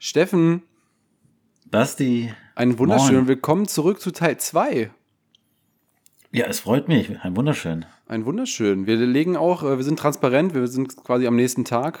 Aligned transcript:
Steffen, 0.00 0.62
Basti. 1.66 2.32
einen 2.54 2.78
wunderschönen 2.78 3.16
Moin. 3.16 3.28
Willkommen 3.28 3.66
zurück 3.66 4.00
zu 4.00 4.12
Teil 4.12 4.38
2. 4.38 4.92
Ja, 6.30 6.46
es 6.46 6.60
freut 6.60 6.86
mich. 6.86 7.10
Ein 7.20 7.36
wunderschön. 7.36 7.84
Ein 8.06 8.24
wunderschön. 8.24 8.86
Wir 8.86 8.96
legen 8.96 9.36
auch, 9.36 9.64
äh, 9.64 9.76
wir 9.76 9.82
sind 9.82 9.98
transparent, 9.98 10.54
wir 10.54 10.68
sind 10.68 10.96
quasi 10.96 11.26
am 11.26 11.34
nächsten 11.34 11.64
Tag 11.64 11.98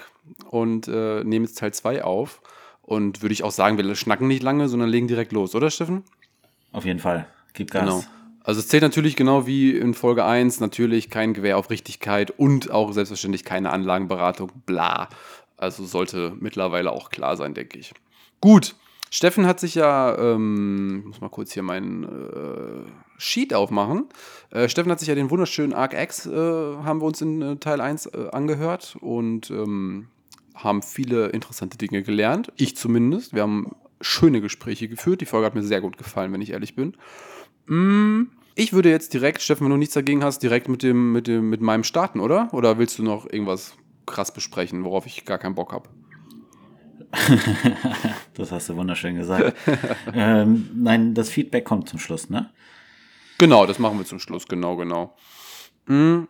und 0.48 0.86
äh, 0.86 1.24
nehmen 1.24 1.46
jetzt 1.46 1.58
Teil 1.58 1.74
2 1.74 2.04
auf. 2.04 2.40
Und 2.82 3.20
würde 3.20 3.32
ich 3.32 3.42
auch 3.42 3.50
sagen, 3.50 3.76
wir 3.76 3.94
schnacken 3.96 4.28
nicht 4.28 4.44
lange, 4.44 4.68
sondern 4.68 4.88
legen 4.88 5.08
direkt 5.08 5.32
los, 5.32 5.56
oder 5.56 5.68
Steffen? 5.68 6.04
Auf 6.70 6.84
jeden 6.84 7.00
Fall. 7.00 7.26
Gib 7.52 7.72
Gas. 7.72 7.82
Genau. 7.82 8.04
Also 8.44 8.60
es 8.60 8.68
zählt 8.68 8.82
natürlich 8.82 9.14
genau 9.14 9.46
wie 9.46 9.76
in 9.76 9.92
Folge 9.92 10.24
1 10.24 10.60
natürlich 10.60 11.10
kein 11.10 11.34
Gewehr 11.34 11.58
auf 11.58 11.68
Richtigkeit 11.68 12.30
und 12.30 12.70
auch 12.70 12.92
selbstverständlich 12.92 13.44
keine 13.44 13.70
Anlagenberatung, 13.70 14.52
bla. 14.64 15.10
Also 15.58 15.84
sollte 15.84 16.34
mittlerweile 16.40 16.92
auch 16.92 17.10
klar 17.10 17.36
sein, 17.36 17.52
denke 17.52 17.78
ich. 17.78 17.92
Gut, 18.40 18.76
Steffen 19.10 19.46
hat 19.46 19.58
sich 19.60 19.74
ja, 19.74 20.16
ähm, 20.16 20.98
ich 21.00 21.06
muss 21.06 21.20
mal 21.20 21.28
kurz 21.30 21.52
hier 21.52 21.62
meinen 21.62 22.04
äh, 22.04 22.90
Sheet 23.18 23.54
aufmachen. 23.54 24.06
Äh, 24.50 24.68
Steffen 24.68 24.92
hat 24.92 25.00
sich 25.00 25.08
ja 25.08 25.14
den 25.14 25.30
wunderschönen 25.30 25.72
Arc 25.72 25.94
X, 25.94 26.26
äh, 26.26 26.30
haben 26.32 27.00
wir 27.00 27.06
uns 27.06 27.20
in 27.20 27.42
äh, 27.42 27.56
Teil 27.56 27.80
1 27.80 28.06
äh, 28.06 28.28
angehört 28.32 28.96
und 29.00 29.50
ähm, 29.50 30.08
haben 30.54 30.82
viele 30.82 31.28
interessante 31.28 31.78
Dinge 31.78 32.02
gelernt. 32.02 32.52
Ich 32.56 32.76
zumindest. 32.76 33.34
Wir 33.34 33.42
haben 33.42 33.72
schöne 34.00 34.40
Gespräche 34.40 34.88
geführt. 34.88 35.20
Die 35.20 35.26
Folge 35.26 35.46
hat 35.46 35.54
mir 35.54 35.62
sehr 35.62 35.80
gut 35.80 35.96
gefallen, 35.98 36.32
wenn 36.32 36.40
ich 36.40 36.50
ehrlich 36.50 36.76
bin. 36.76 36.96
Mm, 37.66 38.28
Ich 38.54 38.72
würde 38.72 38.90
jetzt 38.90 39.14
direkt, 39.14 39.40
Steffen, 39.40 39.64
wenn 39.64 39.70
du 39.70 39.76
nichts 39.76 39.94
dagegen 39.94 40.22
hast, 40.22 40.40
direkt 40.42 40.68
mit 40.68 40.82
dem, 40.82 41.12
mit 41.12 41.26
dem, 41.26 41.48
mit 41.48 41.60
meinem 41.60 41.84
starten, 41.84 42.20
oder? 42.20 42.48
Oder 42.52 42.78
willst 42.78 42.98
du 42.98 43.02
noch 43.02 43.24
irgendwas 43.30 43.74
krass 44.12 44.32
besprechen, 44.32 44.84
worauf 44.84 45.06
ich 45.06 45.24
gar 45.24 45.38
keinen 45.38 45.54
Bock 45.54 45.72
habe? 45.72 45.88
Das 48.34 48.52
hast 48.52 48.68
du 48.68 48.76
wunderschön 48.76 49.16
gesagt. 49.16 49.56
ähm, 50.14 50.70
nein, 50.74 51.14
das 51.14 51.28
Feedback 51.28 51.64
kommt 51.64 51.88
zum 51.88 51.98
Schluss, 51.98 52.30
ne? 52.30 52.50
Genau, 53.38 53.66
das 53.66 53.78
machen 53.78 53.98
wir 53.98 54.04
zum 54.04 54.20
Schluss, 54.20 54.46
genau, 54.46 54.76
genau. 54.76 55.16
Mm, 55.86 56.24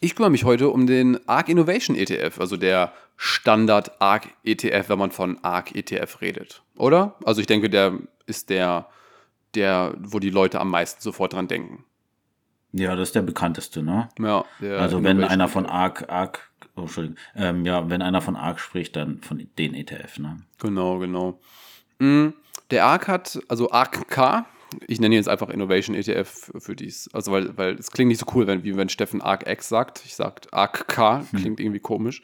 Ich 0.00 0.16
kümmere 0.16 0.30
mich 0.30 0.44
heute 0.44 0.70
um 0.70 0.86
den 0.86 1.18
ARC 1.28 1.48
Innovation 1.48 1.96
ETF, 1.96 2.40
also 2.40 2.56
der 2.56 2.92
Standard 3.16 4.00
ARC 4.00 4.28
ETF, 4.42 4.88
wenn 4.88 4.98
man 4.98 5.10
von 5.12 5.38
ARC 5.44 5.76
ETF 5.76 6.20
redet, 6.20 6.62
oder? 6.76 7.16
Also 7.24 7.40
ich 7.40 7.46
denke, 7.46 7.70
der 7.70 7.98
ist 8.26 8.50
der, 8.50 8.88
der, 9.54 9.94
wo 10.00 10.18
die 10.18 10.30
Leute 10.30 10.60
am 10.60 10.70
meisten 10.70 11.00
sofort 11.02 11.34
dran 11.34 11.46
denken. 11.46 11.84
Ja, 12.72 12.96
das 12.96 13.10
ist 13.10 13.14
der 13.14 13.22
bekannteste, 13.22 13.82
ne? 13.82 14.08
Ja, 14.18 14.44
also 14.78 15.04
wenn 15.04 15.22
einer 15.22 15.46
von 15.48 15.64
ETF. 15.66 15.72
ARC, 15.72 16.08
ARC, 16.08 16.51
oh, 16.76 16.82
Entschuldigung, 16.82 17.18
ähm, 17.34 17.64
ja, 17.64 17.88
wenn 17.90 18.02
einer 18.02 18.20
von 18.20 18.36
ARC 18.36 18.60
spricht, 18.60 18.96
dann 18.96 19.20
von 19.22 19.46
den 19.58 19.74
ETF, 19.74 20.18
ne? 20.18 20.38
Genau, 20.58 20.98
genau. 20.98 21.40
Mm, 21.98 22.28
Der 22.70 22.86
ARC 22.86 23.08
hat, 23.08 23.38
also 23.48 23.70
ARC-K, 23.70 24.46
ich 24.86 25.00
nenne 25.00 25.14
jetzt 25.14 25.28
einfach 25.28 25.48
Innovation 25.48 25.96
ETF 25.96 26.28
für, 26.28 26.60
für 26.60 26.76
dies, 26.76 27.08
also 27.12 27.32
weil, 27.32 27.56
weil 27.56 27.74
es 27.74 27.90
klingt 27.90 28.08
nicht 28.08 28.20
so 28.20 28.26
cool, 28.34 28.46
wenn, 28.46 28.64
wie 28.64 28.76
wenn 28.76 28.88
Steffen 28.88 29.20
ARC 29.20 29.48
X 29.48 29.68
sagt. 29.68 30.02
Ich 30.04 30.14
sage 30.14 30.42
ARC-K, 30.50 31.26
klingt 31.36 31.60
irgendwie 31.60 31.80
komisch. 31.80 32.22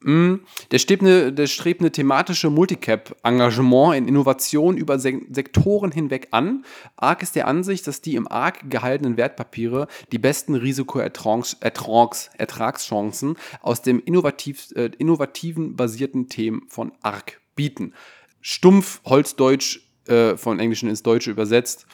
Mm, 0.00 0.36
Der 0.70 0.78
strebt 0.78 1.02
eine, 1.02 1.32
der 1.32 1.46
strebt 1.46 1.80
eine 1.80 1.92
thematische 1.92 2.50
Multicap-Engagement 2.50 3.96
in 3.96 4.08
Innovation 4.08 4.76
über 4.76 4.98
Se 4.98 5.20
Sektoren 5.30 5.92
hinweg 5.92 6.28
an. 6.30 6.64
ARC 6.96 7.22
ist 7.22 7.36
der 7.36 7.46
Ansicht, 7.46 7.86
dass 7.86 8.00
die 8.00 8.16
im 8.16 8.26
ARC 8.26 8.70
gehaltenen 8.70 9.16
Wertpapiere 9.16 9.86
die 10.12 10.18
besten 10.18 10.54
Risiko-Ertragschancen 10.54 13.36
aus 13.60 13.82
dem 13.82 14.02
innovativ, 14.04 14.68
äh, 14.74 14.90
innovativen 14.98 15.76
basierten 15.76 16.28
Themen 16.28 16.62
von 16.68 16.92
ARC 17.02 17.40
bieten. 17.54 17.92
Stumpf, 18.40 19.00
Holzdeutsch, 19.04 19.80
äh, 20.06 20.36
von 20.36 20.58
Englischen 20.58 20.88
ins 20.88 21.02
Deutsche 21.02 21.30
übersetzt. 21.30 21.86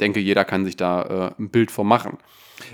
Denke, 0.00 0.20
jeder 0.20 0.44
kann 0.44 0.64
sich 0.64 0.76
da 0.76 1.32
äh, 1.38 1.42
ein 1.42 1.50
Bild 1.50 1.70
von 1.70 1.86
machen. 1.86 2.18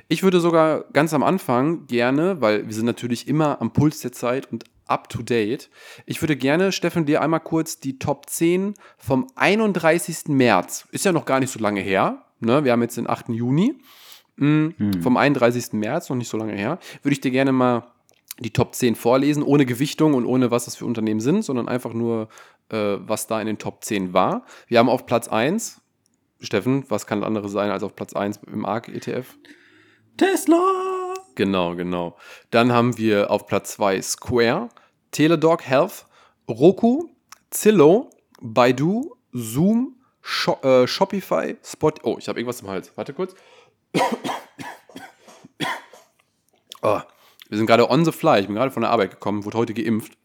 Ich 0.09 0.23
würde 0.23 0.41
sogar 0.41 0.85
ganz 0.93 1.15
am 1.15 1.23
Anfang 1.23 1.87
gerne, 1.87 2.41
weil 2.41 2.67
wir 2.67 2.75
sind 2.75 2.87
natürlich 2.87 3.27
immer 3.29 3.61
am 3.61 3.73
Puls 3.73 4.01
der 4.01 4.13
Zeit 4.13 4.51
und 4.53 4.65
up 4.87 5.09
to 5.09 5.23
date, 5.23 5.69
ich 6.07 6.23
würde 6.23 6.35
gerne, 6.35 6.73
Steffen, 6.73 7.05
dir 7.05 7.21
einmal 7.21 7.41
kurz 7.41 7.79
die 7.79 7.99
Top 7.99 8.27
10 8.27 8.75
vom 8.97 9.27
31. 9.35 10.29
März, 10.29 10.89
ist 10.93 11.05
ja 11.05 11.13
noch 11.13 11.27
gar 11.27 11.41
nicht 11.41 11.51
so 11.51 11.59
lange 11.59 11.81
her, 11.81 12.25
ne? 12.41 12.65
wir 12.65 12.73
haben 12.73 12.81
jetzt 12.81 12.97
den 12.97 13.09
8. 13.09 13.29
Juni, 13.29 13.75
Mm, 14.39 15.01
vom 15.03 15.17
31. 15.17 15.73
März, 15.73 16.09
noch 16.09 16.17
nicht 16.17 16.29
so 16.29 16.37
lange 16.37 16.55
her, 16.55 16.79
würde 17.03 17.13
ich 17.13 17.21
dir 17.21 17.33
gerne 17.33 17.53
mal 17.53 17.89
die 18.39 18.53
Top 18.53 18.75
10 18.75 18.95
vorlesen, 18.95 19.43
ohne 19.43 19.67
Gewichtung 19.67 20.15
und 20.15 20.25
ohne 20.25 20.53
was 20.53 20.67
das 20.67 20.77
für 20.77 20.87
Unternehmen 20.87 21.19
sind, 21.19 21.45
sondern 21.45 21.69
einfach 21.69 21.93
nur, 21.93 22.29
was 22.77 23.27
da 23.27 23.41
in 23.41 23.47
den 23.47 23.59
Top 23.59 23.85
10 23.85 24.13
war. 24.13 24.45
Wir 24.67 24.79
haben 24.79 24.89
auf 24.89 25.07
Platz 25.07 25.29
1, 25.29 25.81
Steffen, 26.41 26.85
was 26.89 27.07
kann 27.07 27.25
anderes 27.25 27.53
sein 27.53 27.71
als 27.71 27.83
auf 27.83 27.97
Platz 27.97 28.15
1 28.15 28.41
im 28.53 28.65
ARC-ETF? 28.65 29.27
Tesla! 30.17 31.15
Genau, 31.35 31.77
genau. 31.77 32.17
Dann 32.51 32.73
haben 32.73 32.99
wir 32.99 33.31
auf 33.31 33.47
Platz 33.47 33.73
2 33.75 34.03
Square, 34.03 34.69
Teladoc 35.13 35.63
Health, 35.63 36.05
Roku, 36.49 37.09
Zillow, 37.51 38.11
Baidu, 38.41 39.15
Zoom, 39.33 39.97
Sho 40.21 40.59
äh, 40.63 40.87
Shopify, 40.87 41.57
Spot. 41.63 41.93
Oh, 42.03 42.17
ich 42.19 42.29
habe 42.29 42.41
irgendwas 42.41 42.61
im 42.61 42.69
Hals. 42.69 42.93
Warte 42.97 43.15
kurz. 43.15 43.35
oh, 46.83 47.01
wir 47.49 47.57
sind 47.57 47.67
gerade 47.67 47.89
on 47.89 48.05
the 48.05 48.13
fly. 48.13 48.41
Ich 48.41 48.47
bin 48.47 48.57
gerade 48.57 48.71
von 48.71 48.83
der 48.83 48.91
Arbeit 48.91 49.13
gekommen, 49.13 49.45
wurde 49.45 49.59
heute 49.59 49.75
geimpft. 49.75 50.19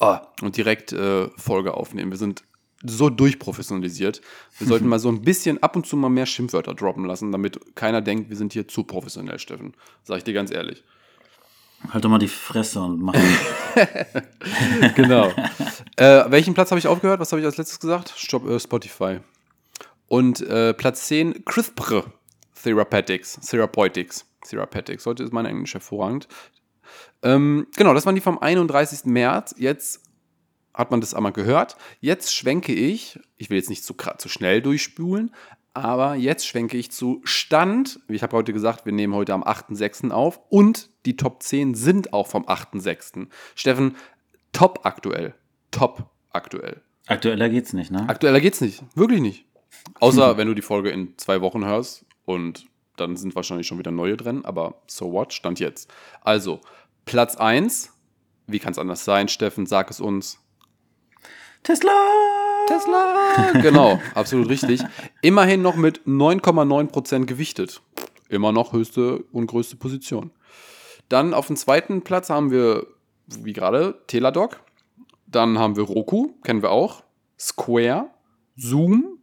Oh, 0.00 0.16
und 0.42 0.56
direkt 0.56 0.92
äh, 0.92 1.28
Folge 1.36 1.74
aufnehmen. 1.74 2.10
Wir 2.10 2.18
sind 2.18 2.42
so 2.82 3.10
durchprofessionalisiert. 3.10 4.22
Wir 4.58 4.66
sollten 4.66 4.88
mal 4.88 4.98
so 4.98 5.10
ein 5.10 5.22
bisschen 5.22 5.62
ab 5.62 5.76
und 5.76 5.86
zu 5.86 5.96
mal 5.96 6.08
mehr 6.08 6.26
Schimpfwörter 6.26 6.74
droppen 6.74 7.04
lassen, 7.04 7.30
damit 7.32 7.76
keiner 7.76 8.00
denkt, 8.00 8.30
wir 8.30 8.36
sind 8.36 8.52
hier 8.52 8.66
zu 8.66 8.84
professionell, 8.84 9.38
Steffen. 9.38 9.74
Sag 10.02 10.18
ich 10.18 10.24
dir 10.24 10.32
ganz 10.32 10.50
ehrlich. 10.50 10.82
Halt 11.88 12.04
doch 12.04 12.10
mal 12.10 12.18
die 12.18 12.28
Fresse 12.28 12.80
und 12.80 13.00
mach. 13.00 13.14
Genau. 14.96 15.28
äh, 15.96 16.24
welchen 16.30 16.54
Platz 16.54 16.70
habe 16.70 16.78
ich 16.78 16.86
aufgehört? 16.88 17.20
Was 17.20 17.32
habe 17.32 17.40
ich 17.40 17.46
als 17.46 17.56
letztes 17.56 17.78
gesagt? 17.78 18.12
Stopp, 18.16 18.48
äh, 18.48 18.58
Spotify. 18.58 19.20
Und 20.08 20.40
äh, 20.40 20.74
Platz 20.74 21.06
10, 21.06 21.44
CRISPR 21.44 22.04
Therapeutics. 22.62 23.38
Therapeutics. 23.40 24.26
Therapeutics. 24.46 25.06
Heute 25.06 25.22
ist 25.22 25.32
mein 25.32 25.46
Englisch 25.46 25.74
hervorragend. 25.74 26.28
Ähm, 27.22 27.66
genau, 27.76 27.94
das 27.94 28.06
waren 28.06 28.14
die 28.14 28.20
vom 28.20 28.38
31. 28.38 29.04
März. 29.04 29.54
Jetzt 29.58 30.02
hat 30.74 30.90
man 30.90 31.00
das 31.00 31.14
einmal 31.14 31.32
gehört. 31.32 31.76
Jetzt 32.00 32.34
schwenke 32.34 32.72
ich, 32.72 33.18
ich 33.36 33.50
will 33.50 33.56
jetzt 33.56 33.70
nicht 33.70 33.84
zu, 33.84 33.94
zu 34.18 34.28
schnell 34.28 34.62
durchspulen, 34.62 35.34
aber 35.74 36.14
jetzt 36.14 36.46
schwenke 36.46 36.76
ich 36.76 36.90
zu 36.90 37.20
Stand. 37.24 38.00
Ich 38.08 38.22
habe 38.22 38.36
heute 38.36 38.52
gesagt, 38.52 38.86
wir 38.86 38.92
nehmen 38.92 39.14
heute 39.14 39.34
am 39.34 39.42
8.6. 39.42 40.10
auf 40.10 40.40
und 40.48 40.90
die 41.06 41.16
Top 41.16 41.42
10 41.42 41.74
sind 41.74 42.12
auch 42.12 42.26
vom 42.26 42.46
8.6. 42.46 43.28
Steffen, 43.54 43.96
top 44.52 44.80
aktuell. 44.84 45.34
Top 45.70 46.10
aktuell. 46.30 46.82
Aktueller 47.06 47.48
geht's 47.48 47.72
nicht, 47.72 47.90
ne? 47.90 48.08
Aktueller 48.08 48.40
geht's 48.40 48.60
nicht. 48.60 48.82
Wirklich 48.94 49.20
nicht. 49.20 49.46
Außer 50.00 50.36
wenn 50.36 50.48
du 50.48 50.54
die 50.54 50.62
Folge 50.62 50.90
in 50.90 51.16
zwei 51.18 51.40
Wochen 51.40 51.64
hörst 51.64 52.04
und 52.24 52.66
dann 52.96 53.16
sind 53.16 53.34
wahrscheinlich 53.34 53.66
schon 53.66 53.78
wieder 53.78 53.90
neue 53.90 54.16
drin, 54.16 54.44
aber 54.44 54.82
so 54.86 55.12
what? 55.12 55.32
Stand 55.32 55.58
jetzt. 55.58 55.92
Also, 56.20 56.60
Platz 57.10 57.34
1. 57.34 57.90
Wie 58.46 58.60
kann 58.60 58.70
es 58.70 58.78
anders 58.78 59.04
sein, 59.04 59.26
Steffen? 59.26 59.66
Sag 59.66 59.90
es 59.90 59.98
uns. 60.00 60.38
Tesla! 61.64 61.90
Tesla! 62.68 63.50
Genau, 63.62 64.00
absolut 64.14 64.48
richtig. 64.48 64.80
Immerhin 65.20 65.60
noch 65.60 65.74
mit 65.74 66.02
9,9% 66.06 67.24
gewichtet. 67.26 67.82
Immer 68.28 68.52
noch 68.52 68.72
höchste 68.72 69.24
und 69.32 69.48
größte 69.48 69.74
Position. 69.74 70.30
Dann 71.08 71.34
auf 71.34 71.48
dem 71.48 71.56
zweiten 71.56 72.02
Platz 72.02 72.30
haben 72.30 72.52
wir, 72.52 72.86
wie 73.26 73.54
gerade, 73.54 74.00
Teladoc. 74.06 74.60
Dann 75.26 75.58
haben 75.58 75.74
wir 75.74 75.82
Roku, 75.82 76.34
kennen 76.44 76.62
wir 76.62 76.70
auch. 76.70 77.02
Square, 77.40 78.08
Zoom, 78.56 79.18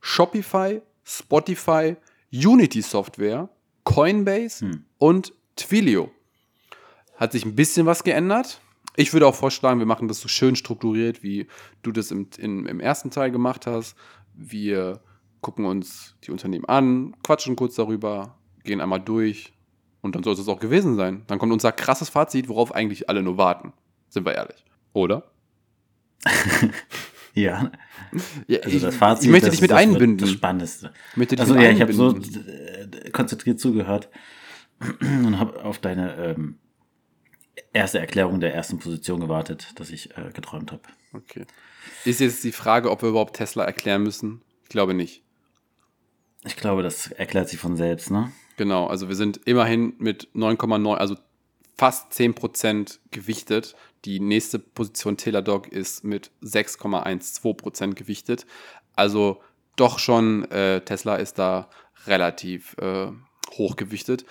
Shopify, 0.00 0.82
Spotify, 1.04 1.94
Unity 2.32 2.82
Software, 2.82 3.48
Coinbase 3.84 4.64
Hm. 4.66 4.84
und 4.98 5.32
Twilio. 5.54 6.10
Hat 7.18 7.32
sich 7.32 7.44
ein 7.44 7.54
bisschen 7.54 7.84
was 7.84 8.02
geändert. 8.04 8.60
Ich 8.96 9.12
würde 9.12 9.26
auch 9.26 9.34
vorschlagen, 9.34 9.78
wir 9.78 9.86
machen 9.86 10.08
das 10.08 10.20
so 10.20 10.28
schön 10.28 10.56
strukturiert, 10.56 11.22
wie 11.22 11.46
du 11.82 11.92
das 11.92 12.10
im, 12.10 12.28
in, 12.38 12.64
im 12.66 12.80
ersten 12.80 13.10
Teil 13.10 13.30
gemacht 13.30 13.66
hast. 13.66 13.94
Wir 14.34 15.00
gucken 15.40 15.66
uns 15.66 16.16
die 16.24 16.30
Unternehmen 16.30 16.64
an, 16.64 17.14
quatschen 17.22 17.54
kurz 17.54 17.74
darüber, 17.76 18.38
gehen 18.64 18.80
einmal 18.80 19.00
durch 19.00 19.52
und 20.00 20.14
dann 20.16 20.22
soll 20.24 20.34
es 20.34 20.48
auch 20.48 20.58
gewesen 20.58 20.96
sein. 20.96 21.22
Dann 21.28 21.38
kommt 21.38 21.52
unser 21.52 21.70
krasses 21.70 22.08
Fazit, 22.08 22.48
worauf 22.48 22.74
eigentlich 22.74 23.08
alle 23.08 23.22
nur 23.22 23.36
warten. 23.36 23.72
Sind 24.08 24.24
wir 24.26 24.34
ehrlich. 24.34 24.64
Oder? 24.94 25.30
Ja, 27.34 27.70
Ja, 28.48 28.58
also 28.64 28.78
das 28.80 28.96
Fazit. 28.96 29.26
ich 29.26 29.30
möchte 29.30 29.50
dich 29.50 29.60
mit 29.60 29.70
das 29.70 29.78
einbinden. 29.78 30.18
Das 30.18 30.30
Spannendste. 30.30 30.92
Ich 31.12 31.16
möchte 31.18 31.36
dich 31.36 31.40
Also 31.42 31.54
mit 31.54 31.62
ja, 31.62 31.70
ich 31.70 31.80
habe 31.80 31.92
so 31.92 32.08
einbinden. 32.08 33.12
konzentriert 33.12 33.60
zugehört 33.60 34.08
und 35.00 35.38
habe 35.38 35.62
auf 35.64 35.78
deine 35.78 36.16
ähm, 36.16 36.58
erste 37.72 37.98
Erklärung 37.98 38.40
der 38.40 38.54
ersten 38.54 38.78
Position 38.78 39.20
gewartet, 39.20 39.72
dass 39.76 39.90
ich 39.90 40.16
äh, 40.16 40.30
geträumt 40.32 40.72
habe. 40.72 40.82
Okay. 41.12 41.46
Ist 42.04 42.20
jetzt 42.20 42.44
die 42.44 42.52
Frage, 42.52 42.90
ob 42.90 43.02
wir 43.02 43.08
überhaupt 43.08 43.36
Tesla 43.36 43.64
erklären 43.64 44.02
müssen? 44.02 44.42
Ich 44.62 44.68
glaube 44.68 44.94
nicht. 44.94 45.22
Ich 46.44 46.56
glaube, 46.56 46.82
das 46.82 47.10
erklärt 47.10 47.48
sich 47.48 47.58
von 47.58 47.76
selbst, 47.76 48.10
ne? 48.10 48.32
Genau, 48.56 48.86
also 48.86 49.08
wir 49.08 49.16
sind 49.16 49.38
immerhin 49.46 49.94
mit 49.98 50.28
9,9, 50.34 50.94
also 50.94 51.16
fast 51.76 52.12
10% 52.12 52.98
gewichtet. 53.10 53.74
Die 54.04 54.20
nächste 54.20 54.58
Position 54.58 55.16
Teladoc 55.16 55.68
ist 55.68 56.04
mit 56.04 56.30
6,12% 56.42 57.94
gewichtet. 57.94 58.46
Also 58.94 59.40
doch 59.76 59.98
schon, 59.98 60.50
äh, 60.50 60.80
Tesla 60.80 61.16
ist 61.16 61.38
da 61.38 61.70
relativ 62.06 62.76
äh, 62.78 63.08
hochgewichtet. 63.52 64.24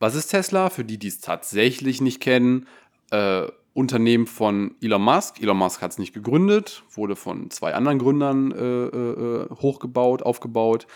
Was 0.00 0.14
ist 0.14 0.28
Tesla? 0.28 0.70
Für 0.70 0.84
die, 0.84 0.98
die 0.98 1.08
es 1.08 1.20
tatsächlich 1.20 2.00
nicht 2.00 2.20
kennen, 2.20 2.66
äh, 3.10 3.46
Unternehmen 3.74 4.26
von 4.26 4.74
Elon 4.82 5.02
Musk. 5.02 5.40
Elon 5.40 5.58
Musk 5.58 5.80
hat 5.82 5.92
es 5.92 5.98
nicht 5.98 6.12
gegründet, 6.12 6.82
wurde 6.90 7.14
von 7.14 7.50
zwei 7.50 7.74
anderen 7.74 7.98
Gründern 7.98 8.50
äh, 8.50 8.86
äh, 8.86 9.48
hochgebaut, 9.50 10.22
aufgebaut. 10.22 10.86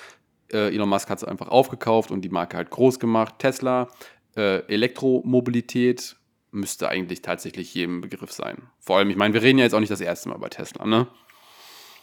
Äh, 0.52 0.74
Elon 0.74 0.88
Musk 0.88 1.08
hat 1.10 1.18
es 1.18 1.24
einfach 1.24 1.48
aufgekauft 1.48 2.10
und 2.10 2.22
die 2.22 2.30
Marke 2.30 2.56
halt 2.56 2.70
groß 2.70 2.98
gemacht. 2.98 3.36
Tesla, 3.38 3.88
äh, 4.36 4.66
Elektromobilität 4.66 6.16
müsste 6.50 6.88
eigentlich 6.88 7.20
tatsächlich 7.20 7.74
jedem 7.74 8.00
Begriff 8.00 8.32
sein. 8.32 8.62
Vor 8.80 8.96
allem, 8.96 9.10
ich 9.10 9.16
meine, 9.16 9.34
wir 9.34 9.42
reden 9.42 9.58
ja 9.58 9.64
jetzt 9.64 9.74
auch 9.74 9.80
nicht 9.80 9.92
das 9.92 10.00
erste 10.00 10.30
Mal 10.30 10.38
bei 10.38 10.48
Tesla, 10.48 10.86
ne? 10.86 11.08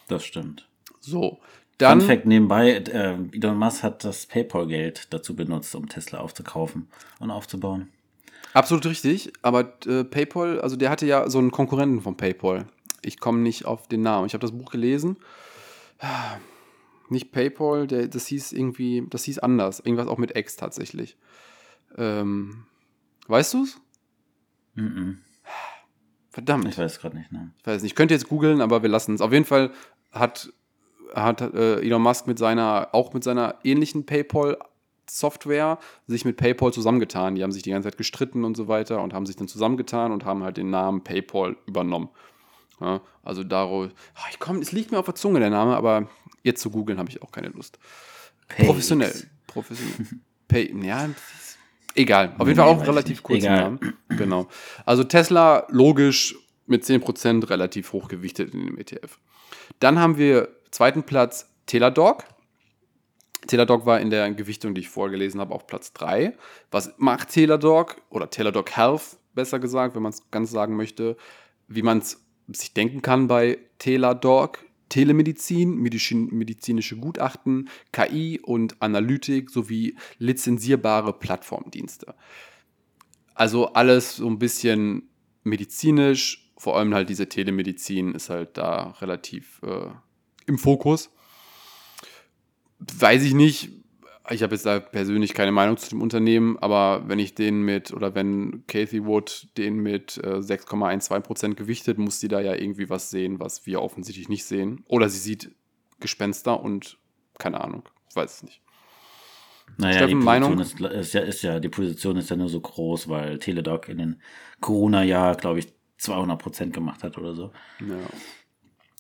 Das 0.08 0.24
stimmt. 0.24 0.68
So, 1.00 1.40
dann. 1.78 2.00
Fun 2.02 2.08
Fact 2.08 2.26
nebenbei, 2.26 2.72
äh, 2.72 3.18
Elon 3.32 3.58
Musk 3.58 3.84
hat 3.84 4.04
das 4.04 4.26
PayPal-Geld 4.26 5.14
dazu 5.14 5.36
benutzt, 5.36 5.74
um 5.76 5.90
Tesla 5.90 6.20
aufzukaufen 6.20 6.88
und 7.20 7.32
aufzubauen. 7.32 7.90
Absolut 8.54 8.86
richtig, 8.86 9.32
aber 9.42 9.74
äh, 9.86 10.04
PayPal, 10.04 10.60
also 10.60 10.76
der 10.76 10.90
hatte 10.90 11.06
ja 11.06 11.30
so 11.30 11.40
einen 11.40 11.52
Konkurrenten 11.52 12.02
von 12.02 12.18
PayPal. 12.18 12.68
Ich 13.02 13.20
komme 13.20 13.40
nicht 13.40 13.66
auf 13.66 13.88
den 13.88 14.02
Namen. 14.02 14.28
Ich 14.28 14.34
habe 14.34 14.42
das 14.42 14.52
Buch 14.52 14.72
gelesen. 14.72 15.18
Nicht 17.10 17.32
PayPal, 17.32 17.88
der, 17.88 18.08
das 18.08 18.28
hieß 18.28 18.54
irgendwie, 18.54 19.06
das 19.10 19.24
hieß 19.24 19.40
anders. 19.40 19.80
Irgendwas 19.80 20.08
auch 20.08 20.18
mit 20.18 20.36
X 20.36 20.56
tatsächlich. 20.56 21.18
Ähm, 21.98 22.66
weißt 23.28 23.54
du's? 23.54 23.80
Mm 24.76 24.82
-mm. 24.82 25.16
Verdammt. 26.30 26.68
Ich 26.68 26.78
weiß 26.78 27.00
gerade 27.00 27.18
nicht, 27.18 27.32
ne? 27.32 27.52
Ich 27.60 27.68
weiß 27.68 27.82
nicht. 27.82 27.92
Ich 27.92 27.96
könnte 27.96 28.14
jetzt 28.14 28.30
googeln, 28.30 28.62
aber 28.62 28.82
wir 28.82 28.90
lassen 28.90 29.14
es. 29.14 29.22
Auf 29.22 29.34
jeden 29.34 29.46
Fall 29.46 29.72
hat, 30.12 30.54
hat 31.14 31.42
äh, 31.42 31.82
Elon 31.82 32.02
Musk 32.02 32.28
mit 32.28 32.40
seiner, 32.40 32.90
auch 32.94 33.14
mit 33.14 33.24
seiner 33.24 33.56
ähnlichen 33.64 34.06
PayPal 34.06 34.58
Software 35.10 35.78
sich 36.08 36.24
mit 36.26 36.38
PayPal 36.38 36.72
zusammengetan. 36.72 37.36
Die 37.36 37.44
haben 37.44 37.52
sich 37.52 37.64
die 37.64 37.72
ganze 37.72 37.90
Zeit 37.90 37.98
gestritten 37.98 38.44
und 38.46 38.56
so 38.56 38.68
weiter 38.68 39.02
und 39.02 39.14
haben 39.14 39.26
sich 39.26 39.36
dann 39.36 39.48
zusammengetan 39.48 40.12
und 40.12 40.26
haben 40.26 40.44
halt 40.44 40.58
den 40.58 40.70
Namen 40.70 41.04
PayPal 41.04 41.58
übernommen. 41.66 42.10
Ja, 42.80 43.02
also 43.24 43.44
darauf, 43.44 43.90
ah, 44.16 44.26
ich 44.32 44.40
komm, 44.40 44.60
es 44.60 44.72
liegt 44.72 44.92
mir 44.92 45.00
auf 45.00 45.06
der 45.06 45.16
Zunge 45.16 45.40
der 45.40 45.50
Name, 45.50 45.76
aber 45.76 46.08
jetzt 46.44 46.62
zu 46.62 46.72
googeln 46.72 46.98
habe 46.98 47.10
ich 47.10 47.22
auch 47.22 47.32
keine 47.32 47.50
Lust. 47.50 47.78
Payx. 48.48 48.68
Professionell. 48.68 49.14
Professionell. 49.48 50.08
Pay, 50.48 50.74
ja, 50.84 51.10
egal. 51.94 52.34
Auf 52.38 52.48
jeden 52.48 52.58
Fall 52.58 52.68
auch 52.68 52.78
einen 52.78 52.86
relativ 52.86 53.18
nicht. 53.18 53.24
kurzen 53.24 53.46
Egal. 53.46 53.62
Namen. 53.62 53.94
Genau. 54.10 54.48
Also 54.86 55.04
Tesla 55.04 55.68
logisch 55.70 56.36
mit 56.66 56.84
10% 56.84 57.50
relativ 57.50 57.94
hochgewichtet 57.94 58.54
in 58.54 58.66
dem 58.66 58.78
ETF. 58.78 59.20
Dann 59.80 60.00
haben 60.00 60.18
wir 60.18 60.50
zweiten 60.72 61.04
Platz 61.04 61.54
Teladoc. 61.66 62.24
Teladoc 63.48 63.86
war 63.86 64.00
in 64.00 64.10
der 64.10 64.32
Gewichtung, 64.32 64.76
die 64.76 64.82
ich 64.82 64.90
vorgelesen 64.90 65.40
habe, 65.40 65.54
auf 65.54 65.68
Platz 65.68 65.94
3. 65.94 66.38
Was 66.70 66.94
macht 66.98 67.30
Teladoc 67.30 68.02
oder 68.10 68.30
Teladoc 68.30 68.76
Health, 68.76 69.18
besser 69.34 69.60
gesagt, 69.60 69.96
wenn 69.96 70.04
man 70.04 70.12
es 70.12 70.30
ganz 70.32 70.52
sagen 70.52 70.76
möchte, 70.76 71.18
wie 71.68 71.82
man 71.82 72.00
es 72.00 72.24
sich 72.48 72.74
denken 72.74 73.02
kann 73.02 73.28
bei 73.28 73.60
Teladoc? 73.80 74.60
Telemedizin, 74.90 75.78
medizin, 75.78 76.28
medizinische 76.34 76.98
Gutachten, 76.98 77.70
KI 77.94 78.42
und 78.44 78.82
Analytik 78.82 79.50
sowie 79.50 79.96
lizenzierbare 80.18 81.14
Plattformdienste. 81.14 82.14
Also 83.34 83.68
alles 83.68 84.18
so 84.18 84.28
ein 84.28 84.38
bisschen 84.38 85.10
medizinisch, 85.44 86.52
vor 86.58 86.78
allem 86.78 86.94
halt 86.94 87.08
diese 87.08 87.30
Telemedizin 87.30 88.14
ist 88.14 88.30
halt 88.30 88.58
da 88.58 88.94
relativ 89.00 89.62
äh, 89.64 89.92
im 90.52 90.58
Fokus 90.58 91.10
weiß 92.82 93.24
ich 93.24 93.34
nicht. 93.34 93.72
Ich 94.30 94.44
habe 94.44 94.54
jetzt 94.54 94.66
da 94.66 94.80
persönlich 94.80 95.34
keine 95.34 95.52
Meinung 95.52 95.78
zu 95.78 95.90
dem 95.90 96.02
Unternehmen, 96.02 96.58
aber 96.60 97.04
wenn 97.08 97.20
ich 97.20 97.36
den 97.36 97.64
mit, 97.64 97.92
oder 97.92 98.16
wenn 98.16 98.64
Kathy 98.68 99.04
Wood 99.06 99.50
den 99.58 99.78
mit 99.78 100.18
äh, 100.24 100.38
6,12% 100.38 101.56
gewichtet, 101.56 101.98
muss 101.98 102.20
sie 102.20 102.28
da 102.28 102.40
ja 102.40 102.54
irgendwie 102.54 102.90
was 102.90 103.10
sehen, 103.10 103.40
was 103.40 103.66
wir 103.66 103.82
offensichtlich 103.82 104.30
nicht 104.30 104.46
sehen. 104.46 104.84
Oder 104.88 105.10
sie 105.10 105.18
sieht 105.18 105.56
Gespenster 106.00 106.62
und 106.62 106.98
keine 107.40 107.62
Ahnung. 107.62 107.84
Ich 108.10 108.16
weiß 108.16 108.36
es 108.36 108.44
nicht. 108.44 108.62
Naja, 109.78 109.94
Steffen, 109.96 110.20
die 110.20 110.26
Position 110.26 110.60
ist, 110.60 110.80
ist, 110.80 111.14
ja, 111.14 111.22
ist 111.22 111.42
ja, 111.42 111.60
die 111.60 111.70
Position 111.70 112.18
ist 112.18 112.30
ja 112.30 112.36
nur 112.36 112.50
so 112.50 112.62
groß, 112.62 113.10
weil 113.10 113.40
Teledoc 113.40 113.90
in 113.90 113.98
den 113.98 114.22
Corona-Jahr, 114.60 115.36
glaube 115.36 115.60
ich, 115.60 115.74
200 115.98 116.40
Prozent 116.40 116.74
gemacht 116.74 117.04
hat 117.04 117.18
oder 117.18 117.34
so. 117.34 117.52
Ja. 117.80 117.96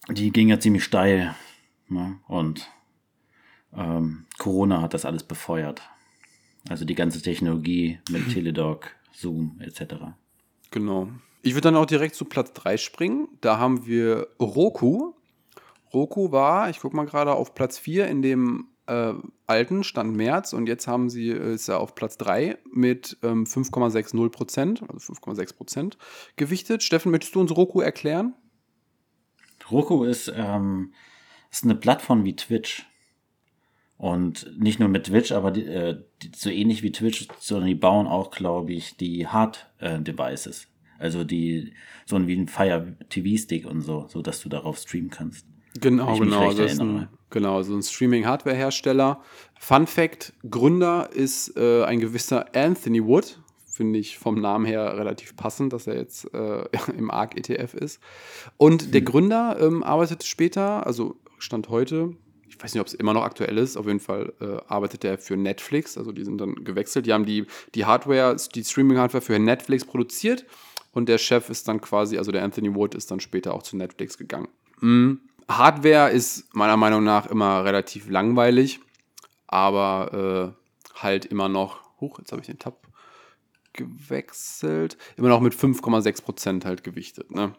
Die 0.09 0.31
ging 0.31 0.49
ja 0.49 0.59
ziemlich 0.59 0.83
steil. 0.83 1.35
Ne? 1.87 2.19
Und 2.27 2.67
ähm, 3.75 4.25
Corona 4.37 4.81
hat 4.81 4.93
das 4.93 5.05
alles 5.05 5.23
befeuert. 5.23 5.81
Also 6.69 6.85
die 6.85 6.95
ganze 6.95 7.21
Technologie 7.21 7.99
mit 8.09 8.29
Teledoc, 8.33 8.95
Zoom 9.13 9.59
etc. 9.59 9.95
Genau. 10.71 11.09
Ich 11.43 11.53
würde 11.53 11.71
dann 11.71 11.75
auch 11.75 11.85
direkt 11.85 12.15
zu 12.15 12.25
Platz 12.25 12.53
3 12.53 12.77
springen. 12.77 13.27
Da 13.41 13.57
haben 13.57 13.85
wir 13.85 14.27
Roku. 14.39 15.13
Roku 15.93 16.31
war, 16.31 16.69
ich 16.69 16.79
gucke 16.79 16.95
mal 16.95 17.05
gerade, 17.05 17.33
auf 17.33 17.53
Platz 17.53 17.77
4 17.77 18.07
in 18.07 18.21
dem 18.21 18.67
äh, 18.87 19.13
alten 19.47 19.83
Stand 19.83 20.15
März 20.15 20.53
und 20.53 20.67
jetzt 20.67 20.87
haben 20.87 21.09
sie, 21.09 21.29
äh, 21.29 21.53
ist 21.53 21.67
er 21.67 21.79
auf 21.79 21.95
Platz 21.95 22.17
3 22.17 22.57
mit 22.71 23.17
ähm, 23.23 23.45
5,60 23.45 24.29
Prozent, 24.29 24.83
also 24.87 25.13
5,6 25.13 25.55
Prozent 25.55 25.97
gewichtet. 26.35 26.83
Steffen, 26.83 27.11
möchtest 27.11 27.35
du 27.35 27.41
uns 27.41 27.55
Roku 27.55 27.81
erklären? 27.81 28.33
Roku 29.71 30.03
ist, 30.03 30.31
ähm, 30.35 30.93
ist 31.51 31.63
eine 31.63 31.75
Plattform 31.75 32.23
wie 32.23 32.35
Twitch. 32.35 32.85
Und 33.97 34.59
nicht 34.59 34.79
nur 34.79 34.89
mit 34.89 35.05
Twitch, 35.05 35.31
aber 35.31 35.51
die, 35.51 35.63
äh, 35.65 36.01
die, 36.23 36.31
so 36.35 36.49
ähnlich 36.49 36.81
wie 36.81 36.91
Twitch, 36.91 37.27
sondern 37.39 37.67
die 37.67 37.75
bauen 37.75 38.07
auch, 38.07 38.31
glaube 38.31 38.73
ich, 38.73 38.97
die 38.97 39.27
Hard-Devices. 39.27 40.67
Also 40.97 41.23
die, 41.23 41.73
so 42.05 42.15
ein 42.15 42.27
wie 42.27 42.35
ein 42.35 42.47
Fire 42.47 42.95
TV-Stick 43.09 43.65
und 43.65 43.81
so, 43.81 44.07
so 44.07 44.21
dass 44.21 44.41
du 44.41 44.49
darauf 44.49 44.77
streamen 44.77 45.09
kannst. 45.09 45.45
Genau, 45.79 46.17
genau. 46.17 46.53
Das 46.53 46.73
ist 46.73 46.81
ein, 46.81 47.07
genau, 47.29 47.61
so 47.63 47.75
ein 47.75 47.81
Streaming-Hardware-Hersteller. 47.81 49.21
Fun 49.59 49.87
Fact: 49.87 50.33
Gründer 50.49 51.09
ist 51.13 51.55
äh, 51.55 51.83
ein 51.85 51.99
gewisser 51.99 52.55
Anthony 52.55 53.03
Wood. 53.03 53.40
Finde 53.81 53.97
ich 53.97 54.19
vom 54.19 54.39
Namen 54.39 54.63
her 54.63 54.95
relativ 54.95 55.35
passend, 55.35 55.73
dass 55.73 55.87
er 55.87 55.95
jetzt 55.95 56.31
äh, 56.35 56.65
im 56.95 57.09
ARC-ETF 57.09 57.73
ist. 57.73 57.99
Und 58.57 58.93
der 58.93 59.01
Gründer 59.01 59.57
ähm, 59.59 59.81
arbeitet 59.81 60.23
später, 60.23 60.85
also 60.85 61.15
Stand 61.39 61.69
heute, 61.69 62.15
ich 62.47 62.61
weiß 62.61 62.75
nicht, 62.75 62.81
ob 62.81 62.85
es 62.85 62.93
immer 62.93 63.13
noch 63.15 63.23
aktuell 63.23 63.57
ist, 63.57 63.75
auf 63.75 63.87
jeden 63.87 63.99
Fall 63.99 64.33
äh, 64.39 64.57
arbeitet 64.67 65.03
er 65.03 65.17
für 65.17 65.35
Netflix. 65.35 65.97
Also 65.97 66.11
die 66.11 66.23
sind 66.23 66.37
dann 66.37 66.63
gewechselt. 66.63 67.07
Die 67.07 67.13
haben 67.13 67.25
die, 67.25 67.47
die 67.73 67.85
Hardware, 67.85 68.35
die 68.53 68.63
Streaming-Hardware 68.63 69.21
für 69.23 69.39
Netflix 69.39 69.83
produziert. 69.83 70.45
Und 70.91 71.09
der 71.09 71.17
Chef 71.17 71.49
ist 71.49 71.67
dann 71.67 71.81
quasi, 71.81 72.19
also 72.19 72.31
der 72.31 72.43
Anthony 72.43 72.75
Wood 72.75 72.93
ist 72.93 73.09
dann 73.09 73.19
später 73.19 73.55
auch 73.55 73.63
zu 73.63 73.77
Netflix 73.77 74.15
gegangen. 74.15 74.47
Mm. 74.79 75.13
Hardware 75.47 76.11
ist 76.11 76.53
meiner 76.53 76.77
Meinung 76.77 77.03
nach 77.03 77.25
immer 77.25 77.65
relativ 77.65 78.11
langweilig, 78.11 78.79
aber 79.47 80.53
äh, 80.53 81.01
halt 81.01 81.25
immer 81.25 81.49
noch, 81.49 81.79
huch, 81.99 82.19
jetzt 82.19 82.31
habe 82.31 82.41
ich 82.41 82.47
den 82.47 82.59
Tab 82.59 82.87
gewechselt, 83.73 84.97
immer 85.17 85.29
noch 85.29 85.41
mit 85.41 85.53
5,6% 85.53 86.65
halt 86.65 86.83
gewichtet. 86.83 87.31
Ne? 87.31 87.53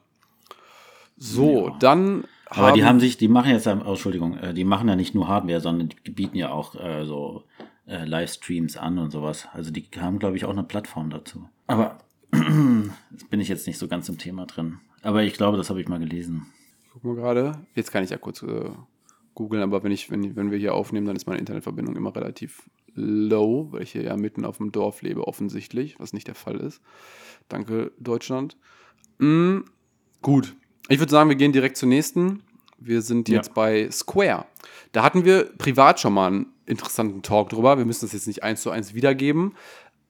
So, 1.16 1.68
Ja. 1.68 1.76
dann 1.78 2.24
Aber 2.46 2.72
die 2.72 2.84
haben 2.84 3.00
sich, 3.00 3.16
die 3.16 3.28
machen 3.28 3.50
jetzt, 3.50 3.66
oh, 3.66 3.70
Entschuldigung, 3.70 4.36
äh, 4.38 4.54
die 4.54 4.64
machen 4.64 4.88
ja 4.88 4.96
nicht 4.96 5.14
nur 5.14 5.28
Hardware, 5.28 5.60
sondern 5.60 5.90
die 6.06 6.10
bieten 6.10 6.36
ja 6.36 6.50
auch 6.50 6.74
äh, 6.74 7.04
so 7.04 7.44
äh, 7.86 8.04
Livestreams 8.04 8.76
an 8.76 8.98
und 8.98 9.10
sowas. 9.10 9.48
Also 9.52 9.70
die 9.70 9.88
haben, 9.98 10.18
glaube 10.18 10.36
ich, 10.36 10.44
auch 10.44 10.50
eine 10.50 10.64
Plattform 10.64 11.10
dazu. 11.10 11.48
Aber 11.66 11.98
jetzt 13.10 13.30
bin 13.30 13.40
ich 13.40 13.48
jetzt 13.48 13.66
nicht 13.66 13.78
so 13.78 13.88
ganz 13.88 14.08
im 14.08 14.18
Thema 14.18 14.46
drin. 14.46 14.78
Aber 15.02 15.22
ich 15.22 15.34
glaube, 15.34 15.56
das 15.56 15.70
habe 15.70 15.80
ich 15.80 15.88
mal 15.88 15.98
gelesen. 15.98 16.46
Guck 16.92 17.04
mal 17.04 17.14
gerade. 17.14 17.58
Jetzt 17.74 17.90
kann 17.90 18.04
ich 18.04 18.10
ja 18.10 18.18
kurz 18.18 18.42
äh, 18.42 18.70
googeln, 19.34 19.62
aber 19.62 19.82
wenn, 19.82 19.92
ich, 19.92 20.10
wenn, 20.10 20.36
wenn 20.36 20.50
wir 20.50 20.58
hier 20.58 20.74
aufnehmen, 20.74 21.06
dann 21.06 21.16
ist 21.16 21.26
meine 21.26 21.38
Internetverbindung 21.40 21.96
immer 21.96 22.14
relativ 22.14 22.68
low, 22.94 23.68
weil 23.70 23.82
ich 23.82 23.92
hier 23.92 24.02
ja 24.02 24.16
mitten 24.16 24.44
auf 24.44 24.58
dem 24.58 24.72
Dorf 24.72 25.02
lebe, 25.02 25.26
offensichtlich, 25.26 25.98
was 25.98 26.12
nicht 26.12 26.26
der 26.28 26.34
Fall 26.34 26.56
ist. 26.60 26.80
Danke, 27.48 27.92
Deutschland. 27.98 28.56
Mm, 29.18 29.60
gut. 30.20 30.54
Ich 30.88 30.98
würde 30.98 31.10
sagen, 31.10 31.28
wir 31.28 31.36
gehen 31.36 31.52
direkt 31.52 31.76
zur 31.76 31.88
nächsten. 31.88 32.42
Wir 32.78 33.02
sind 33.02 33.28
Ja. 33.28 33.36
jetzt 33.36 33.54
bei 33.54 33.90
Square. 33.90 34.44
Da 34.92 35.02
hatten 35.02 35.24
wir 35.24 35.44
privat 35.56 36.00
schon 36.00 36.12
mal 36.14 36.26
einen 36.26 36.46
interessanten 36.66 37.22
Talk 37.22 37.48
drüber. 37.50 37.78
Wir 37.78 37.84
müssen 37.84 38.04
das 38.04 38.12
jetzt 38.12 38.26
nicht 38.26 38.42
eins 38.42 38.62
zu 38.62 38.70
eins 38.70 38.94
wiedergeben. 38.94 39.54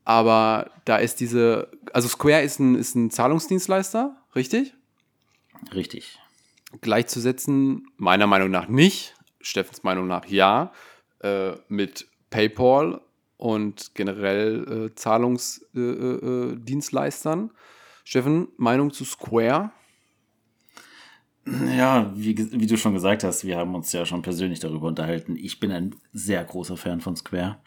aber 0.05 0.73
da 0.85 0.97
ist 0.97 1.21
diese, 1.21 1.71
also 1.93 2.09
Square 2.09 2.43
ist 2.43 2.59
ein, 2.59 2.75
ist 2.75 2.97
ein 2.97 3.11
Zahlungsdienstleister, 3.13 4.17
richtig? 4.35 4.75
Richtig. 5.73 6.19
Gleichzusetzen, 6.81 7.87
meiner 7.97 8.27
Meinung 8.27 8.51
nach 8.51 8.67
nicht, 8.69 9.15
Steffens 9.41 9.85
Meinung 9.85 10.09
nach 10.09 10.27
ja, 10.27 10.73
äh, 11.21 11.53
mit 11.69 12.09
PayPal 12.33 13.01
und 13.37 13.95
generell 13.95 14.89
äh, 14.89 14.95
Zahlungsdienstleistern. 14.95 17.41
Äh, 17.41 17.45
äh, 17.45 17.51
Steffen, 18.05 18.49
Meinung 18.57 18.93
zu 18.93 19.05
Square? 19.05 19.71
Ja, 21.77 22.11
wie, 22.15 22.37
wie 22.53 22.67
du 22.67 22.77
schon 22.77 22.95
gesagt 22.95 23.23
hast, 23.23 23.45
wir 23.45 23.57
haben 23.57 23.75
uns 23.75 23.93
ja 23.93 24.07
schon 24.07 24.23
persönlich 24.23 24.61
darüber 24.61 24.89
unterhalten. 24.89 25.37
Ich 25.37 25.61
bin 25.61 25.73
ein 25.73 25.95
sehr 26.13 26.43
großer 26.45 26.77
Fan 26.77 27.01
von 27.01 27.17
Square 27.17 27.59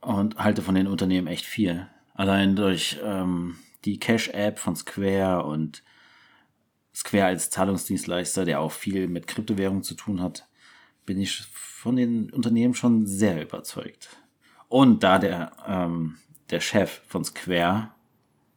und 0.00 0.38
halte 0.38 0.62
von 0.62 0.74
den 0.74 0.86
Unternehmen 0.86 1.28
echt 1.28 1.46
viel. 1.46 1.86
Allein 2.14 2.56
durch 2.56 2.98
ähm, 3.04 3.56
die 3.84 3.98
Cash-App 3.98 4.58
von 4.58 4.74
Square 4.74 5.44
und 5.44 5.82
Square 6.94 7.26
als 7.26 7.50
Zahlungsdienstleister, 7.50 8.44
der 8.44 8.60
auch 8.60 8.72
viel 8.72 9.06
mit 9.06 9.26
Kryptowährung 9.26 9.82
zu 9.82 9.94
tun 9.94 10.20
hat, 10.20 10.46
bin 11.06 11.20
ich 11.20 11.42
von 11.52 11.96
den 11.96 12.30
Unternehmen 12.30 12.74
schon 12.74 13.06
sehr 13.06 13.42
überzeugt. 13.42 14.16
Und 14.68 15.02
da 15.02 15.18
der, 15.18 15.52
ähm, 15.66 16.16
der 16.50 16.60
Chef 16.60 17.02
von 17.06 17.24
Square, 17.24 17.90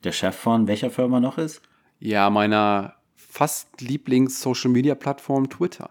der 0.03 0.11
Chef 0.11 0.35
von 0.35 0.67
welcher 0.67 0.91
Firma 0.91 1.19
noch 1.19 1.37
ist? 1.37 1.61
Ja, 1.99 2.29
meiner 2.29 2.95
fast 3.15 3.81
Lieblings-Social-Media-Plattform 3.81 5.49
Twitter. 5.49 5.89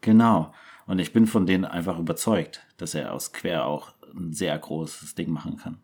Genau. 0.00 0.52
Und 0.86 0.98
ich 0.98 1.12
bin 1.12 1.26
von 1.26 1.46
denen 1.46 1.64
einfach 1.64 1.98
überzeugt, 1.98 2.66
dass 2.76 2.94
er 2.94 3.12
aus 3.12 3.26
Square 3.26 3.64
auch 3.64 3.94
ein 4.14 4.32
sehr 4.32 4.56
großes 4.58 5.14
Ding 5.14 5.30
machen 5.30 5.56
kann. 5.56 5.78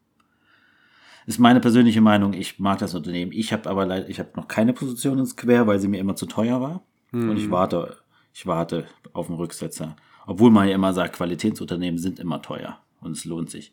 Ist 1.26 1.38
meine 1.38 1.60
persönliche 1.60 2.00
Meinung. 2.00 2.32
Ich 2.32 2.58
mag 2.58 2.78
das 2.78 2.94
Unternehmen. 2.94 3.32
Ich 3.32 3.52
habe 3.52 3.68
aber 3.68 3.86
leider, 3.86 4.08
ich 4.08 4.18
habe 4.18 4.30
noch 4.36 4.48
keine 4.48 4.72
Position 4.72 5.18
in 5.18 5.26
Square, 5.26 5.66
weil 5.66 5.78
sie 5.78 5.88
mir 5.88 6.00
immer 6.00 6.16
zu 6.16 6.26
teuer 6.26 6.60
war. 6.60 6.82
Hm. 7.12 7.30
Und 7.30 7.36
ich 7.36 7.50
warte, 7.50 7.98
ich 8.32 8.46
warte 8.46 8.86
auf 9.12 9.26
den 9.26 9.36
Rücksetzer. 9.36 9.96
Obwohl 10.26 10.50
man 10.50 10.68
ja 10.68 10.74
immer 10.74 10.92
sagt, 10.92 11.16
Qualitätsunternehmen 11.16 11.98
sind 11.98 12.18
immer 12.18 12.42
teuer 12.42 12.80
und 13.00 13.12
es 13.12 13.24
lohnt 13.24 13.50
sich. 13.50 13.72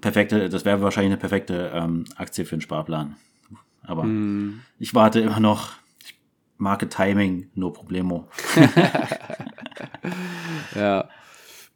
Perfekte, 0.00 0.48
das 0.48 0.64
wäre 0.64 0.82
wahrscheinlich 0.82 1.12
eine 1.12 1.20
perfekte 1.20 1.70
ähm, 1.74 2.04
Aktie 2.16 2.44
für 2.44 2.54
einen 2.54 2.62
Sparplan. 2.62 3.16
Aber 3.82 4.02
hm. 4.04 4.62
ich 4.78 4.94
warte 4.94 5.20
immer 5.20 5.40
noch. 5.40 5.72
Market 6.58 6.90
Timing, 6.90 7.50
no 7.54 7.70
problemo. 7.70 8.28
ja. 10.74 11.08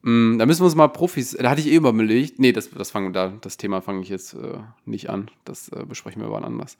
Mm, 0.02 0.38
da 0.38 0.46
müssen 0.46 0.60
wir 0.60 0.66
uns 0.66 0.74
mal 0.74 0.88
Profis. 0.88 1.36
Da 1.38 1.50
hatte 1.50 1.60
ich 1.60 1.68
eh 1.68 1.76
überlegt. 1.76 2.38
Nee, 2.38 2.52
das, 2.52 2.70
das, 2.70 2.90
fang, 2.90 3.12
da, 3.12 3.28
das 3.40 3.56
Thema 3.56 3.82
fange 3.82 4.02
ich 4.02 4.08
jetzt 4.08 4.34
äh, 4.34 4.58
nicht 4.84 5.10
an. 5.10 5.30
Das 5.44 5.68
äh, 5.68 5.84
besprechen 5.84 6.22
wir 6.22 6.30
wann 6.30 6.44
anders. 6.44 6.78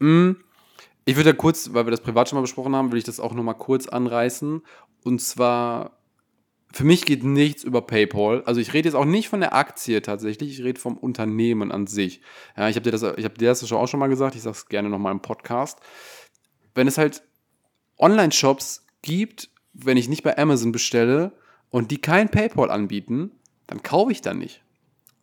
Mm, 0.00 0.32
ich 1.04 1.16
würde 1.16 1.30
ja 1.30 1.36
kurz, 1.36 1.72
weil 1.72 1.86
wir 1.86 1.90
das 1.90 2.00
privat 2.00 2.28
schon 2.28 2.36
mal 2.36 2.42
besprochen 2.42 2.76
haben, 2.76 2.92
will 2.92 2.98
ich 2.98 3.04
das 3.04 3.20
auch 3.20 3.34
noch 3.34 3.42
mal 3.42 3.54
kurz 3.54 3.88
anreißen. 3.88 4.62
Und 5.04 5.20
zwar, 5.20 5.98
für 6.72 6.84
mich 6.84 7.04
geht 7.04 7.24
nichts 7.24 7.64
über 7.64 7.82
PayPal. 7.82 8.42
Also 8.44 8.60
ich 8.60 8.72
rede 8.72 8.88
jetzt 8.88 8.94
auch 8.94 9.04
nicht 9.04 9.28
von 9.28 9.40
der 9.40 9.54
Aktie 9.54 10.00
tatsächlich, 10.02 10.58
ich 10.58 10.64
rede 10.64 10.80
vom 10.80 10.96
Unternehmen 10.96 11.72
an 11.72 11.86
sich. 11.86 12.20
Ja, 12.56 12.68
ich 12.68 12.76
habe 12.76 12.84
dir 12.84 12.92
das, 12.92 13.02
ich 13.02 13.24
habe 13.24 13.34
dir 13.34 13.48
das 13.48 13.72
auch 13.72 13.88
schon 13.88 14.00
mal 14.00 14.08
gesagt, 14.08 14.36
ich 14.36 14.42
sage 14.42 14.56
es 14.56 14.68
gerne 14.68 14.88
noch 14.88 14.98
mal 14.98 15.10
im 15.10 15.22
Podcast. 15.22 15.80
Wenn 16.74 16.86
es 16.86 16.98
halt 16.98 17.22
Online-Shops 17.98 18.86
gibt, 19.02 19.50
wenn 19.72 19.96
ich 19.96 20.08
nicht 20.08 20.22
bei 20.22 20.36
Amazon 20.38 20.72
bestelle 20.72 21.32
und 21.70 21.90
die 21.90 22.00
kein 22.00 22.28
PayPal 22.28 22.70
anbieten, 22.70 23.32
dann 23.66 23.82
kaufe 23.82 24.12
ich 24.12 24.20
da 24.20 24.34
nicht. 24.34 24.62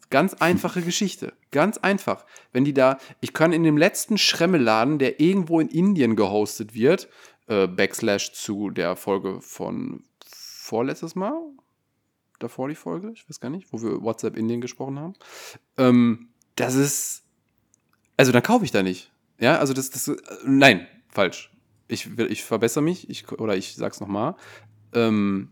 Ganz 0.09 0.33
einfache 0.35 0.81
Geschichte. 0.81 1.33
Ganz 1.51 1.77
einfach. 1.77 2.25
Wenn 2.51 2.65
die 2.65 2.73
da, 2.73 2.97
ich 3.21 3.33
kann 3.33 3.53
in 3.53 3.63
dem 3.63 3.77
letzten 3.77 4.17
Schremmeladen, 4.17 4.99
der 4.99 5.19
irgendwo 5.19 5.59
in 5.59 5.67
Indien 5.67 6.15
gehostet 6.15 6.73
wird, 6.73 7.09
äh, 7.47 7.67
Backslash 7.67 8.33
zu 8.33 8.69
der 8.69 8.95
Folge 8.95 9.41
von 9.41 10.03
vorletztes 10.25 11.15
Mal, 11.15 11.39
davor 12.39 12.69
die 12.69 12.75
Folge, 12.75 13.11
ich 13.11 13.29
weiß 13.29 13.39
gar 13.39 13.49
nicht, 13.49 13.71
wo 13.71 13.81
wir 13.81 14.01
WhatsApp 14.01 14.37
Indien 14.37 14.61
gesprochen 14.61 14.99
haben. 14.99 15.13
Ähm, 15.77 16.29
das 16.55 16.75
ist, 16.75 17.23
also 18.17 18.31
dann 18.31 18.43
kaufe 18.43 18.65
ich 18.65 18.71
da 18.71 18.83
nicht. 18.83 19.11
Ja, 19.39 19.57
also 19.57 19.73
das, 19.73 19.89
das, 19.89 20.11
nein, 20.43 20.87
falsch 21.07 21.51
ich, 21.89 22.07
ich 22.17 22.43
verbessere 22.43 22.83
mich, 22.83 23.09
ich, 23.09 23.29
oder 23.33 23.57
ich 23.57 23.75
sag's 23.75 23.99
nochmal, 23.99 24.35
ähm, 24.93 25.49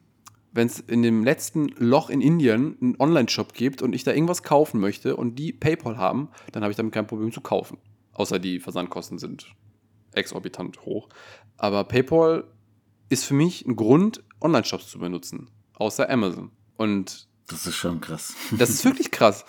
wenn 0.51 0.67
es 0.67 0.79
in 0.79 1.01
dem 1.01 1.23
letzten 1.23 1.67
Loch 1.77 2.09
in 2.09 2.21
Indien 2.21 2.77
einen 2.81 2.95
Online-Shop 2.99 3.53
gibt 3.53 3.81
und 3.81 3.93
ich 3.93 4.03
da 4.03 4.11
irgendwas 4.11 4.43
kaufen 4.43 4.79
möchte 4.79 5.15
und 5.15 5.35
die 5.35 5.53
PayPal 5.53 5.97
haben, 5.97 6.29
dann 6.51 6.63
habe 6.63 6.71
ich 6.71 6.77
damit 6.77 6.93
kein 6.93 7.07
Problem 7.07 7.31
zu 7.31 7.41
kaufen. 7.41 7.77
Außer 8.13 8.39
die 8.39 8.59
Versandkosten 8.59 9.19
sind 9.19 9.47
exorbitant 10.13 10.81
hoch. 10.85 11.09
Aber 11.57 11.83
PayPal 11.83 12.45
ist 13.09 13.25
für 13.25 13.33
mich 13.33 13.65
ein 13.65 13.75
Grund, 13.75 14.23
Online-Shops 14.41 14.89
zu 14.89 14.99
benutzen. 14.99 15.49
Außer 15.73 16.09
Amazon. 16.09 16.51
Und 16.75 17.27
das 17.47 17.65
ist 17.65 17.75
schon 17.75 18.01
krass. 18.01 18.35
Das 18.57 18.69
ist 18.69 18.83
wirklich 18.83 19.11
krass. 19.11 19.45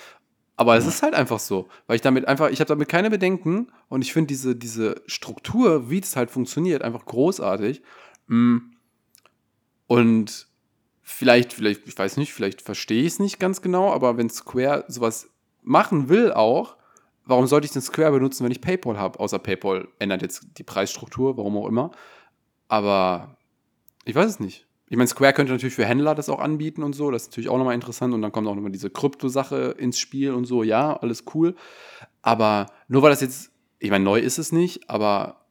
Aber 0.56 0.76
es 0.76 0.86
ist 0.86 1.02
halt 1.02 1.14
einfach 1.14 1.38
so, 1.38 1.68
weil 1.86 1.96
ich 1.96 2.02
damit 2.02 2.26
einfach, 2.26 2.50
ich 2.50 2.58
habe 2.58 2.68
damit 2.68 2.88
keine 2.88 3.10
Bedenken 3.10 3.70
und 3.88 4.02
ich 4.02 4.12
finde 4.12 4.26
diese, 4.26 4.56
diese 4.56 5.00
Struktur, 5.06 5.88
wie 5.88 6.00
es 6.00 6.16
halt 6.16 6.30
funktioniert, 6.30 6.82
einfach 6.82 7.06
großartig. 7.06 7.80
Mm. 8.26 8.58
Und 9.86 10.47
vielleicht, 11.08 11.54
vielleicht, 11.54 11.88
ich 11.88 11.98
weiß 11.98 12.18
nicht, 12.18 12.34
vielleicht 12.34 12.60
verstehe 12.60 13.00
ich 13.00 13.14
es 13.14 13.18
nicht 13.18 13.40
ganz 13.40 13.62
genau, 13.62 13.92
aber 13.92 14.18
wenn 14.18 14.28
Square 14.28 14.84
sowas 14.88 15.30
machen 15.62 16.08
will 16.08 16.32
auch, 16.32 16.76
warum 17.24 17.46
sollte 17.46 17.64
ich 17.64 17.72
den 17.72 17.82
Square 17.82 18.12
benutzen, 18.12 18.44
wenn 18.44 18.52
ich 18.52 18.60
PayPal 18.60 18.98
habe? 18.98 19.18
Außer 19.18 19.38
PayPal 19.38 19.88
ändert 19.98 20.22
jetzt 20.22 20.46
die 20.58 20.62
Preisstruktur, 20.64 21.36
warum 21.38 21.56
auch 21.56 21.66
immer. 21.66 21.92
Aber 22.68 23.38
ich 24.04 24.14
weiß 24.14 24.28
es 24.28 24.38
nicht. 24.40 24.66
Ich 24.90 24.96
meine, 24.96 25.08
Square 25.08 25.32
könnte 25.32 25.52
natürlich 25.52 25.74
für 25.74 25.84
Händler 25.86 26.14
das 26.14 26.28
auch 26.28 26.40
anbieten 26.40 26.82
und 26.82 26.94
so. 26.94 27.10
Das 27.10 27.22
ist 27.22 27.30
natürlich 27.30 27.48
auch 27.48 27.58
nochmal 27.58 27.74
interessant. 27.74 28.12
Und 28.12 28.22
dann 28.22 28.32
kommt 28.32 28.46
auch 28.46 28.54
nochmal 28.54 28.72
diese 28.72 28.90
Krypto-Sache 28.90 29.76
ins 29.78 29.98
Spiel 29.98 30.32
und 30.32 30.44
so. 30.44 30.62
Ja, 30.62 30.94
alles 30.94 31.24
cool. 31.34 31.54
Aber 32.20 32.66
nur 32.86 33.02
weil 33.02 33.10
das 33.10 33.20
jetzt, 33.22 33.50
ich 33.78 33.90
meine, 33.90 34.04
neu 34.04 34.18
ist 34.18 34.38
es 34.38 34.52
nicht, 34.52 34.88
aber 34.88 35.46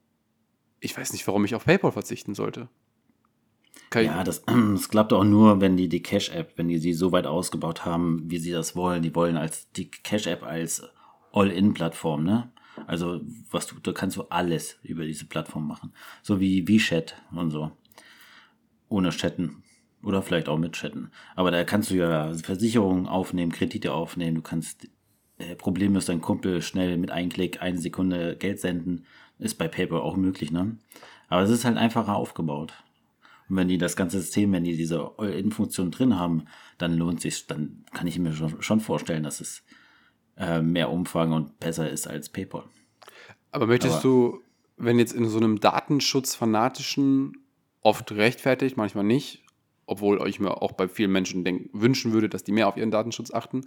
ich 0.79 0.95
weiß 0.95 1.13
nicht, 1.13 1.25
warum 1.27 1.45
ich 1.45 1.55
auf 1.55 1.65
PayPal 1.65 1.91
verzichten 1.91 2.35
sollte. 2.35 2.69
Kann 3.89 4.05
ja, 4.05 4.23
das, 4.23 4.43
das 4.73 4.89
klappt 4.89 5.13
auch 5.13 5.23
nur, 5.23 5.61
wenn 5.61 5.77
die 5.77 5.89
die 5.89 6.03
Cash-App, 6.03 6.53
wenn 6.57 6.67
die 6.67 6.79
sie 6.79 6.93
so 6.93 7.11
weit 7.11 7.25
ausgebaut 7.25 7.85
haben, 7.85 8.23
wie 8.29 8.37
sie 8.37 8.51
das 8.51 8.75
wollen. 8.75 9.01
Die 9.01 9.15
wollen 9.15 9.37
als 9.37 9.71
die 9.71 9.89
Cash-App 9.89 10.43
als 10.43 10.83
All-In-Plattform, 11.31 12.23
ne? 12.23 12.51
Also, 12.85 13.21
was 13.49 13.65
du, 13.65 13.75
da 13.81 13.91
kannst 13.91 14.17
du 14.17 14.23
alles 14.29 14.77
über 14.83 15.03
diese 15.03 15.25
Plattform 15.25 15.67
machen. 15.67 15.93
So 16.21 16.39
wie 16.39 16.67
WeChat 16.67 17.15
und 17.31 17.49
so 17.49 17.71
ohne 18.89 19.09
Chatten. 19.09 19.63
Oder 20.03 20.21
vielleicht 20.21 20.47
auch 20.47 20.57
mit 20.57 20.73
Chatten. 20.73 21.11
Aber 21.35 21.51
da 21.51 21.63
kannst 21.63 21.89
du 21.89 21.95
ja 21.95 22.33
Versicherungen 22.33 23.07
aufnehmen, 23.07 23.51
Kredite 23.51 23.93
aufnehmen, 23.93 24.35
du 24.35 24.41
kannst 24.41 24.87
äh, 25.37 25.55
problemlos 25.55 26.05
deinen 26.05 26.21
Kumpel 26.21 26.61
schnell 26.61 26.97
mit 26.97 27.11
einem 27.11 27.29
Klick 27.29 27.61
eine 27.61 27.77
Sekunde 27.77 28.37
Geld 28.37 28.59
senden. 28.59 29.05
Ist 29.39 29.57
bei 29.57 29.67
PayPal 29.67 30.01
auch 30.01 30.15
möglich, 30.15 30.51
ne? 30.51 30.77
Aber 31.29 31.41
es 31.41 31.49
ist 31.49 31.65
halt 31.65 31.77
einfacher 31.77 32.15
aufgebaut. 32.15 32.73
Und 33.49 33.55
wenn 33.55 33.67
die 33.67 33.77
das 33.77 33.95
ganze 33.95 34.19
System, 34.19 34.51
wenn 34.51 34.63
die 34.63 34.75
diese 34.75 35.11
All-In-Funktion 35.17 35.91
drin 35.91 36.17
haben, 36.17 36.45
dann 36.77 36.97
lohnt 36.97 37.21
sich, 37.21 37.47
dann 37.47 37.85
kann 37.93 38.07
ich 38.07 38.19
mir 38.19 38.33
schon 38.33 38.79
vorstellen, 38.79 39.23
dass 39.23 39.41
es 39.41 39.63
äh, 40.37 40.61
mehr 40.61 40.91
Umfang 40.91 41.31
und 41.31 41.59
besser 41.59 41.89
ist 41.89 42.07
als 42.07 42.29
PayPal. 42.29 42.65
Aber 43.51 43.67
möchtest 43.67 43.95
Aber, 43.95 44.03
du, 44.03 44.41
wenn 44.77 44.99
jetzt 44.99 45.13
in 45.13 45.27
so 45.27 45.37
einem 45.37 45.59
datenschutzfanatischen 45.59 47.37
oft 47.81 48.11
rechtfertigt, 48.11 48.77
manchmal 48.77 49.03
nicht, 49.03 49.43
obwohl 49.85 50.27
ich 50.27 50.39
mir 50.39 50.61
auch 50.61 50.73
bei 50.73 50.87
vielen 50.87 51.11
Menschen 51.11 51.43
denk, 51.43 51.69
wünschen 51.73 52.11
würde, 52.11 52.29
dass 52.29 52.43
die 52.43 52.51
mehr 52.51 52.67
auf 52.67 52.75
ihren 52.77 52.91
Datenschutz 52.91 53.33
achten. 53.33 53.65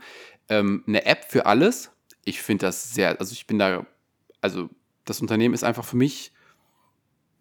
Ähm, 0.49 0.85
eine 0.87 1.07
App 1.07 1.25
für 1.25 1.47
alles, 1.47 1.91
ich 2.25 2.43
finde 2.43 2.67
das 2.67 2.95
sehr, 2.95 3.19
also 3.19 3.33
ich 3.33 3.47
bin 3.47 3.59
da, 3.59 3.87
also 4.43 4.69
das 5.07 5.21
Unternehmen 5.21 5.55
ist 5.55 5.65
einfach 5.65 5.85
für 5.85 5.97
mich 5.97 6.33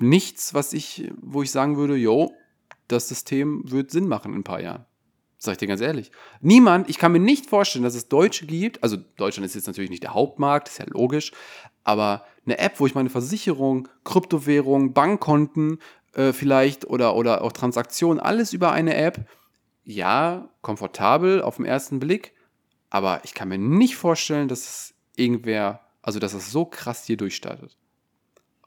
nichts, 0.02 0.54
was 0.54 0.74
ich, 0.74 1.12
wo 1.22 1.42
ich 1.42 1.52
sagen 1.52 1.78
würde, 1.78 1.96
yo, 1.96 2.34
das 2.88 3.08
System 3.08 3.64
wird 3.70 3.92
Sinn 3.92 4.08
machen 4.08 4.34
in 4.34 4.40
ein 4.40 4.44
paar 4.44 4.62
Jahren. 4.62 4.86
Sag 5.38 5.54
ich 5.54 5.58
dir 5.60 5.68
ganz 5.68 5.80
ehrlich. 5.80 6.12
Niemand, 6.42 6.90
ich 6.90 6.98
kann 6.98 7.14
mir 7.14 7.20
nicht 7.20 7.46
vorstellen, 7.46 7.84
dass 7.84 7.96
es 7.96 8.10
Deutsche 8.10 8.46
gibt, 8.46 8.84
also 8.84 8.98
Deutschland 8.98 9.46
ist 9.46 9.56
jetzt 9.56 9.68
natürlich 9.68 9.90
nicht 9.90 10.04
der 10.04 10.14
Hauptmarkt, 10.14 10.68
ist 10.68 10.80
ja 10.80 10.86
logisch, 10.90 11.32
aber 11.86 12.26
eine 12.46 12.58
App, 12.58 12.80
wo 12.80 12.88
ich 12.88 12.96
meine 12.96 13.10
Versicherung, 13.10 13.88
Kryptowährung, 14.04 14.94
Bankkonten, 14.94 15.80
äh, 16.14 16.34
vielleicht 16.34 16.86
oder, 16.86 17.16
oder 17.16 17.42
auch 17.42 17.54
Transaktionen, 17.54 18.20
alles 18.20 18.52
über 18.52 18.72
eine 18.74 18.96
App. 18.96 19.30
Ja, 19.86 20.50
komfortabel 20.62 21.42
auf 21.42 21.56
den 21.56 21.66
ersten 21.66 22.00
Blick, 22.00 22.34
aber 22.90 23.22
ich 23.24 23.34
kann 23.34 23.48
mir 23.48 23.58
nicht 23.58 23.96
vorstellen, 23.96 24.50
dass 24.50 24.60
es 24.60 24.94
irgendwer, 25.16 25.82
also 26.02 26.20
dass 26.20 26.34
es 26.34 26.52
so 26.52 26.66
krass 26.66 27.06
hier 27.06 27.18
durchstartet. 27.18 27.78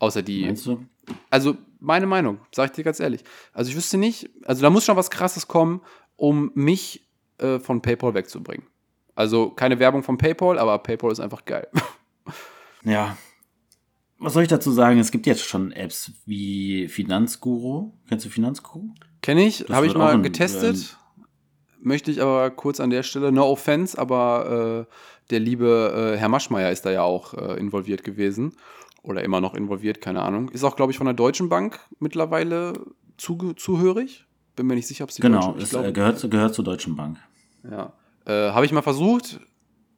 Außer 0.02 0.22
die. 0.22 0.44
Meinst 0.44 0.66
du? 0.66 0.84
Also, 1.30 1.56
meine 1.78 2.06
Meinung, 2.06 2.38
sag 2.52 2.66
ich 2.70 2.72
dir 2.72 2.82
ganz 2.84 2.98
ehrlich. 2.98 3.22
Also, 3.52 3.70
ich 3.70 3.76
wüsste 3.76 3.98
nicht, 3.98 4.28
also 4.44 4.62
da 4.62 4.70
muss 4.70 4.84
schon 4.84 4.96
was 4.96 5.10
krasses 5.10 5.46
kommen, 5.46 5.80
um 6.16 6.50
mich 6.54 7.06
äh, 7.38 7.58
von 7.60 7.80
PayPal 7.82 8.14
wegzubringen. 8.14 8.66
Also 9.14 9.50
keine 9.50 9.78
Werbung 9.78 10.02
von 10.02 10.18
PayPal, 10.18 10.58
aber 10.58 10.78
PayPal 10.78 11.12
ist 11.12 11.20
einfach 11.20 11.44
geil. 11.44 11.68
Ja. 12.84 13.16
Was 14.18 14.32
soll 14.32 14.42
ich 14.42 14.48
dazu 14.48 14.72
sagen? 14.72 14.98
Es 14.98 15.12
gibt 15.12 15.26
jetzt 15.26 15.44
schon 15.44 15.70
Apps 15.70 16.10
wie 16.26 16.88
Finanzguru. 16.88 17.92
Kennst 18.08 18.24
du 18.26 18.28
Finanzguru? 18.30 18.88
Kenne 19.20 19.44
ich, 19.46 19.66
habe 19.70 19.86
ich 19.86 19.94
mal 19.94 20.14
ein- 20.14 20.22
getestet. 20.24 20.96
Möchte 21.80 22.10
ich 22.10 22.20
aber 22.22 22.50
kurz 22.50 22.80
an 22.80 22.90
der 22.90 23.02
Stelle, 23.04 23.30
no 23.32 23.44
offense, 23.44 23.96
aber 23.98 24.86
äh, 24.88 24.94
der 25.30 25.38
liebe 25.40 26.12
äh, 26.14 26.18
Herr 26.18 26.28
Maschmeyer 26.28 26.70
ist 26.72 26.84
da 26.86 26.90
ja 26.90 27.02
auch 27.02 27.34
äh, 27.34 27.58
involviert 27.60 28.02
gewesen. 28.04 28.56
Oder 29.02 29.24
immer 29.24 29.40
noch 29.40 29.54
involviert, 29.54 30.00
keine 30.00 30.22
Ahnung. 30.22 30.48
Ist 30.50 30.62
auch, 30.64 30.76
glaube 30.76 30.92
ich, 30.92 30.98
von 30.98 31.06
der 31.06 31.14
Deutschen 31.14 31.48
Bank 31.48 31.80
mittlerweile 31.98 32.72
zuge- 33.18 33.56
zuhörig. 33.56 34.26
Bin 34.54 34.66
mir 34.66 34.74
nicht 34.74 34.86
sicher, 34.86 35.04
ob 35.04 35.10
es 35.10 35.16
die 35.16 35.22
Genau, 35.22 35.52
Deutsche 35.52 35.62
es 35.64 35.70
glaube- 35.70 35.88
äh, 35.88 35.92
gehört, 35.92 36.18
zu- 36.18 36.28
gehört 36.30 36.54
zur 36.54 36.64
Deutschen 36.64 36.94
Bank. 36.94 37.18
Ja. 37.68 37.92
Äh, 38.26 38.52
habe 38.52 38.64
ich 38.64 38.72
mal 38.72 38.82
versucht. 38.82 39.40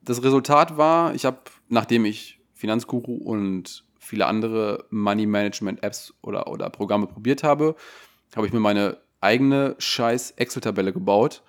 Das 0.03 0.23
Resultat 0.23 0.77
war, 0.77 1.15
ich 1.15 1.25
habe, 1.25 1.39
nachdem 1.69 2.05
ich 2.05 2.41
Finanzguru 2.55 3.17
und 3.17 3.85
viele 3.99 4.27
andere 4.27 4.85
Money 4.91 5.27
Management 5.27 5.83
Apps 5.83 6.15
oder, 6.23 6.47
oder 6.47 6.71
Programme 6.71 7.07
probiert 7.07 7.43
habe, 7.43 7.75
habe 8.37 8.47
ich 8.47 8.53
mir 8.53 8.61
meine 8.61 8.99
eigene 9.21 9.75
scheiß 9.79 10.33
Excel-Tabelle 10.33 10.93
gebaut 10.93 11.43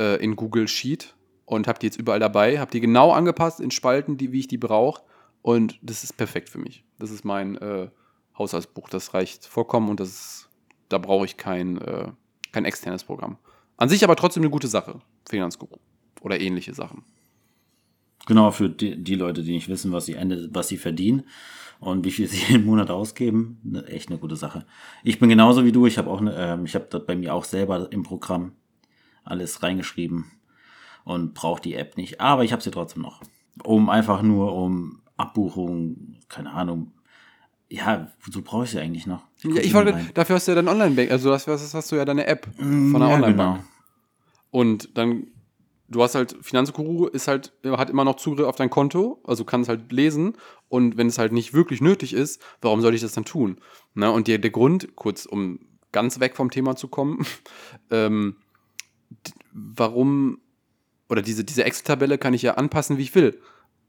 äh, 0.00 0.22
in 0.22 0.34
Google 0.36 0.66
Sheet 0.68 1.14
und 1.46 1.66
habe 1.68 1.78
die 1.80 1.86
jetzt 1.86 1.98
überall 1.98 2.20
dabei, 2.20 2.58
habe 2.60 2.70
die 2.70 2.80
genau 2.80 3.12
angepasst 3.12 3.60
in 3.60 3.70
Spalten, 3.72 4.16
die, 4.16 4.32
wie 4.32 4.40
ich 4.40 4.48
die 4.48 4.58
brauche 4.58 5.02
und 5.42 5.78
das 5.82 6.04
ist 6.04 6.16
perfekt 6.16 6.48
für 6.48 6.58
mich. 6.58 6.84
Das 6.98 7.10
ist 7.10 7.24
mein 7.24 7.56
äh, 7.56 7.88
Haushaltsbuch, 8.38 8.88
das 8.88 9.14
reicht 9.14 9.46
vollkommen 9.46 9.88
und 9.88 10.00
das 10.00 10.08
ist, 10.08 10.48
da 10.88 10.98
brauche 10.98 11.24
ich 11.24 11.36
kein, 11.36 11.78
äh, 11.78 12.12
kein 12.52 12.64
externes 12.64 13.04
Programm. 13.04 13.38
An 13.76 13.88
sich 13.88 14.04
aber 14.04 14.16
trotzdem 14.16 14.42
eine 14.42 14.50
gute 14.50 14.68
Sache, 14.68 15.00
Finanzguru 15.28 15.78
oder 16.20 16.40
ähnliche 16.40 16.74
Sachen. 16.74 17.04
Genau, 18.26 18.50
für 18.50 18.68
die, 18.68 19.02
die 19.02 19.14
Leute, 19.14 19.42
die 19.42 19.52
nicht 19.52 19.68
wissen, 19.68 19.92
was 19.92 20.06
sie, 20.06 20.14
Ende, 20.14 20.48
was 20.52 20.68
sie 20.68 20.76
verdienen 20.76 21.24
und 21.80 22.04
wie 22.04 22.10
viel 22.10 22.28
sie 22.28 22.54
im 22.54 22.66
Monat 22.66 22.90
ausgeben. 22.90 23.58
Ne, 23.62 23.86
echt 23.86 24.10
eine 24.10 24.18
gute 24.18 24.36
Sache. 24.36 24.66
Ich 25.02 25.18
bin 25.18 25.28
genauso 25.28 25.64
wie 25.64 25.72
du. 25.72 25.86
Ich 25.86 25.98
habe 25.98 26.10
auch, 26.10 26.20
ähm, 26.22 26.64
ich 26.64 26.74
habe 26.74 26.86
das 26.90 27.06
bei 27.06 27.16
mir 27.16 27.34
auch 27.34 27.44
selber 27.44 27.90
im 27.90 28.02
Programm 28.02 28.52
alles 29.24 29.62
reingeschrieben 29.62 30.26
und 31.04 31.34
brauche 31.34 31.62
die 31.62 31.74
App 31.74 31.96
nicht. 31.96 32.20
Aber 32.20 32.44
ich 32.44 32.52
habe 32.52 32.62
sie 32.62 32.70
trotzdem 32.70 33.02
noch. 33.02 33.22
Um 33.64 33.88
einfach 33.88 34.22
nur 34.22 34.54
um 34.54 34.99
Abbuchungen, 35.20 36.16
keine 36.28 36.50
Ahnung. 36.52 36.92
Ja, 37.68 38.10
wozu 38.22 38.42
brauche 38.42 38.64
ich 38.64 38.70
sie 38.70 38.80
eigentlich 38.80 39.06
noch? 39.06 39.22
Ja, 39.44 39.62
ich 39.62 39.74
wollte, 39.74 39.92
rein. 39.92 40.10
dafür 40.14 40.36
hast 40.36 40.48
du 40.48 40.52
ja 40.52 40.56
dein 40.56 40.68
Online-Bank, 40.68 41.10
also 41.10 41.30
das 41.30 41.46
hast, 41.46 41.72
hast 41.72 41.92
du 41.92 41.96
ja 41.96 42.04
deine 42.04 42.26
App 42.26 42.48
von 42.56 42.92
der 42.94 43.08
ja, 43.08 43.14
Online-Bank. 43.14 43.58
genau. 43.58 43.64
Und 44.50 44.96
dann, 44.98 45.28
du 45.88 46.02
hast 46.02 46.16
halt, 46.16 46.36
Finanzguru 46.42 47.06
ist 47.06 47.28
halt, 47.28 47.52
hat 47.64 47.90
immer 47.90 48.04
noch 48.04 48.16
Zugriff 48.16 48.46
auf 48.46 48.56
dein 48.56 48.70
Konto, 48.70 49.20
also 49.24 49.44
kannst 49.44 49.68
halt 49.68 49.92
lesen. 49.92 50.36
Und 50.68 50.96
wenn 50.96 51.06
es 51.06 51.18
halt 51.18 51.32
nicht 51.32 51.54
wirklich 51.54 51.80
nötig 51.80 52.12
ist, 52.12 52.42
warum 52.60 52.80
soll 52.80 52.94
ich 52.94 53.02
das 53.02 53.12
dann 53.12 53.24
tun? 53.24 53.58
Na, 53.94 54.08
und 54.10 54.26
der, 54.26 54.38
der 54.38 54.50
Grund, 54.50 54.96
kurz 54.96 55.26
um 55.26 55.60
ganz 55.92 56.18
weg 56.18 56.34
vom 56.34 56.50
Thema 56.50 56.74
zu 56.74 56.88
kommen, 56.88 57.24
ähm, 57.90 58.36
warum, 59.52 60.38
oder 61.08 61.22
diese, 61.22 61.44
diese 61.44 61.64
Excel-Tabelle 61.64 62.18
kann 62.18 62.34
ich 62.34 62.42
ja 62.42 62.54
anpassen, 62.54 62.98
wie 62.98 63.02
ich 63.02 63.14
will. 63.14 63.40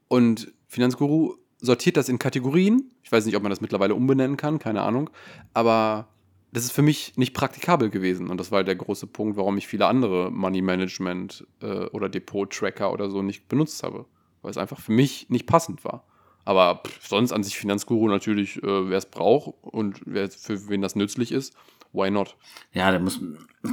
Und 0.07 0.51
Finanzguru 0.71 1.35
sortiert 1.59 1.97
das 1.97 2.07
in 2.07 2.17
Kategorien. 2.17 2.89
Ich 3.03 3.11
weiß 3.11 3.25
nicht, 3.25 3.35
ob 3.35 3.43
man 3.43 3.49
das 3.49 3.59
mittlerweile 3.59 3.93
umbenennen 3.93 4.37
kann, 4.37 4.57
keine 4.57 4.81
Ahnung. 4.83 5.09
Aber 5.53 6.07
das 6.53 6.63
ist 6.63 6.71
für 6.71 6.81
mich 6.81 7.17
nicht 7.17 7.33
praktikabel 7.33 7.89
gewesen. 7.89 8.29
Und 8.29 8.37
das 8.37 8.53
war 8.53 8.63
der 8.63 8.77
große 8.77 9.07
Punkt, 9.07 9.35
warum 9.35 9.57
ich 9.57 9.67
viele 9.67 9.87
andere 9.87 10.31
Money 10.31 10.61
Management 10.61 11.45
äh, 11.61 11.87
oder 11.87 12.07
Depot-Tracker 12.07 12.93
oder 12.93 13.09
so 13.09 13.21
nicht 13.21 13.49
benutzt 13.49 13.83
habe. 13.83 14.05
Weil 14.41 14.51
es 14.51 14.57
einfach 14.57 14.79
für 14.79 14.93
mich 14.93 15.29
nicht 15.29 15.45
passend 15.45 15.83
war. 15.83 16.05
Aber 16.45 16.81
pff, 16.87 17.05
sonst 17.05 17.33
an 17.33 17.43
sich 17.43 17.57
Finanzguru 17.57 18.07
natürlich, 18.07 18.63
äh, 18.63 18.89
wer 18.89 18.97
es 18.97 19.05
braucht 19.05 19.53
und 19.61 19.99
wer, 20.05 20.29
für 20.29 20.69
wen 20.69 20.81
das 20.81 20.95
nützlich 20.95 21.33
ist, 21.33 21.53
why 21.91 22.09
not? 22.09 22.37
Ja, 22.71 22.89
da 22.93 22.99
muss, 22.99 23.19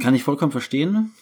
kann 0.01 0.15
ich 0.15 0.23
vollkommen 0.23 0.51
verstehen. 0.51 1.13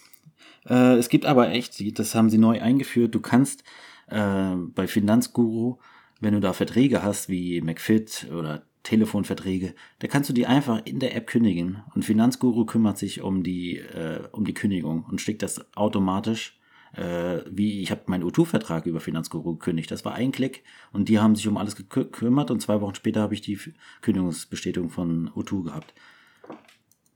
Äh, 0.68 0.96
es 0.96 1.08
gibt 1.08 1.28
aber 1.28 1.52
echt, 1.52 2.00
das 2.00 2.16
haben 2.16 2.32
sie 2.32 2.40
neu 2.40 2.60
eingeführt, 2.60 3.14
du 3.14 3.20
kannst 3.20 3.64
äh, 4.08 4.56
bei 4.56 4.88
Finanzguru, 4.88 5.78
wenn 6.20 6.34
du 6.34 6.40
da 6.40 6.54
Verträge 6.54 7.04
hast 7.04 7.30
wie 7.30 7.62
McFit 7.62 8.28
oder 8.32 8.64
Telefonverträge, 8.84 9.76
da 10.00 10.08
kannst 10.08 10.30
du 10.30 10.34
die 10.34 10.46
einfach 10.46 10.82
in 10.86 11.00
der 11.00 11.16
App 11.16 11.28
kündigen. 11.28 11.84
Und 11.94 12.06
Finanzguru 12.06 12.66
kümmert 12.66 12.98
sich 12.98 13.22
um 13.22 13.44
die, 13.44 13.78
äh, 13.78 14.28
um 14.32 14.46
die 14.46 14.54
Kündigung 14.54 15.04
und 15.04 15.22
schickt 15.22 15.44
das 15.44 15.76
automatisch. 15.76 16.58
Äh, 16.94 17.42
wie 17.52 17.82
ich 17.82 17.92
habe 17.92 18.04
meinen 18.08 18.24
U2-Vertrag 18.24 18.86
über 18.86 19.02
Finanzguru 19.02 19.56
gekündigt. 19.56 19.92
Das 19.92 20.06
war 20.06 20.14
ein 20.14 20.32
Klick 20.32 20.64
und 20.94 21.10
die 21.10 21.20
haben 21.20 21.36
sich 21.36 21.48
um 21.48 21.58
alles 21.58 21.76
gekü- 21.76 22.06
gekümmert 22.06 22.50
und 22.50 22.62
zwei 22.62 22.80
Wochen 22.80 22.96
später 22.96 23.22
habe 23.22 23.34
ich 23.34 23.42
die 23.42 23.60
Kündigungsbestätigung 24.02 24.90
von 24.90 25.30
U2 25.32 25.66
gehabt. 25.66 25.94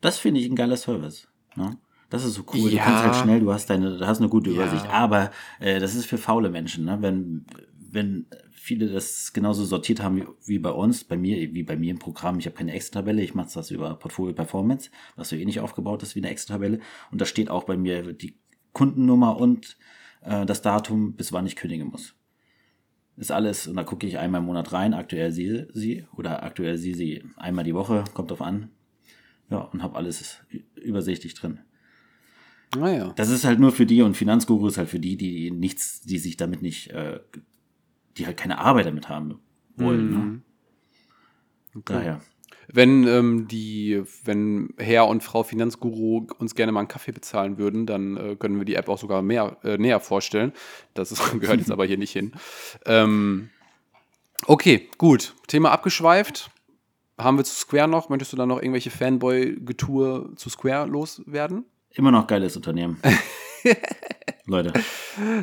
Das 0.01 0.17
finde 0.19 0.41
ich 0.41 0.49
ein 0.49 0.56
geiler 0.58 0.77
Service. 0.77 1.30
Ne? 1.56 1.77
Das 2.12 2.24
ist 2.26 2.34
so 2.36 2.43
cool. 2.54 2.69
Du 2.69 2.76
Ja. 2.76 2.84
kannst 2.84 3.04
halt 3.04 3.15
schnell, 3.15 3.39
du 3.39 3.52
hast 3.52 3.69
deine, 3.69 3.97
du 3.97 4.06
hast 4.06 4.19
eine 4.19 4.30
gute 4.30 4.52
Ja. 4.52 4.58
Übersicht. 4.58 4.86
Aber 4.89 5.32
äh, 5.60 5.80
das 5.80 5.95
ist 5.95 6.06
für 6.06 6.17
faule 6.19 6.50
Menschen. 6.50 6.86
Ne? 6.86 6.97
Wenn, 7.02 7.45
wenn 7.89 8.26
viele 8.52 8.89
das 8.89 9.32
genauso 9.34 9.63
sortiert 9.65 10.04
haben 10.04 10.17
wie, 10.17 10.26
wie 10.45 10.60
bei 10.60 10.71
uns, 10.71 11.04
bei 11.06 11.15
mir, 11.17 11.38
wie 11.54 11.63
bei 11.63 11.76
mir 11.78 11.89
im 11.91 12.00
Programm, 12.00 12.38
ich 12.38 12.45
habe 12.45 12.56
keine 12.56 12.74
Excel-Tabelle, 12.74 13.21
ich 13.24 13.34
mache 13.34 13.50
das 13.54 13.71
über 13.71 13.95
Portfolio 13.95 14.34
Performance, 14.36 14.91
was 15.15 15.30
so 15.30 15.36
ähnlich 15.38 15.62
aufgebaut 15.62 16.04
ist 16.04 16.15
wie 16.15 16.19
eine 16.19 16.30
Excel-Tabelle. 16.30 16.80
Und 17.12 17.21
da 17.21 17.26
steht 17.26 17.50
auch 17.50 17.63
bei 17.63 17.78
mir 17.78 18.13
die 18.13 18.36
Kundennummer 18.74 19.38
und 19.38 19.78
äh, 20.21 20.45
das 20.45 20.62
Datum, 20.62 21.13
bis 21.13 21.32
wann 21.32 21.47
ich 21.47 21.56
kündigen 21.56 21.88
muss. 21.88 22.13
Ist 23.15 23.32
alles, 23.32 23.67
und 23.67 23.76
da 23.78 23.84
gucke 23.84 24.06
ich 24.06 24.17
einmal 24.19 24.39
im 24.41 24.47
Monat 24.47 24.74
rein, 24.74 24.93
aktuell 24.93 25.32
sie, 25.32 25.65
sie 25.74 26.06
oder 26.17 26.43
aktuell 26.43 26.78
sie, 26.78 26.93
sie 26.93 27.24
einmal 27.38 27.63
die 27.63 27.74
Woche, 27.76 28.04
kommt 28.13 28.32
drauf 28.32 28.41
an. 28.41 28.69
Ja, 29.50 29.60
und 29.60 29.82
habe 29.82 29.95
alles 29.97 30.39
übersichtlich 30.76 31.34
drin. 31.36 31.60
Naja. 32.76 33.14
Das 33.16 33.30
ist 33.30 33.44
halt 33.44 33.60
nur 33.60 33.72
für 33.72 33.86
die 33.86 34.02
und 34.02 34.16
Finanzguru 34.16 34.68
ist 34.68 34.78
halt 34.78 34.90
für 34.90 35.00
die, 35.00 35.18
die 35.18 35.52
nichts, 35.52 36.02
die 36.02 36.18
sich 36.18 36.38
damit 36.38 36.62
nicht, 36.62 36.92
äh, 36.92 37.20
die 38.18 38.26
halt 38.26 38.38
keine 38.38 38.60
Arbeit 38.60 38.86
damit 38.86 39.10
haben 39.10 39.40
wollen. 39.76 40.12
Ne? 40.12 40.18
Mhm. 40.18 40.42
Daher. 41.86 42.22
Wenn 42.74 43.06
ähm, 43.06 43.48
die, 43.50 44.02
wenn 44.24 44.74
Herr 44.78 45.08
und 45.08 45.24
Frau 45.24 45.44
Finanzguru 45.44 46.28
uns 46.38 46.56
gerne 46.56 46.72
mal 46.72 46.80
einen 46.80 46.88
Kaffee 46.88 47.12
bezahlen 47.12 47.58
würden, 47.58 47.86
dann 47.86 48.16
äh, 48.16 48.36
können 48.38 48.58
wir 48.58 48.66
die 48.66 48.76
App 48.76 48.88
auch 48.88 48.98
sogar 48.98 49.22
mehr, 49.22 49.58
äh, 49.64 49.78
näher 49.78 50.00
vorstellen. 50.00 50.54
Das 50.94 51.12
ist, 51.12 51.22
gehört 51.40 51.60
jetzt 51.60 51.72
aber 51.72 51.86
hier 51.86 51.98
nicht 51.98 52.14
hin. 52.14 52.32
Ähm, 52.86 53.50
okay, 54.46 54.90
gut. 54.98 55.36
Thema 55.48 55.72
abgeschweift. 55.72 56.50
Haben 57.18 57.38
wir 57.38 57.44
zu 57.44 57.56
Square 57.56 57.90
noch? 57.90 58.08
Möchtest 58.08 58.32
du 58.32 58.38
da 58.38 58.46
noch 58.46 58.58
irgendwelche 58.58 58.90
Fanboy-Getue 58.90 60.36
zu 60.36 60.50
Square 60.50 60.88
loswerden? 60.88 61.66
Immer 61.93 62.12
noch 62.12 62.27
geiles 62.27 62.56
Unternehmen. 62.56 62.97
Leute, 64.45 64.73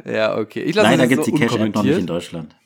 Ja, 0.05 0.37
okay. 0.39 0.63
Ich 0.63 0.75
lasse 0.75 0.91
leider 0.91 1.07
gibt's 1.07 1.27
jetzt 1.27 1.37
die 1.37 1.43
so 1.43 1.57
Cash-App 1.57 1.75
noch 1.75 1.83
nicht 1.83 1.99
in. 1.99 2.07
Deutschland. 2.07 2.57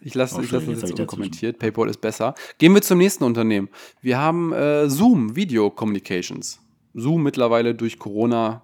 Ich 0.00 0.14
lasse 0.14 0.36
Oh, 0.36 0.38
ich 0.38 0.44
Entschuldigung, 0.44 0.80
das 0.80 0.90
jetzt 0.90 1.00
unkommentiert. 1.00 1.58
PayPal 1.58 1.88
ist 1.88 2.00
besser. 2.00 2.34
Gehen 2.58 2.74
wir 2.74 2.82
zum 2.82 2.98
nächsten 2.98 3.24
Unternehmen. 3.24 3.68
Wir 4.00 4.18
haben 4.18 4.52
äh, 4.52 4.88
Zoom 4.88 5.34
Video 5.36 5.70
Communications. 5.70 6.60
Zoom 6.94 7.22
mittlerweile 7.22 7.74
durch 7.74 7.98
Corona, 7.98 8.62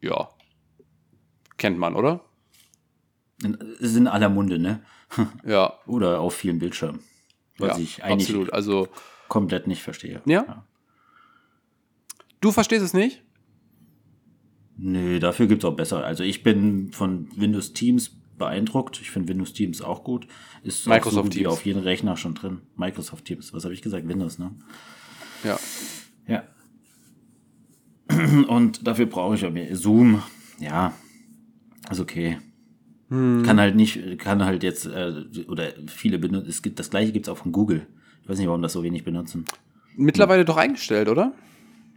ja, 0.00 0.28
kennt 1.56 1.78
man, 1.78 1.94
oder? 1.96 2.20
In, 3.42 3.54
ist 3.80 3.96
in 3.96 4.06
aller 4.06 4.28
Munde, 4.28 4.58
ne? 4.58 4.82
Ja, 5.44 5.78
Oder 5.86 6.20
auf 6.20 6.34
vielen 6.34 6.58
Bildschirmen. 6.58 7.00
Was 7.58 7.76
ja 7.78 7.82
ich 7.82 8.04
eigentlich 8.04 8.28
absolut. 8.28 8.52
Also, 8.52 8.88
komplett 9.28 9.66
nicht 9.66 9.82
verstehe. 9.82 10.20
Ja? 10.26 10.64
du 12.40 12.52
verstehst 12.52 12.84
es 12.84 12.94
nicht? 12.94 13.22
Nö, 14.82 15.18
dafür 15.18 15.46
gibt's 15.46 15.64
auch 15.64 15.76
besser. 15.76 16.04
Also 16.04 16.24
ich 16.24 16.42
bin 16.42 16.90
von 16.92 17.28
Windows 17.36 17.74
Teams 17.74 18.16
beeindruckt. 18.38 18.98
Ich 19.02 19.10
finde 19.10 19.28
Windows 19.28 19.52
Teams 19.52 19.82
auch 19.82 20.04
gut. 20.04 20.26
Ist 20.62 20.86
Microsoft 20.86 21.34
wie 21.34 21.40
Teams. 21.40 21.48
auf 21.52 21.66
jedem 21.66 21.82
Rechner 21.82 22.16
schon 22.16 22.34
drin. 22.34 22.62
Microsoft 22.76 23.26
Teams. 23.26 23.52
Was 23.52 23.64
habe 23.64 23.74
ich 23.74 23.82
gesagt? 23.82 24.08
Windows, 24.08 24.38
ne? 24.38 24.52
Ja. 25.44 25.58
Ja. 26.26 26.44
Und 28.48 28.86
dafür 28.86 29.04
brauche 29.04 29.34
ich 29.34 29.44
auch 29.44 29.52
mehr. 29.52 29.76
Zoom, 29.76 30.22
ja, 30.58 30.94
ist 31.90 32.00
okay. 32.00 32.38
Hm. 33.10 33.42
Kann 33.44 33.60
halt 33.60 33.76
nicht, 33.76 34.18
kann 34.18 34.44
halt 34.44 34.62
jetzt, 34.62 34.86
äh, 34.86 35.24
oder 35.46 35.72
viele 35.88 36.18
benutzen, 36.18 36.48
es 36.48 36.62
gibt, 36.62 36.78
das 36.78 36.90
gleiche 36.90 37.12
gibt's 37.12 37.28
auch 37.28 37.36
von 37.36 37.52
Google. 37.52 37.86
Ich 38.22 38.28
weiß 38.28 38.38
nicht, 38.38 38.46
warum 38.46 38.62
das 38.62 38.72
so 38.72 38.82
wenig 38.82 39.04
benutzen. 39.04 39.44
Mittlerweile 39.96 40.44
doch 40.44 40.56
eingestellt, 40.56 41.08
oder? 41.08 41.34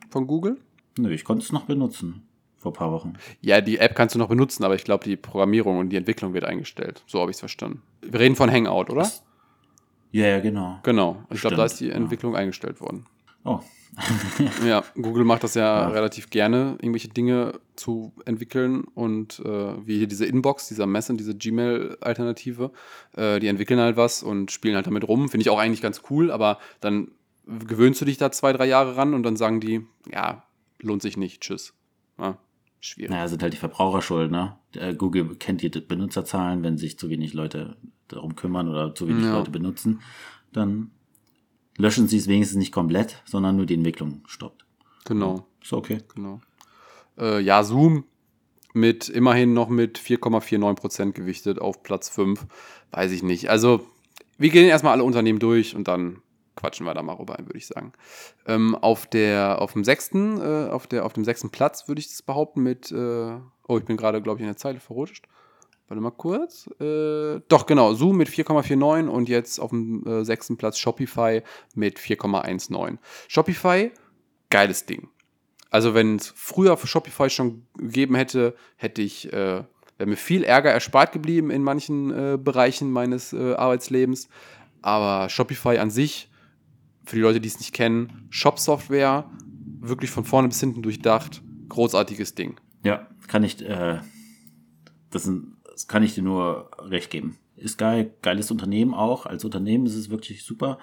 Von 0.09 0.27
Google? 0.27 0.57
Nö, 0.97 1.11
ich 1.13 1.23
konnte 1.23 1.43
es 1.43 1.51
noch 1.51 1.65
benutzen. 1.65 2.23
Vor 2.63 2.71
ein 2.71 2.75
paar 2.75 2.93
Wochen. 2.93 3.13
Ja, 3.41 3.59
die 3.59 3.77
App 3.77 3.93
kannst 3.93 4.15
du 4.15 4.19
noch 4.19 4.29
benutzen, 4.29 4.63
aber 4.63 4.75
ich 4.75 4.85
glaube, 4.85 5.03
die 5.03 5.17
Programmierung 5.17 5.79
und 5.79 5.89
die 5.89 5.97
Entwicklung 5.97 6.33
wird 6.33 6.45
eingestellt. 6.45 7.03
So 7.07 7.19
habe 7.19 7.29
ich 7.29 7.35
es 7.35 7.41
verstanden. 7.41 7.81
Wir 8.01 8.21
reden 8.21 8.37
von 8.37 8.49
Hangout, 8.49 8.89
oder? 8.89 9.11
Ja, 10.11 10.27
ja, 10.27 10.39
genau. 10.39 10.79
Genau. 10.83 11.25
Ich 11.29 11.41
glaube, 11.41 11.57
da 11.57 11.65
ist 11.65 11.81
die 11.81 11.87
ja. 11.87 11.95
Entwicklung 11.95 12.37
eingestellt 12.37 12.79
worden. 12.79 13.05
Oh. 13.43 13.59
ja, 14.65 14.81
Google 14.95 15.25
macht 15.25 15.43
das 15.43 15.55
ja, 15.55 15.81
ja, 15.81 15.87
relativ 15.89 16.29
gerne, 16.29 16.77
irgendwelche 16.79 17.09
Dinge 17.09 17.59
zu 17.75 18.13
entwickeln 18.23 18.85
und 18.95 19.41
äh, 19.43 19.85
wie 19.85 19.97
hier 19.97 20.07
diese 20.07 20.25
Inbox, 20.25 20.69
dieser 20.69 20.87
Messen, 20.87 21.17
diese 21.17 21.35
Gmail-Alternative, 21.35 22.71
äh, 23.17 23.41
die 23.41 23.47
entwickeln 23.47 23.81
halt 23.81 23.97
was 23.97 24.23
und 24.23 24.51
spielen 24.51 24.75
halt 24.75 24.87
damit 24.87 25.05
rum. 25.05 25.27
Finde 25.27 25.41
ich 25.41 25.49
auch 25.49 25.59
eigentlich 25.59 25.81
ganz 25.81 26.03
cool, 26.09 26.31
aber 26.31 26.59
dann 26.79 27.11
gewöhnst 27.45 27.99
du 27.99 28.05
dich 28.05 28.17
da 28.17 28.31
zwei, 28.31 28.53
drei 28.53 28.67
Jahre 28.67 28.95
ran 28.95 29.13
und 29.13 29.23
dann 29.23 29.35
sagen 29.35 29.59
die, 29.59 29.85
ja, 30.09 30.43
lohnt 30.79 31.01
sich 31.01 31.17
nicht, 31.17 31.41
tschüss. 31.41 31.73
Ja, 32.17 32.37
schwierig. 32.83 33.11
Naja, 33.11 33.27
sind 33.27 33.41
halt 33.41 33.53
die 33.53 33.57
Verbraucher 33.57 34.01
schuld, 34.01 34.31
ne? 34.31 34.57
Google 34.97 35.35
kennt 35.35 35.61
die 35.61 35.69
Benutzerzahlen, 35.69 36.63
wenn 36.63 36.77
sich 36.77 36.97
zu 36.97 37.09
wenig 37.09 37.33
Leute 37.33 37.77
darum 38.07 38.35
kümmern 38.35 38.67
oder 38.67 38.93
zu 38.93 39.07
wenig 39.07 39.23
ja. 39.23 39.37
Leute 39.37 39.51
benutzen, 39.51 40.01
dann 40.51 40.91
löschen 41.77 42.07
sie 42.07 42.17
es 42.17 42.27
wenigstens 42.27 42.57
nicht 42.57 42.71
komplett, 42.71 43.21
sondern 43.25 43.55
nur 43.55 43.65
die 43.65 43.75
Entwicklung 43.75 44.21
stoppt. 44.27 44.65
Genau. 45.05 45.47
Ist 45.61 45.73
okay. 45.73 45.99
Genau. 46.13 46.41
Äh, 47.17 47.41
ja, 47.41 47.63
Zoom 47.63 48.05
mit 48.73 49.07
immerhin 49.09 49.53
noch 49.53 49.69
mit 49.69 49.99
4,49% 49.99 51.11
gewichtet 51.11 51.59
auf 51.59 51.83
Platz 51.83 52.09
5. 52.09 52.45
Weiß 52.91 53.11
ich 53.11 53.23
nicht. 53.23 53.49
Also, 53.49 53.85
wir 54.37 54.49
gehen 54.49 54.67
erstmal 54.67 54.93
alle 54.93 55.03
Unternehmen 55.03 55.39
durch 55.39 55.75
und 55.75 55.87
dann 55.87 56.22
quatschen 56.55 56.85
wir 56.85 56.93
da 56.93 57.01
mal 57.01 57.13
rüber, 57.13 57.37
würde 57.39 57.57
ich 57.57 57.67
sagen. 57.67 57.93
Ähm, 58.47 58.75
auf, 58.75 59.07
der, 59.07 59.61
auf, 59.61 59.73
dem 59.73 59.83
sechsten, 59.83 60.39
äh, 60.39 60.69
auf, 60.69 60.87
der, 60.87 61.05
auf 61.05 61.13
dem 61.13 61.25
sechsten 61.25 61.49
Platz 61.49 61.87
würde 61.87 61.99
ich 61.99 62.09
das 62.09 62.21
behaupten 62.21 62.61
mit, 62.61 62.91
äh, 62.91 63.37
oh, 63.67 63.77
ich 63.77 63.85
bin 63.85 63.97
gerade, 63.97 64.21
glaube 64.21 64.37
ich, 64.37 64.41
in 64.41 64.47
der 64.47 64.57
Zeile 64.57 64.79
verrutscht. 64.79 65.27
Warte 65.87 66.01
mal 66.01 66.11
kurz. 66.11 66.67
Äh, 66.79 67.41
doch, 67.49 67.65
genau, 67.65 67.93
Zoom 67.93 68.17
mit 68.17 68.29
4,49 68.29 69.07
und 69.07 69.29
jetzt 69.29 69.59
auf 69.59 69.71
dem 69.71 70.05
äh, 70.07 70.23
sechsten 70.23 70.57
Platz 70.57 70.79
Shopify 70.79 71.43
mit 71.75 71.99
4,19. 71.99 72.97
Shopify, 73.27 73.91
geiles 74.49 74.85
Ding. 74.85 75.09
Also, 75.69 75.93
wenn 75.93 76.15
es 76.15 76.33
früher 76.35 76.77
für 76.77 76.87
Shopify 76.87 77.29
schon 77.29 77.67
gegeben 77.77 78.15
hätte, 78.15 78.55
hätte 78.75 79.01
ich, 79.01 79.31
äh, 79.33 79.63
wäre 79.97 80.09
mir 80.09 80.15
viel 80.15 80.43
Ärger 80.43 80.71
erspart 80.71 81.11
geblieben 81.11 81.49
in 81.49 81.63
manchen 81.63 82.11
äh, 82.11 82.37
Bereichen 82.37 82.91
meines 82.91 83.33
Arbeitslebens. 83.33 84.29
Aber 84.81 85.29
Shopify 85.29 85.77
an 85.77 85.89
sich, 85.89 86.29
für 87.05 87.15
die 87.15 87.21
Leute, 87.21 87.41
die 87.41 87.47
es 87.47 87.59
nicht 87.59 87.73
kennen, 87.73 88.27
Shop-Software, 88.29 89.29
wirklich 89.79 90.11
von 90.11 90.25
vorne 90.25 90.47
bis 90.47 90.59
hinten 90.59 90.81
durchdacht, 90.81 91.41
großartiges 91.69 92.35
Ding. 92.35 92.59
Ja, 92.83 93.07
kann 93.27 93.43
ich, 93.43 93.61
äh, 93.63 93.99
das 95.09 95.23
sind 95.23 95.53
das 95.73 95.87
kann 95.87 96.03
ich 96.03 96.13
dir 96.13 96.21
nur 96.21 96.69
recht 96.77 97.09
geben. 97.09 97.37
Ist 97.55 97.77
geil, 97.77 98.13
geiles 98.21 98.51
Unternehmen 98.51 98.93
auch. 98.93 99.25
Als 99.25 99.43
Unternehmen 99.43 99.85
ist 99.85 99.95
es 99.95 100.09
wirklich 100.09 100.43
super. 100.43 100.79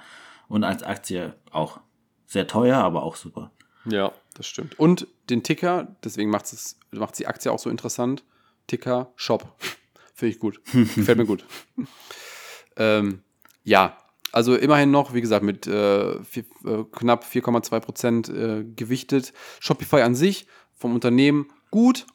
Und 0.48 0.64
als 0.64 0.82
Aktie 0.82 1.34
auch. 1.50 1.80
Sehr 2.26 2.46
teuer, 2.46 2.78
aber 2.78 3.02
auch 3.02 3.16
super. 3.16 3.50
Ja, 3.86 4.12
das 4.34 4.46
stimmt. 4.46 4.78
Und 4.78 5.08
den 5.30 5.42
Ticker, 5.42 5.96
deswegen 6.04 6.30
macht 6.30 6.44
es 6.52 6.78
macht 6.92 7.18
die 7.18 7.26
Aktie 7.26 7.50
auch 7.50 7.58
so 7.58 7.70
interessant. 7.70 8.24
Ticker 8.66 9.12
Shop. 9.16 9.56
Finde 10.14 10.34
ich 10.34 10.38
gut. 10.38 10.60
Gefällt 10.72 11.18
mir 11.18 11.26
gut. 11.26 11.44
ähm, 12.76 13.22
ja, 13.64 13.96
also 14.32 14.56
immerhin 14.56 14.90
noch, 14.90 15.14
wie 15.14 15.20
gesagt, 15.20 15.44
mit 15.44 15.66
äh, 15.66 16.22
vier, 16.24 16.44
äh, 16.64 16.84
knapp 16.92 17.24
4,2 17.24 17.80
Prozent 17.80 18.28
äh, 18.28 18.64
gewichtet. 18.64 19.32
Shopify 19.58 20.02
an 20.02 20.14
sich 20.14 20.46
vom 20.74 20.94
Unternehmen 20.94 21.48
gut. 21.70 22.06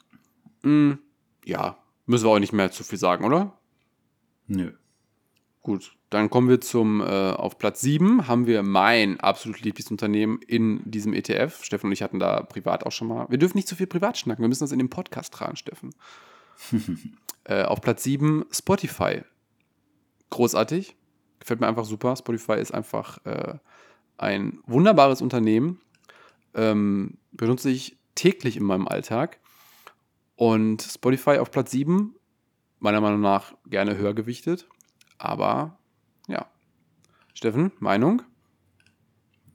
Mm, 0.63 0.93
ja, 1.43 1.78
Müssen 2.06 2.25
wir 2.25 2.32
auch 2.32 2.39
nicht 2.39 2.54
mehr 2.54 2.71
zu 2.71 2.84
viel 2.84 2.99
sagen, 2.99 3.25
oder? 3.25 3.58
Nö. 4.47 4.73
Gut, 5.62 5.97
dann 6.12 6.30
kommen 6.30 6.47
wir 6.47 6.62
zum, 6.62 7.01
äh, 7.01 7.32
auf 7.32 7.58
Platz 7.58 7.82
7 7.82 8.28
haben 8.28 8.45
wir 8.45 8.62
mein 8.62 9.19
absolut 9.19 9.62
Lieblingsunternehmen 9.62 10.39
in 10.43 10.82
diesem 10.86 11.13
ETF. 11.13 11.63
Steffen 11.63 11.88
und 11.88 11.93
ich 11.93 12.04
hatten 12.04 12.19
da 12.19 12.43
privat 12.43 12.86
auch 12.86 12.91
schon 12.91 13.08
mal. 13.08 13.25
Wir 13.30 13.39
dürfen 13.39 13.58
nicht 13.58 13.67
zu 13.67 13.75
viel 13.75 13.88
privat 13.88 14.17
schnacken, 14.17 14.43
wir 14.43 14.47
müssen 14.47 14.63
das 14.63 14.71
in 14.71 14.78
den 14.78 14.91
Podcast 14.91 15.34
tragen, 15.34 15.56
Steffen. 15.56 15.95
äh, 17.45 17.63
auf 17.63 17.82
Platz 17.82 18.04
7 18.04 18.45
Spotify. 18.51 19.23
Großartig. 20.30 20.95
Gefällt 21.39 21.59
mir 21.59 21.67
einfach 21.67 21.85
super. 21.85 22.15
Spotify 22.15 22.53
ist 22.53 22.73
einfach 22.73 23.23
äh, 23.25 23.55
ein 24.17 24.59
wunderbares 24.65 25.21
Unternehmen. 25.21 25.81
Ähm, 26.53 27.17
benutze 27.31 27.69
ich 27.69 27.97
täglich 28.15 28.57
in 28.57 28.63
meinem 28.63 28.87
Alltag. 28.87 29.39
Und 30.35 30.81
Spotify 30.81 31.37
auf 31.37 31.51
Platz 31.51 31.71
7, 31.71 32.15
meiner 32.79 33.01
Meinung 33.01 33.21
nach 33.21 33.53
gerne 33.65 33.97
höher 33.97 34.13
gewichtet. 34.13 34.67
Aber 35.17 35.77
ja. 36.27 36.47
Steffen, 37.33 37.71
Meinung? 37.79 38.21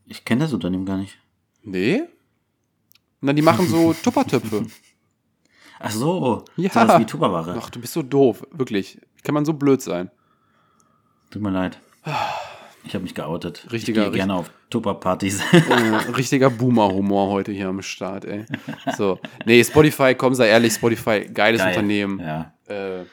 Ich 0.06 0.24
kenne 0.24 0.42
das 0.42 0.52
Unternehmen 0.52 0.86
gar 0.86 0.96
nicht. 0.96 1.18
Nee? 1.62 2.02
Na, 3.20 3.32
die 3.32 3.42
machen 3.42 3.66
so 3.66 3.92
Tuppertöpfe. 4.02 4.66
Ach 5.78 5.90
so, 5.90 6.44
ja. 6.56 6.70
sowas 6.70 7.00
wie 7.00 7.06
Tupperware. 7.06 7.56
Ach, 7.58 7.70
du 7.70 7.80
bist 7.80 7.94
so 7.94 8.02
doof, 8.02 8.46
wirklich. 8.50 9.00
Kann 9.22 9.34
man 9.34 9.44
so 9.44 9.54
blöd 9.54 9.80
sein? 9.80 10.10
Tut 11.30 11.42
mir 11.42 11.50
leid. 11.50 11.78
Ich 12.82 12.94
habe 12.94 13.02
mich 13.02 13.14
geoutet. 13.14 13.66
Richtiger, 13.70 14.06
ich 14.06 14.10
gehe 14.10 14.18
gerne 14.18 14.34
auf 14.34 14.50
Tupper-Partys. 14.70 15.40
Äh, 15.52 16.12
richtiger 16.16 16.50
Boomer-Humor 16.50 17.28
heute 17.28 17.52
hier 17.52 17.68
am 17.68 17.82
Start, 17.82 18.24
ey. 18.24 18.46
So. 18.96 19.18
Nee, 19.44 19.62
Spotify, 19.62 20.14
komm, 20.14 20.34
sei 20.34 20.48
ehrlich, 20.48 20.72
Spotify, 20.72 21.28
geiles 21.32 21.60
Geil. 21.60 21.68
Unternehmen. 21.68 22.20
Ja. 22.20 22.52
Äh, 22.66 23.04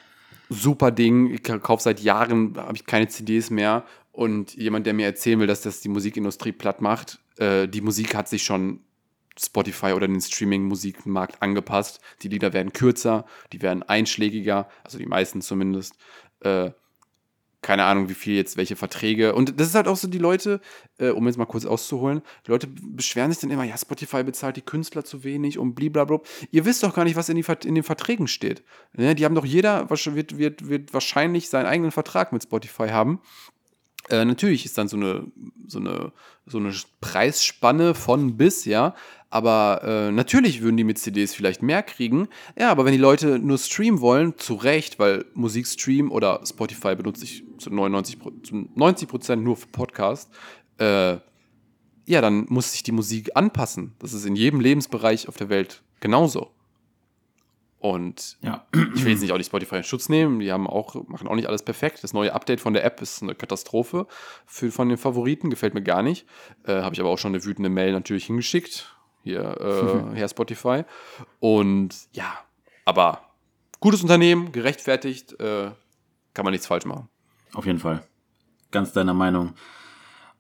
super 0.50 0.92
Ding. 0.92 1.32
Ich 1.32 1.44
kaufe 1.44 1.84
seit 1.84 2.00
Jahren, 2.00 2.56
habe 2.58 2.76
ich 2.76 2.86
keine 2.86 3.08
CDs 3.08 3.50
mehr. 3.50 3.84
Und 4.12 4.56
jemand, 4.56 4.88
der 4.88 4.94
mir 4.94 5.06
erzählen 5.06 5.40
will, 5.40 5.48
dass 5.48 5.62
das 5.62 5.82
die 5.82 5.90
Musikindustrie 5.90 6.54
platt 6.54 6.82
macht, 6.82 7.20
äh, 7.38 7.68
die 7.68 7.82
Musik 7.82 8.16
hat 8.16 8.28
sich 8.28 8.44
schon 8.44 8.80
Spotify 9.40 9.92
oder 9.92 10.08
den 10.08 10.22
Streaming-Musikmarkt 10.22 11.42
angepasst. 11.42 12.00
Die 12.24 12.30
Lieder 12.30 12.54
werden 12.54 12.74
kürzer, 12.74 13.26
die 13.54 13.62
werden 13.62 13.84
einschlägiger, 13.84 14.70
also 14.84 14.98
die 14.98 15.06
meisten 15.06 15.42
zumindest. 15.42 15.96
Äh, 16.40 16.72
keine 17.68 17.84
Ahnung, 17.84 18.08
wie 18.08 18.14
viel 18.14 18.34
jetzt 18.34 18.56
welche 18.56 18.78
Verträge. 18.78 19.36
Und 19.36 19.60
das 19.60 19.68
ist 19.68 19.76
halt 19.76 19.90
auch 19.90 19.98
so 19.98 20.08
die 20.08 20.20
Leute, 20.20 20.62
äh, 21.00 21.10
um 21.10 21.28
jetzt 21.28 21.38
mal 21.38 21.44
kurz 21.44 21.66
auszuholen, 21.66 22.22
die 22.46 22.52
Leute 22.52 22.66
beschweren 22.66 23.30
sich 23.30 23.42
dann 23.42 23.52
immer, 23.52 23.66
ja, 23.66 23.78
Spotify 23.78 24.24
bezahlt 24.24 24.56
die 24.56 24.62
Künstler 24.62 25.04
zu 25.04 25.26
wenig 25.26 25.60
und 25.60 25.76
blablabla. 25.76 26.22
Ihr 26.52 26.64
wisst 26.64 26.84
doch 26.84 26.96
gar 26.96 27.04
nicht, 27.04 27.18
was 27.18 27.28
in, 27.28 27.36
die, 27.36 27.44
in 27.66 27.76
den 27.76 27.84
Verträgen 27.84 28.28
steht. 28.28 28.64
Ne? 28.94 29.16
Die 29.16 29.26
haben 29.26 29.36
doch 29.36 29.44
jeder, 29.44 29.90
wird, 29.90 30.38
wird, 30.38 30.70
wird 30.70 30.94
wahrscheinlich 30.94 31.50
seinen 31.50 31.66
eigenen 31.66 31.92
Vertrag 31.92 32.32
mit 32.32 32.44
Spotify 32.44 32.88
haben. 32.88 33.20
Äh, 34.10 34.26
natürlich 34.26 34.66
ist 34.66 34.78
dann 34.78 34.88
so 34.88 34.98
eine, 34.98 35.28
so, 35.68 35.80
eine, 35.80 36.12
so 36.46 36.58
eine 36.58 36.74
Preisspanne 37.02 37.94
von 37.94 38.38
bis, 38.38 38.66
ja. 38.66 38.96
Aber 39.30 39.82
äh, 39.84 40.12
natürlich 40.12 40.62
würden 40.62 40.78
die 40.78 40.86
mit 40.86 40.98
CDs 40.98 41.36
vielleicht 41.36 41.62
mehr 41.62 41.84
kriegen. 41.84 42.30
Ja, 42.58 42.72
aber 42.72 42.86
wenn 42.86 42.94
die 42.94 42.98
Leute 42.98 43.40
nur 43.40 43.58
streamen 43.58 44.00
wollen, 44.00 44.38
zu 44.38 44.56
Recht, 44.56 45.00
weil 45.00 45.26
Musikstream 45.34 46.12
oder 46.12 46.42
Spotify 46.46 46.96
benutze 46.96 47.26
ich 47.26 47.44
zu 47.58 47.70
99 47.70 48.20
zu 48.44 48.70
90 48.76 49.08
Prozent 49.10 49.44
nur 49.44 49.58
für 49.58 49.68
Podcast, 49.68 50.30
äh, 50.78 51.18
ja, 52.06 52.22
dann 52.22 52.46
muss 52.48 52.72
sich 52.72 52.84
die 52.84 52.94
Musik 52.94 53.32
anpassen. 53.36 53.96
Das 54.00 54.14
ist 54.14 54.26
in 54.26 54.38
jedem 54.38 54.62
Lebensbereich 54.62 55.28
auf 55.28 55.36
der 55.36 55.50
Welt 55.50 55.84
genauso. 56.00 56.52
Und 57.80 58.38
ja. 58.42 58.66
ich 58.96 59.04
will 59.04 59.12
jetzt 59.12 59.22
nicht 59.22 59.32
auch 59.32 59.38
nicht 59.38 59.48
Spotify 59.48 59.78
in 59.78 59.84
Schutz 59.84 60.10
nehmen. 60.10 60.40
Die 60.40 60.52
haben 60.52 60.68
auch, 60.68 60.96
machen 61.08 61.28
auch 61.28 61.36
nicht 61.36 61.48
alles 61.48 61.64
perfekt. 61.64 62.04
Das 62.04 62.14
neue 62.14 62.34
Update 62.34 62.60
von 62.60 62.74
der 62.74 62.84
App 62.84 63.02
ist 63.02 63.22
eine 63.22 63.36
Katastrophe 63.36 64.08
für, 64.46 64.72
von 64.72 64.90
den 64.90 64.98
Favoriten. 64.98 65.50
Gefällt 65.50 65.76
mir 65.76 65.84
gar 65.84 66.02
nicht. 66.02 66.26
Äh, 66.66 66.82
Habe 66.82 66.96
ich 66.96 67.00
aber 67.00 67.10
auch 67.10 67.20
schon 67.20 67.36
eine 67.36 67.46
wütende 67.46 67.70
Mail 67.70 67.92
natürlich 67.92 68.26
hingeschickt. 68.26 68.96
Hier, 69.24 69.42
äh, 70.14 70.16
Herr 70.16 70.28
Spotify. 70.28 70.84
Und 71.40 71.96
ja, 72.14 72.34
aber 72.84 73.22
gutes 73.80 74.02
Unternehmen, 74.02 74.52
gerechtfertigt, 74.52 75.40
äh, 75.40 75.72
kann 76.34 76.46
man 76.46 76.52
nichts 76.52 76.68
falsch 76.68 76.86
machen. 76.86 77.10
Auf 77.54 77.68
jeden 77.68 77.80
Fall. 77.80 78.04
Ganz 78.72 78.92
deiner 78.92 79.14
Meinung. 79.14 79.54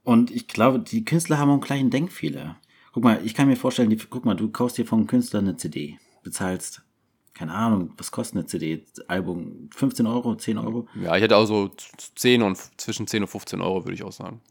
Und 0.04 0.32
ich 0.32 0.48
glaube, 0.48 0.80
die 0.80 1.06
Künstler 1.06 1.38
haben 1.38 1.50
auch 1.50 1.54
einen 1.54 1.62
kleinen 1.62 1.90
Denkfehler. 1.92 2.56
Guck 2.94 3.04
mal, 3.04 3.20
ich 3.24 3.36
kann 3.36 3.48
mir 3.48 3.58
vorstellen, 3.58 3.92
die, 3.92 3.98
guck 3.98 4.26
mal, 4.26 4.36
du 4.36 4.50
kaufst 4.50 4.78
dir 4.78 4.86
vom 4.86 5.06
Künstler 5.06 5.40
eine 5.40 5.56
CD, 5.56 6.00
bezahlst 6.24 6.87
keine 7.38 7.54
Ahnung, 7.54 7.94
was 7.98 8.12
kostet 8.12 8.38
eine 8.38 8.46
CD? 8.48 8.84
Album 9.08 9.70
15 9.76 10.08
Euro, 10.08 10.36
10 10.36 10.58
Euro? 10.58 10.88
Ja, 11.00 11.16
ich 11.16 11.22
hätte 11.22 11.38
auch 11.38 11.46
so 11.46 11.70
10 12.16 12.42
und 12.42 12.58
zwischen 12.78 13.06
10 13.06 13.24
und 13.24 13.28
15 13.30 13.62
Euro, 13.62 13.86
würde 13.86 13.94
ich 13.94 14.04
auch 14.04 14.12
sagen. 14.12 14.42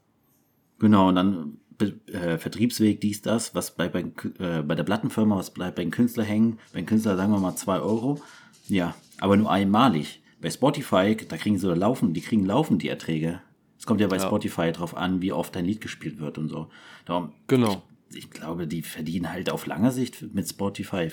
Genau, 0.79 1.09
und 1.09 1.17
dann 1.17 1.59
äh, 1.81 2.39
Vertriebsweg, 2.39 3.01
dies, 3.01 3.23
das, 3.23 3.55
was 3.57 3.75
bleibt 3.75 3.93
bei, 3.93 4.05
äh, 4.39 4.63
bei 4.63 4.77
der 4.77 4.85
Plattenfirma, 4.85 5.37
was 5.37 5.51
bleibt 5.51 5.77
beim 5.77 5.91
Künstler 5.91 6.23
hängen. 6.23 6.61
Beim 6.73 6.87
Künstler 6.87 7.17
sagen 7.17 7.33
wir 7.33 7.41
mal 7.41 7.57
2 7.57 7.81
Euro. 7.81 8.21
Ja, 8.69 8.95
aber 9.19 9.37
nur 9.37 9.51
einmalig. 9.51 10.23
Bei 10.41 10.51
Spotify, 10.51 11.17
da 11.17 11.37
kriegen 11.37 11.59
sie 11.59 11.75
laufen, 11.75 12.15
die 12.15 12.21
kriegen 12.21 12.47
laufend 12.47 12.83
die 12.83 12.89
Erträge. 12.89 13.41
Es 13.79 13.87
kommt 13.87 14.01
ja 14.01 14.07
bei 14.07 14.17
ja. 14.17 14.23
Spotify 14.27 14.71
drauf 14.71 14.97
an, 14.97 15.23
wie 15.23 15.33
oft 15.33 15.57
dein 15.57 15.65
Lied 15.65 15.81
gespielt 15.81 16.21
wird 16.21 16.39
und 16.39 16.49
so. 16.49 16.69
Darum, 17.05 17.33
genau. 17.49 17.83
Ich, 18.11 18.19
ich 18.19 18.31
glaube, 18.31 18.69
die 18.69 18.83
verdienen 18.83 19.33
halt 19.33 19.51
auf 19.51 19.67
lange 19.67 19.91
Sicht 19.91 20.35
mit 20.35 20.49
Spotify 20.49 21.11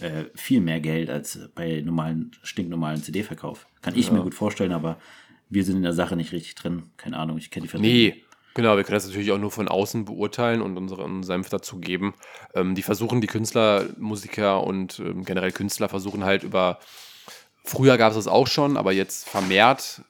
äh, 0.00 0.24
viel 0.34 0.60
mehr 0.60 0.80
Geld 0.80 1.10
als 1.10 1.38
bei 1.54 1.80
normalen, 1.80 2.32
stinknormalen 2.42 3.02
CD-Verkauf. 3.02 3.66
Kann 3.82 3.96
ich 3.96 4.06
ja. 4.06 4.12
mir 4.12 4.22
gut 4.22 4.34
vorstellen, 4.34 4.72
aber 4.72 4.98
wir 5.50 5.64
sind 5.64 5.76
in 5.76 5.82
der 5.82 5.92
Sache 5.92 6.16
nicht 6.16 6.32
richtig 6.32 6.54
drin. 6.54 6.84
Keine 6.96 7.18
Ahnung, 7.18 7.38
ich 7.38 7.50
kenne 7.50 7.64
die 7.64 7.68
Verträge. 7.68 7.92
Nee, 7.92 8.24
Genau, 8.54 8.76
wir 8.76 8.84
können 8.84 8.94
das 8.94 9.06
natürlich 9.06 9.32
auch 9.32 9.38
nur 9.38 9.50
von 9.50 9.66
außen 9.66 10.04
beurteilen 10.04 10.62
und 10.62 10.76
unseren 10.76 11.24
Senf 11.24 11.48
dazu 11.48 11.78
geben. 11.78 12.14
Ähm, 12.54 12.76
die 12.76 12.82
versuchen, 12.82 13.20
die 13.20 13.26
Künstler, 13.26 13.86
Musiker 13.98 14.62
und 14.62 15.00
ähm, 15.00 15.24
generell 15.24 15.50
Künstler 15.50 15.88
versuchen 15.88 16.22
halt 16.22 16.44
über, 16.44 16.78
früher 17.64 17.98
gab 17.98 18.10
es 18.10 18.16
das 18.16 18.28
auch 18.28 18.46
schon, 18.46 18.76
aber 18.76 18.92
jetzt 18.92 19.28
vermehrt, 19.28 20.02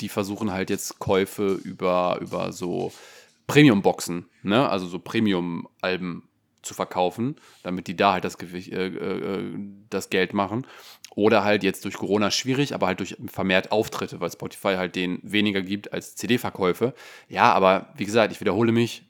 die 0.00 0.08
versuchen 0.08 0.50
halt 0.50 0.70
jetzt 0.70 0.98
Käufe 0.98 1.54
über, 1.62 2.18
über 2.20 2.50
so 2.50 2.92
Premium-Boxen, 3.46 4.26
ne? 4.42 4.68
also 4.68 4.88
so 4.88 4.98
Premium-Alben 4.98 6.24
zu 6.64 6.74
verkaufen, 6.74 7.36
damit 7.62 7.86
die 7.86 7.96
da 7.96 8.14
halt 8.14 8.24
das, 8.24 8.38
Gewicht, 8.38 8.72
äh, 8.72 8.86
äh, 8.86 9.52
das 9.90 10.10
Geld 10.10 10.34
machen. 10.34 10.66
Oder 11.14 11.44
halt 11.44 11.62
jetzt 11.62 11.84
durch 11.84 11.94
Corona 11.94 12.30
schwierig, 12.30 12.74
aber 12.74 12.86
halt 12.88 13.00
durch 13.00 13.16
vermehrt 13.28 13.70
Auftritte, 13.72 14.20
weil 14.20 14.30
Spotify 14.30 14.74
halt 14.74 14.96
den 14.96 15.20
weniger 15.22 15.62
gibt 15.62 15.92
als 15.92 16.16
CD-Verkäufe. 16.16 16.94
Ja, 17.28 17.52
aber 17.52 17.92
wie 17.96 18.04
gesagt, 18.04 18.32
ich 18.32 18.40
wiederhole 18.40 18.72
mich, 18.72 19.04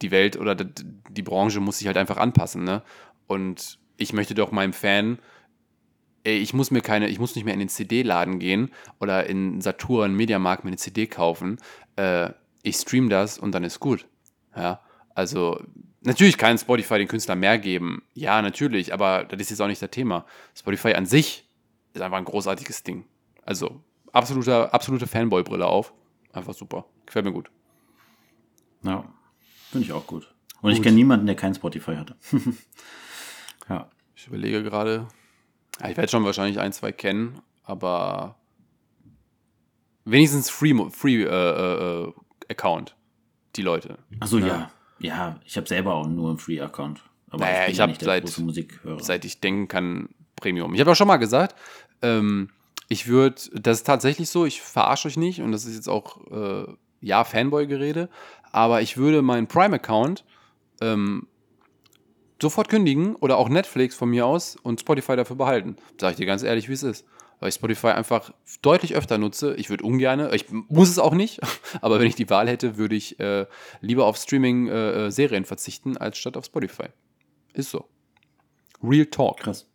die 0.00 0.10
Welt 0.10 0.36
oder 0.36 0.54
die 0.54 1.22
Branche 1.22 1.60
muss 1.60 1.78
sich 1.78 1.86
halt 1.86 1.96
einfach 1.96 2.18
anpassen, 2.18 2.64
ne? 2.64 2.82
Und 3.26 3.78
ich 3.96 4.12
möchte 4.12 4.34
doch 4.34 4.52
meinem 4.52 4.72
Fan, 4.72 5.18
ey, 6.24 6.38
ich 6.38 6.54
muss 6.54 6.70
mir 6.70 6.80
keine, 6.80 7.08
ich 7.08 7.18
muss 7.18 7.34
nicht 7.34 7.44
mehr 7.44 7.54
in 7.54 7.60
den 7.60 7.68
CD-Laden 7.68 8.38
gehen 8.38 8.70
oder 9.00 9.26
in 9.26 9.60
Saturn, 9.60 10.14
Mediamarkt 10.14 10.64
mir 10.64 10.70
eine 10.70 10.76
CD 10.76 11.06
kaufen. 11.06 11.58
Äh, 11.96 12.30
ich 12.62 12.76
stream 12.76 13.08
das 13.08 13.38
und 13.38 13.52
dann 13.52 13.64
ist 13.64 13.80
gut. 13.80 14.06
Ja, 14.56 14.80
also 15.14 15.60
Natürlich 16.00 16.38
kann 16.38 16.58
Spotify 16.58 16.98
den 16.98 17.08
Künstler 17.08 17.34
mehr 17.34 17.58
geben. 17.58 18.02
Ja, 18.14 18.40
natürlich, 18.40 18.92
aber 18.92 19.24
das 19.24 19.40
ist 19.40 19.50
jetzt 19.50 19.60
auch 19.60 19.66
nicht 19.66 19.82
das 19.82 19.90
Thema. 19.90 20.24
Spotify 20.54 20.94
an 20.94 21.06
sich 21.06 21.48
ist 21.92 22.02
einfach 22.02 22.18
ein 22.18 22.24
großartiges 22.24 22.84
Ding. 22.84 23.04
Also, 23.44 23.82
absolute, 24.12 24.72
absolute 24.72 25.06
Fanboy-Brille 25.06 25.66
auf. 25.66 25.92
Einfach 26.32 26.54
super. 26.54 26.84
Gefällt 27.06 27.24
mir 27.24 27.32
gut. 27.32 27.50
Ja, 28.82 29.04
finde 29.70 29.86
ich 29.86 29.92
auch 29.92 30.06
gut. 30.06 30.32
Und 30.60 30.70
gut. 30.70 30.72
ich 30.72 30.82
kenne 30.82 30.96
niemanden, 30.96 31.26
der 31.26 31.34
kein 31.34 31.54
Spotify 31.54 31.96
hatte. 31.96 32.16
ja. 33.68 33.90
Ich 34.18 34.26
überlege 34.26 34.64
gerade. 34.64 35.06
Ja, 35.80 35.90
ich 35.90 35.96
werde 35.96 36.10
schon 36.10 36.24
wahrscheinlich 36.24 36.58
ein, 36.58 36.72
zwei 36.72 36.90
kennen, 36.90 37.40
aber 37.62 38.34
wenigstens 40.04 40.50
Free, 40.50 40.74
free 40.90 41.22
äh, 41.22 41.26
äh, 41.26 42.04
äh 42.04 42.12
Account. 42.50 42.96
Die 43.54 43.62
Leute. 43.62 43.98
Achso, 44.20 44.38
ja. 44.38 44.46
ja. 44.46 44.70
Ja, 45.00 45.38
ich 45.44 45.56
habe 45.56 45.68
selber 45.68 45.94
auch 45.94 46.06
nur 46.06 46.30
einen 46.30 46.38
Free-Account. 46.38 47.02
Aber 47.30 47.44
naja, 47.44 47.66
ich, 47.66 47.74
ich 47.74 47.80
habe 47.80 47.94
seit, 48.00 48.28
seit 49.00 49.24
ich 49.24 49.40
denken 49.40 49.68
kann, 49.68 50.08
Premium. 50.36 50.74
Ich 50.74 50.80
habe 50.80 50.92
auch 50.92 50.96
schon 50.96 51.08
mal 51.08 51.16
gesagt, 51.16 51.54
ähm, 52.02 52.50
ich 52.88 53.06
würde, 53.06 53.36
das 53.52 53.78
ist 53.78 53.86
tatsächlich 53.86 54.30
so, 54.30 54.46
ich 54.46 54.62
verarsche 54.62 55.08
euch 55.08 55.16
nicht 55.16 55.42
und 55.42 55.52
das 55.52 55.64
ist 55.64 55.74
jetzt 55.74 55.88
auch, 55.88 56.26
äh, 56.30 56.66
ja, 57.00 57.24
Fanboy-Gerede, 57.24 58.08
aber 58.50 58.82
ich 58.82 58.96
würde 58.96 59.22
meinen 59.22 59.46
Prime-Account 59.46 60.24
ähm, 60.80 61.26
sofort 62.40 62.68
kündigen 62.68 63.14
oder 63.16 63.36
auch 63.36 63.48
Netflix 63.48 63.94
von 63.94 64.08
mir 64.08 64.26
aus 64.26 64.56
und 64.56 64.80
Spotify 64.80 65.16
dafür 65.16 65.36
behalten. 65.36 65.76
Sag 66.00 66.12
ich 66.12 66.16
dir 66.16 66.26
ganz 66.26 66.42
ehrlich, 66.42 66.68
wie 66.68 66.72
es 66.72 66.82
ist 66.82 67.04
weil 67.40 67.48
ich 67.50 67.54
Spotify 67.54 67.88
einfach 67.88 68.32
deutlich 68.62 68.94
öfter 68.94 69.18
nutze. 69.18 69.54
Ich 69.56 69.70
würde 69.70 69.84
ungern, 69.84 70.32
ich 70.32 70.46
muss 70.50 70.88
es 70.88 70.98
auch 70.98 71.14
nicht, 71.14 71.40
aber 71.80 72.00
wenn 72.00 72.06
ich 72.06 72.14
die 72.14 72.30
Wahl 72.30 72.48
hätte, 72.48 72.76
würde 72.76 72.96
ich 72.96 73.18
äh, 73.20 73.46
lieber 73.80 74.06
auf 74.06 74.16
Streaming-Serien 74.16 75.44
äh, 75.44 75.46
verzichten, 75.46 75.96
als 75.96 76.18
statt 76.18 76.36
auf 76.36 76.44
Spotify. 76.44 76.86
Ist 77.52 77.70
so. 77.70 77.88
Real 78.82 79.06
Talk. 79.06 79.38
Krass. 79.38 79.66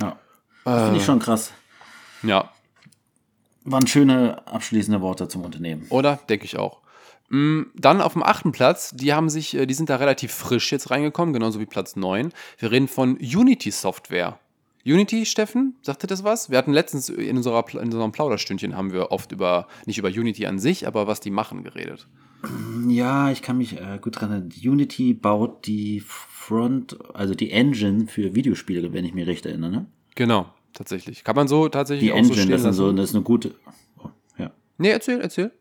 Ja. 0.00 0.18
Äh, 0.64 0.84
Finde 0.84 0.98
ich 0.98 1.04
schon 1.04 1.18
krass. 1.18 1.52
Ja. 2.22 2.52
Waren 3.64 3.86
schöne 3.86 4.46
abschließende 4.46 5.00
Worte 5.00 5.28
zum 5.28 5.44
Unternehmen. 5.44 5.86
Oder? 5.90 6.18
Denke 6.28 6.44
ich 6.46 6.56
auch. 6.56 6.80
Mm, 7.28 7.64
dann 7.74 8.00
auf 8.00 8.14
dem 8.14 8.22
achten 8.22 8.52
Platz, 8.52 8.92
die 8.94 9.12
haben 9.12 9.28
sich, 9.28 9.54
äh, 9.54 9.66
die 9.66 9.74
sind 9.74 9.90
da 9.90 9.96
relativ 9.96 10.32
frisch 10.32 10.72
jetzt 10.72 10.90
reingekommen, 10.90 11.34
genauso 11.34 11.60
wie 11.60 11.66
Platz 11.66 11.94
9. 11.94 12.32
Wir 12.58 12.70
reden 12.70 12.88
von 12.88 13.16
Unity 13.18 13.70
Software. 13.70 14.38
Unity, 14.88 15.26
Steffen, 15.26 15.76
sagte 15.82 16.06
das 16.06 16.24
was? 16.24 16.50
Wir 16.50 16.56
hatten 16.56 16.72
letztens 16.72 17.10
in, 17.10 17.36
unserer, 17.36 17.64
in 17.74 17.78
unserem 17.78 18.10
Plauderstündchen 18.10 18.74
haben 18.74 18.92
wir 18.92 19.12
oft 19.12 19.32
über, 19.32 19.68
nicht 19.84 19.98
über 19.98 20.08
Unity 20.08 20.46
an 20.46 20.58
sich, 20.58 20.86
aber 20.86 21.06
was 21.06 21.20
die 21.20 21.30
machen 21.30 21.62
geredet. 21.62 22.08
Ja, 22.88 23.30
ich 23.30 23.42
kann 23.42 23.58
mich 23.58 23.78
äh, 23.78 23.98
gut 24.00 24.20
dran 24.20 24.30
erinnern. 24.30 24.50
Unity 24.64 25.12
baut 25.12 25.66
die 25.66 26.00
Front, 26.00 26.96
also 27.14 27.34
die 27.34 27.50
Engine 27.50 28.06
für 28.06 28.34
Videospiele, 28.34 28.92
wenn 28.92 29.04
ich 29.04 29.12
mich 29.12 29.26
recht 29.26 29.44
erinnere, 29.44 29.70
ne? 29.70 29.86
Genau, 30.14 30.46
tatsächlich. 30.72 31.22
Kann 31.22 31.36
man 31.36 31.48
so 31.48 31.68
tatsächlich 31.68 32.08
die 32.08 32.12
auch 32.12 32.16
Engine, 32.16 32.34
so 32.34 32.42
stehen 32.42 32.62
das, 32.62 32.76
so, 32.76 32.92
das 32.92 33.10
ist 33.10 33.14
eine 33.14 33.24
gute. 33.24 33.54
Oh, 33.98 34.08
ja. 34.38 34.52
Nee, 34.78 34.90
erzähl, 34.90 35.20
erzähl. 35.20 35.52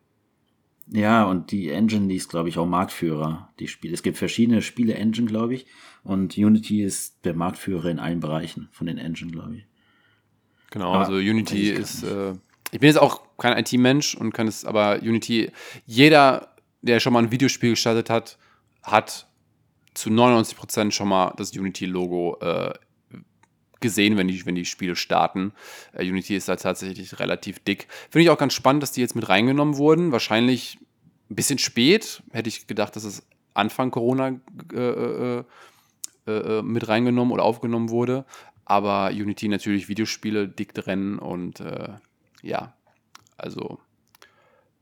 Ja, 0.90 1.26
und 1.26 1.52
die 1.52 1.70
Engine, 1.70 2.08
die 2.08 2.16
ist, 2.16 2.30
glaube 2.30 2.50
ich, 2.50 2.58
auch 2.58 2.66
Marktführer, 2.66 3.50
die 3.60 3.68
Spiele. 3.68 3.94
Es 3.94 4.04
gibt 4.04 4.18
verschiedene 4.18 4.62
Spiele-Engine, 4.62 5.28
glaube 5.28 5.56
ich. 5.56 5.66
Und 6.04 6.38
Unity 6.38 6.84
ist 6.84 7.26
der 7.26 7.34
Marktführer 7.34 7.90
in 7.90 8.00
allen 8.00 8.22
Bereichen 8.22 8.70
von 8.72 8.88
den 8.88 8.98
Engine, 8.98 9.32
glaube 9.32 9.58
ich. 9.58 9.66
Genau, 10.72 10.94
aber 10.94 11.06
also 11.06 11.14
Unity 11.14 11.70
ist. 11.72 12.04
Äh, 12.04 12.34
ich 12.72 12.80
bin 12.80 12.88
jetzt 12.88 13.00
auch 13.00 13.22
kein 13.38 13.58
IT-Mensch 13.58 14.16
und 14.16 14.34
kann 14.34 14.48
es, 14.48 14.66
aber 14.66 15.00
Unity, 15.02 15.52
jeder, 15.86 16.56
der 16.82 17.00
schon 17.00 17.14
mal 17.14 17.24
ein 17.24 17.32
Videospiel 17.32 17.72
gestartet 17.72 18.10
hat, 18.10 18.38
hat 18.84 19.28
zu 19.94 20.10
99% 20.10 20.92
schon 20.92 21.08
mal 21.10 21.34
das 21.38 21.52
Unity-Logo 21.52 22.38
äh, 22.40 22.74
gesehen, 23.80 24.18
wenn 24.18 24.28
die, 24.28 24.46
wenn 24.46 24.56
die 24.56 24.66
Spiele 24.66 24.96
starten. 24.96 25.54
Äh, 25.94 26.10
Unity 26.10 26.36
ist 26.36 26.50
da 26.50 26.56
tatsächlich 26.56 27.20
relativ 27.20 27.60
dick. 27.60 27.88
Finde 28.10 28.24
ich 28.24 28.30
auch 28.30 28.38
ganz 28.38 28.54
spannend, 28.54 28.84
dass 28.84 28.92
die 28.92 29.02
jetzt 29.02 29.16
mit 29.16 29.30
reingenommen 29.30 29.78
wurden. 29.78 30.12
Wahrscheinlich 30.12 30.80
ein 31.30 31.36
bisschen 31.36 31.60
spät. 31.60 32.24
Hätte 32.32 32.50
ich 32.50 32.68
gedacht, 32.68 32.96
dass 32.96 33.04
es 33.04 33.26
Anfang 33.54 33.92
Corona 33.92 34.40
äh, 34.74 34.78
äh, 34.78 35.44
äh, 36.28 36.32
äh 36.32 36.62
mit 36.62 36.88
reingenommen 36.88 37.34
oder 37.34 37.44
aufgenommen 37.44 37.90
wurde. 37.90 38.26
Aber 38.66 39.12
Unity 39.12 39.48
natürlich 39.48 39.88
Videospiele 39.88 40.48
dick 40.48 40.74
drin 40.74 41.20
und 41.20 41.62
äh, 41.62 41.94
ja, 42.42 42.74
also 43.38 43.80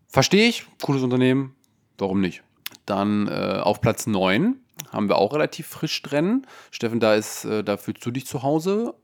verstehe 0.07 0.47
ich, 0.47 0.65
cooles 0.81 1.03
Unternehmen, 1.03 1.55
warum 1.97 2.19
nicht? 2.19 2.41
Dann 2.85 3.29
auf 3.29 3.81
Platz 3.81 4.05
9 4.07 4.59
haben 4.91 5.09
wir 5.09 5.17
auch 5.17 5.33
relativ 5.33 5.67
frisch 5.67 6.01
drin. 6.01 6.45
Steffen, 6.71 6.99
da 6.99 7.15
ist, 7.15 7.45
äh, 7.45 7.63
da 7.63 7.77
fühlst 7.77 8.05
du 8.05 8.11
dich 8.11 8.25
zu 8.25 8.43
Hause. 8.43 8.95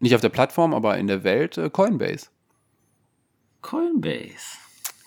Nicht 0.00 0.14
auf 0.14 0.20
der 0.20 0.28
Plattform, 0.28 0.74
aber 0.74 0.98
in 0.98 1.06
der 1.06 1.24
Welt 1.24 1.58
äh, 1.58 1.70
Coinbase. 1.70 2.28
Coinbase. 3.60 4.58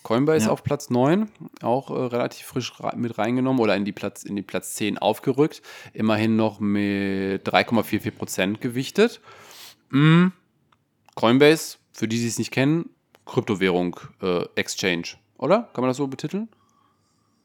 Coinbase 0.03 0.45
ja. 0.45 0.51
auf 0.51 0.63
Platz 0.63 0.89
9, 0.89 1.31
auch 1.61 1.89
äh, 1.89 1.93
relativ 1.93 2.45
frisch 2.45 2.71
mit 2.95 3.17
reingenommen 3.17 3.59
oder 3.59 3.75
in 3.75 3.85
die, 3.85 3.91
Platz, 3.91 4.23
in 4.23 4.35
die 4.35 4.43
Platz 4.43 4.75
10 4.75 4.99
aufgerückt. 4.99 5.61
Immerhin 5.93 6.35
noch 6.35 6.59
mit 6.59 7.47
3,44% 7.47 8.59
gewichtet. 8.59 9.19
Mm. 9.89 10.27
Coinbase, 11.15 11.77
für 11.91 12.07
die, 12.07 12.17
die 12.17 12.27
es 12.27 12.37
nicht 12.37 12.51
kennen, 12.51 12.89
Kryptowährung, 13.25 13.99
äh, 14.21 14.43
Exchange, 14.55 15.15
oder? 15.37 15.69
Kann 15.73 15.81
man 15.81 15.89
das 15.89 15.97
so 15.97 16.07
betiteln? 16.07 16.49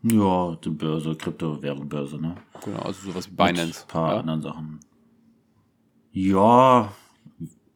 Ja, 0.03 0.57
die 0.57 0.71
Börse, 0.71 1.15
Kryptowährung, 1.15 1.89
Börse, 1.89 2.19
ne? 2.19 2.37
Genau, 2.65 2.81
also 2.81 3.11
sowas 3.11 3.31
wie 3.31 3.35
Binance. 3.35 3.67
Mit 3.67 3.77
ein 3.77 3.89
paar 3.89 4.13
ja? 4.13 4.21
anderen 4.21 4.43
Sachen. 4.43 4.81
Ja, 6.13 6.93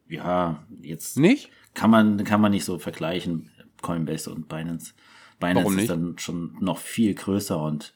ja, 0.07 0.63
jetzt. 0.81 1.17
Nicht? 1.19 1.49
Kann 1.73 1.91
man, 1.91 2.23
kann 2.23 2.41
man 2.41 2.51
nicht 2.51 2.65
so 2.65 2.79
vergleichen, 2.79 3.51
Coinbase 3.81 4.31
und 4.31 4.47
Binance. 4.47 4.93
Binance 5.39 5.65
Warum 5.65 5.79
ist 5.79 5.89
dann 5.89 6.17
schon 6.17 6.57
noch 6.59 6.77
viel 6.77 7.13
größer 7.13 7.61
und 7.61 7.95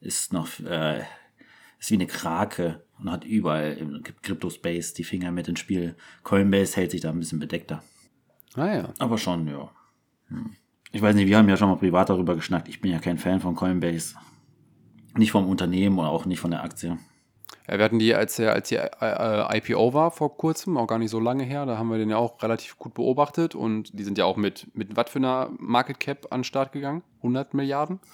ist 0.00 0.32
noch, 0.32 0.58
äh, 0.60 1.04
ist 1.78 1.90
wie 1.90 1.94
eine 1.94 2.06
Krake 2.06 2.82
und 2.98 3.10
hat 3.10 3.24
überall 3.24 3.74
im 3.74 4.02
Crypto-Space 4.02 4.94
die 4.94 5.04
Finger 5.04 5.30
mit 5.30 5.48
ins 5.48 5.60
Spiel. 5.60 5.96
Coinbase 6.22 6.76
hält 6.76 6.90
sich 6.90 7.02
da 7.02 7.10
ein 7.10 7.18
bisschen 7.18 7.38
bedeckter. 7.38 7.82
Ah 8.54 8.74
ja. 8.74 8.94
Aber 8.98 9.18
schon, 9.18 9.46
ja. 9.46 9.70
Hm. 10.28 10.56
Ich 10.92 11.02
weiß 11.02 11.14
nicht, 11.14 11.28
wir 11.28 11.38
haben 11.38 11.48
ja 11.48 11.56
schon 11.56 11.68
mal 11.68 11.76
privat 11.76 12.10
darüber 12.10 12.34
geschnackt. 12.34 12.68
Ich 12.68 12.80
bin 12.80 12.90
ja 12.90 12.98
kein 12.98 13.18
Fan 13.18 13.40
von 13.40 13.54
Coinbase. 13.54 14.16
Nicht 15.16 15.30
vom 15.30 15.48
Unternehmen 15.48 15.98
oder 15.98 16.08
auch 16.08 16.26
nicht 16.26 16.40
von 16.40 16.50
der 16.50 16.62
Aktie. 16.62 16.98
Ja, 17.68 17.78
wir 17.78 17.84
hatten 17.84 18.00
die, 18.00 18.14
als, 18.14 18.36
der, 18.36 18.52
als 18.52 18.68
die 18.68 18.76
äh, 18.76 19.58
IPO 19.58 19.94
war 19.94 20.10
vor 20.10 20.36
kurzem, 20.36 20.76
auch 20.76 20.86
gar 20.86 20.98
nicht 20.98 21.10
so 21.10 21.20
lange 21.20 21.44
her, 21.44 21.66
da 21.66 21.78
haben 21.78 21.88
wir 21.88 21.98
den 21.98 22.10
ja 22.10 22.16
auch 22.16 22.42
relativ 22.42 22.76
gut 22.78 22.94
beobachtet 22.94 23.54
und 23.54 23.96
die 23.96 24.02
sind 24.02 24.18
ja 24.18 24.24
auch 24.24 24.36
mit, 24.36 24.66
mit 24.74 24.96
was 24.96 25.10
für 25.10 25.20
einer 25.20 25.50
Market 25.58 26.00
Cap 26.00 26.26
an 26.30 26.40
den 26.40 26.44
Start 26.44 26.72
gegangen? 26.72 27.02
100 27.18 27.54
Milliarden? 27.54 28.00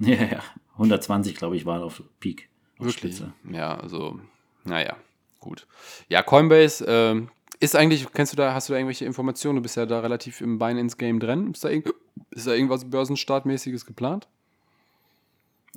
Ja, 0.00 0.14
ja. 0.14 0.40
120, 0.74 1.34
glaube 1.34 1.56
ich, 1.56 1.66
waren 1.66 1.82
auf 1.82 2.04
Peak. 2.20 2.48
Auf 2.78 2.86
Wirklich? 2.86 3.16
Spitze. 3.16 3.32
Ja, 3.50 3.76
also, 3.76 4.20
naja, 4.62 4.94
gut. 5.40 5.66
Ja, 6.08 6.22
Coinbase, 6.22 6.86
äh, 6.86 7.26
ist 7.60 7.76
eigentlich, 7.76 8.10
kennst 8.12 8.32
du 8.32 8.36
da, 8.36 8.54
hast 8.54 8.68
du 8.68 8.72
da 8.72 8.78
irgendwelche 8.78 9.04
Informationen? 9.04 9.56
Du 9.56 9.62
bist 9.62 9.76
ja 9.76 9.86
da 9.86 10.00
relativ 10.00 10.40
im 10.40 10.58
Binance-Game 10.58 11.20
drin. 11.20 11.50
Ist 11.52 11.64
da, 11.64 11.68
ist 11.68 12.46
da 12.46 12.52
irgendwas 12.52 12.88
Börsenstartmäßiges 12.88 13.86
geplant? 13.86 14.28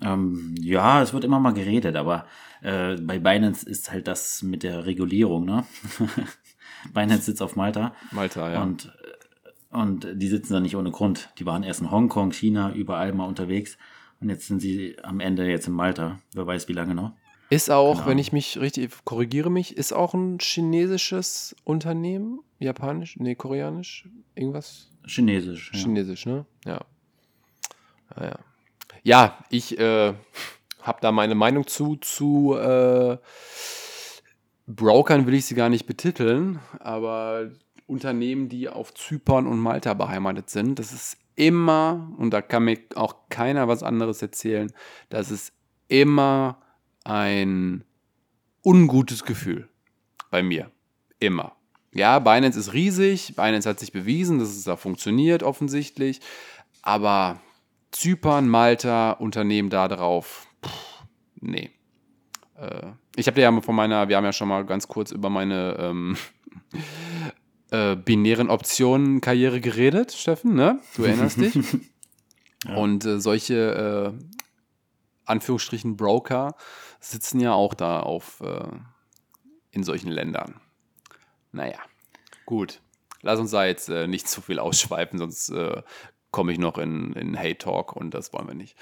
Ähm, 0.01 0.55
ja, 0.59 1.01
es 1.01 1.13
wird 1.13 1.23
immer 1.23 1.39
mal 1.39 1.53
geredet, 1.53 1.95
aber 1.95 2.25
äh, 2.61 2.95
bei 2.95 3.19
Binance 3.19 3.67
ist 3.67 3.91
halt 3.91 4.07
das 4.07 4.41
mit 4.41 4.63
der 4.63 4.85
Regulierung, 4.85 5.45
ne? 5.45 5.65
Binance 6.93 7.25
sitzt 7.25 7.41
auf 7.41 7.55
Malta. 7.55 7.93
Malta, 8.11 8.51
ja. 8.51 8.61
Und 8.63 8.91
Und 9.71 10.07
die 10.15 10.27
sitzen 10.27 10.53
da 10.53 10.59
nicht 10.59 10.75
ohne 10.75 10.91
Grund. 10.91 11.29
Die 11.37 11.45
waren 11.45 11.63
erst 11.63 11.81
in 11.81 11.91
Hongkong, 11.91 12.31
China, 12.31 12.73
überall 12.73 13.13
mal 13.13 13.25
unterwegs. 13.25 13.77
Und 14.19 14.29
jetzt 14.29 14.47
sind 14.47 14.59
sie 14.59 14.97
am 15.01 15.19
Ende 15.19 15.47
jetzt 15.47 15.67
in 15.67 15.73
Malta. 15.73 16.19
Wer 16.33 16.45
weiß, 16.45 16.67
wie 16.67 16.73
lange 16.73 16.93
noch. 16.93 17.13
Ist 17.51 17.69
auch, 17.69 17.95
Genau. 17.95 18.07
wenn 18.07 18.17
ich 18.17 18.31
mich 18.31 18.61
richtig 18.61 18.89
korrigiere 19.03 19.51
mich, 19.51 19.75
ist 19.75 19.91
auch 19.91 20.13
ein 20.13 20.37
chinesisches 20.39 21.53
Unternehmen, 21.65 22.39
japanisch, 22.59 23.17
nee, 23.19 23.35
koreanisch, 23.35 24.07
irgendwas 24.35 24.89
Chinesisch. 25.05 25.71
Ja. 25.73 25.79
Chinesisch, 25.79 26.25
ne? 26.25 26.45
Ja. 26.63 26.79
Ja, 28.15 28.23
ja. 28.23 28.39
ja 29.03 29.37
ich 29.49 29.77
äh, 29.77 30.13
habe 30.81 30.99
da 31.01 31.11
meine 31.11 31.35
Meinung 31.35 31.67
zu, 31.67 31.97
zu 31.97 32.55
äh, 32.55 33.17
Brokern 34.65 35.27
will 35.27 35.33
ich 35.33 35.45
sie 35.45 35.55
gar 35.55 35.67
nicht 35.67 35.85
betiteln, 35.85 36.59
aber 36.79 37.51
Unternehmen, 37.85 38.47
die 38.47 38.69
auf 38.69 38.93
Zypern 38.93 39.45
und 39.45 39.59
Malta 39.59 39.93
beheimatet 39.93 40.49
sind, 40.49 40.79
das 40.79 40.93
ist 40.93 41.17
immer, 41.35 42.13
und 42.17 42.31
da 42.31 42.41
kann 42.41 42.63
mir 42.63 42.79
auch 42.95 43.27
keiner 43.27 43.67
was 43.67 43.83
anderes 43.83 44.21
erzählen, 44.21 44.71
das 45.09 45.31
ist 45.31 45.51
immer 45.89 46.60
ein 47.03 47.83
ungutes 48.63 49.23
Gefühl 49.23 49.67
bei 50.29 50.43
mir. 50.43 50.71
Immer. 51.19 51.55
Ja, 51.93 52.19
Binance 52.19 52.57
ist 52.57 52.73
riesig, 52.73 53.35
Binance 53.35 53.67
hat 53.67 53.79
sich 53.79 53.91
bewiesen, 53.91 54.39
dass 54.39 54.49
es 54.49 54.63
da 54.63 54.75
funktioniert 54.75 55.43
offensichtlich, 55.43 56.21
aber 56.81 57.41
Zypern, 57.91 58.47
Malta, 58.47 59.11
Unternehmen 59.11 59.69
da 59.69 59.87
drauf, 59.89 60.47
pff, 60.65 61.03
nee. 61.41 61.69
Äh, 62.55 62.91
ich 63.17 63.27
habe 63.27 63.41
ja 63.41 63.61
von 63.61 63.75
meiner, 63.75 64.07
wir 64.07 64.15
haben 64.15 64.23
ja 64.23 64.31
schon 64.31 64.47
mal 64.47 64.65
ganz 64.65 64.87
kurz 64.87 65.11
über 65.11 65.29
meine 65.29 65.75
ähm, 65.79 66.17
äh, 67.71 67.97
binären 67.97 68.49
Optionen 68.49 69.19
Karriere 69.19 69.59
geredet, 69.59 70.13
Steffen, 70.13 70.55
ne? 70.55 70.79
Du 70.95 71.03
erinnerst 71.03 71.37
dich? 71.37 71.55
Ja. 72.67 72.75
Und 72.75 73.05
äh, 73.05 73.19
solche 73.19 74.13
äh, 74.15 74.23
Anführungsstrichen 75.25 75.97
Broker 75.97 76.55
sitzen 77.01 77.39
ja 77.39 77.53
auch 77.53 77.73
da 77.73 77.99
auf 77.99 78.41
äh, 78.41 78.67
in 79.71 79.83
solchen 79.83 80.11
Ländern. 80.11 80.55
Naja, 81.51 81.79
gut. 82.45 82.79
Lass 83.21 83.39
uns 83.39 83.51
da 83.51 83.65
jetzt 83.65 83.89
äh, 83.89 84.07
nicht 84.07 84.27
zu 84.27 84.41
viel 84.41 84.59
ausschweifen, 84.59 85.19
sonst 85.19 85.49
äh, 85.49 85.81
komme 86.31 86.53
ich 86.53 86.59
noch 86.59 86.77
in, 86.77 87.13
in 87.13 87.37
Hate 87.37 87.57
Talk 87.57 87.95
und 87.95 88.13
das 88.13 88.31
wollen 88.31 88.47
wir 88.47 88.55
nicht. 88.55 88.77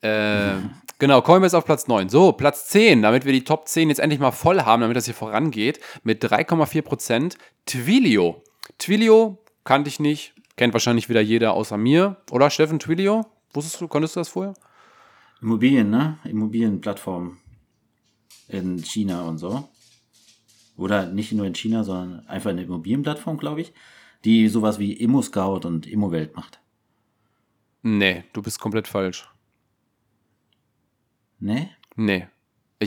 Äh, 0.00 0.56
Genau, 1.00 1.22
Coinbase 1.22 1.56
auf 1.56 1.64
Platz 1.64 1.86
9. 1.86 2.08
So, 2.08 2.32
Platz 2.32 2.66
10, 2.70 3.02
damit 3.02 3.24
wir 3.24 3.32
die 3.32 3.44
Top 3.44 3.68
10 3.68 3.88
jetzt 3.88 4.00
endlich 4.00 4.18
mal 4.18 4.32
voll 4.32 4.62
haben, 4.62 4.80
damit 4.80 4.96
das 4.96 5.04
hier 5.04 5.14
vorangeht, 5.14 5.78
mit 6.02 6.24
3,4% 6.24 7.36
Twilio. 7.66 8.42
Twilio 8.78 9.38
kannte 9.62 9.86
ich 9.86 10.00
nicht, 10.00 10.34
kennt 10.56 10.72
wahrscheinlich 10.72 11.08
wieder 11.08 11.20
jeder 11.20 11.52
außer 11.52 11.76
mir. 11.76 12.16
Oder 12.32 12.50
Steffen, 12.50 12.80
Twilio? 12.80 13.26
Wusstest 13.52 13.80
du, 13.80 13.86
konntest 13.86 14.16
du 14.16 14.20
das 14.20 14.30
vorher? 14.30 14.54
Immobilien, 15.40 15.88
ne? 15.88 16.18
Immobilienplattformen 16.24 17.38
in 18.48 18.82
China 18.84 19.22
und 19.22 19.38
so. 19.38 19.68
Oder 20.76 21.06
nicht 21.06 21.32
nur 21.32 21.46
in 21.46 21.54
China, 21.54 21.84
sondern 21.84 22.26
einfach 22.26 22.50
eine 22.50 22.62
Immobilienplattform, 22.62 23.38
glaube 23.38 23.60
ich, 23.60 23.72
die 24.24 24.48
sowas 24.48 24.78
wie 24.78 24.92
Immo-Scout 24.92 25.66
und 25.66 25.86
Immowelt 25.86 26.36
macht. 26.36 26.60
Nee, 27.82 28.24
du 28.32 28.42
bist 28.42 28.58
komplett 28.60 28.88
falsch. 28.88 29.28
Ne? 31.38 31.70
Nee. 31.96 32.28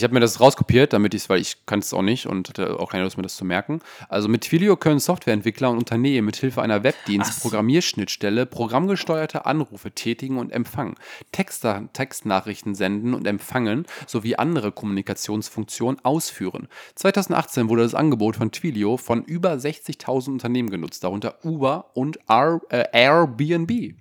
Ich 0.01 0.03
habe 0.03 0.15
mir 0.15 0.19
das 0.19 0.39
rauskopiert, 0.39 0.93
damit 0.93 1.13
ich 1.13 1.21
es, 1.21 1.29
weil 1.29 1.39
ich 1.39 1.63
kann 1.67 1.77
es 1.77 1.93
auch 1.93 2.01
nicht 2.01 2.25
und 2.25 2.49
hatte 2.49 2.79
auch 2.79 2.89
keine 2.89 3.03
Lust, 3.03 3.17
mir 3.17 3.21
das 3.21 3.35
zu 3.35 3.45
merken. 3.45 3.81
Also 4.09 4.29
mit 4.29 4.41
Twilio 4.41 4.75
können 4.75 4.99
Softwareentwickler 4.99 5.69
und 5.69 5.77
Unternehmen 5.77 6.25
mit 6.25 6.37
Hilfe 6.37 6.63
einer 6.63 6.77
Ach 6.77 6.83
Webdienst, 6.83 7.35
so. 7.35 7.41
Programmierschnittstelle, 7.41 8.47
programmgesteuerte 8.47 9.45
Anrufe 9.45 9.91
tätigen 9.91 10.39
und 10.39 10.51
empfangen, 10.51 10.95
Texter, 11.31 11.87
Textnachrichten 11.93 12.73
senden 12.73 13.13
und 13.13 13.27
empfangen 13.27 13.85
sowie 14.07 14.37
andere 14.37 14.71
Kommunikationsfunktionen 14.71 16.03
ausführen. 16.03 16.67
2018 16.95 17.69
wurde 17.69 17.83
das 17.83 17.93
Angebot 17.93 18.37
von 18.37 18.51
Twilio 18.51 18.97
von 18.97 19.23
über 19.23 19.53
60.000 19.53 20.29
Unternehmen 20.29 20.71
genutzt, 20.71 21.03
darunter 21.03 21.45
Uber 21.45 21.91
und 21.93 22.17
R, 22.27 22.59
äh, 22.69 22.85
Airbnb. 22.91 23.93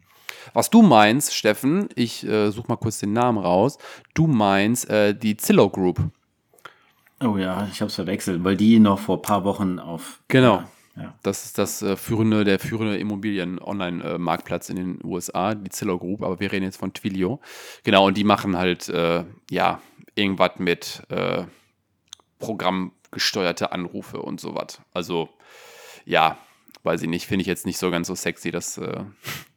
Was 0.55 0.71
du 0.71 0.83
meinst, 0.83 1.35
Steffen, 1.35 1.89
ich 1.95 2.27
äh, 2.27 2.51
suche 2.51 2.69
mal 2.69 2.77
kurz 2.77 2.99
den 2.99 3.13
Namen 3.13 3.39
raus. 3.39 3.79
Du 4.15 4.27
meinst 4.27 4.89
äh, 4.91 5.15
die 5.15 5.37
Zillow 5.37 5.71
Group. 5.71 6.01
Oh 7.23 7.37
ja, 7.37 7.69
ich 7.71 7.81
habe 7.81 7.89
es 7.89 7.95
verwechselt, 7.95 8.43
weil 8.45 8.57
die 8.57 8.79
noch 8.79 8.99
vor 8.99 9.19
ein 9.19 9.23
paar 9.23 9.45
Wochen 9.45 9.79
auf. 9.79 10.21
Genau. 10.29 10.65
Ja. 10.97 11.15
Das 11.23 11.45
ist 11.45 11.59
das 11.59 11.83
äh, 11.83 11.97
führende, 11.97 12.45
der 12.45 12.59
führende 12.59 12.97
Immobilien-Online-Marktplatz 12.99 14.71
in 14.71 14.77
den 14.77 14.99
USA, 15.05 15.55
die 15.55 15.71
Zillow 15.71 15.99
Group, 15.99 16.23
aber 16.23 16.41
wir 16.41 16.51
reden 16.51 16.65
jetzt 16.65 16.79
von 16.79 16.93
Twilio. 16.93 17.41
Genau, 17.85 18.07
und 18.07 18.17
die 18.17 18.25
machen 18.25 18.57
halt, 18.57 18.89
äh, 18.89 19.25
ja, 19.51 19.81
irgendwas 20.15 20.53
mit 20.59 21.03
äh, 21.09 21.45
programmgesteuerte 22.39 23.73
Anrufe 23.73 24.21
und 24.21 24.41
sowas. 24.41 24.81
Also, 24.93 25.29
ja, 26.05 26.39
weiß 26.83 27.03
ich 27.03 27.09
nicht, 27.09 27.27
finde 27.27 27.43
ich 27.43 27.47
jetzt 27.47 27.67
nicht 27.67 27.79
so 27.79 27.91
ganz 27.91 28.09
so 28.09 28.15
sexy, 28.15 28.51
das, 28.51 28.79
äh, 28.79 29.05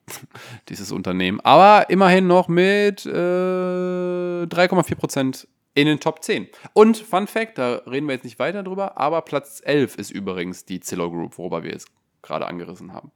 dieses 0.70 0.92
Unternehmen. 0.92 1.40
Aber 1.42 1.90
immerhin 1.90 2.28
noch 2.28 2.48
mit 2.48 3.06
äh, 3.06 3.10
3,4% 3.10 5.48
in 5.76 5.88
den 5.88 6.00
Top 6.00 6.24
10. 6.24 6.48
Und 6.74 6.98
Fun 6.98 7.28
Fact, 7.28 7.58
da 7.58 7.76
reden 7.88 8.08
wir 8.08 8.14
jetzt 8.14 8.24
nicht 8.26 8.40
weiter 8.40 8.64
drüber, 8.64 8.98
aber 8.98 9.22
Platz 9.22 9.62
11 9.64 9.96
ist 9.98 10.12
übrigens 10.12 10.66
die 10.66 10.80
Zillow 10.80 11.10
Group, 11.10 11.38
worüber 11.38 11.64
wir 11.64 11.72
jetzt 11.72 11.88
gerade 12.22 12.48
angerissen 12.48 12.94
haben. 12.94 13.12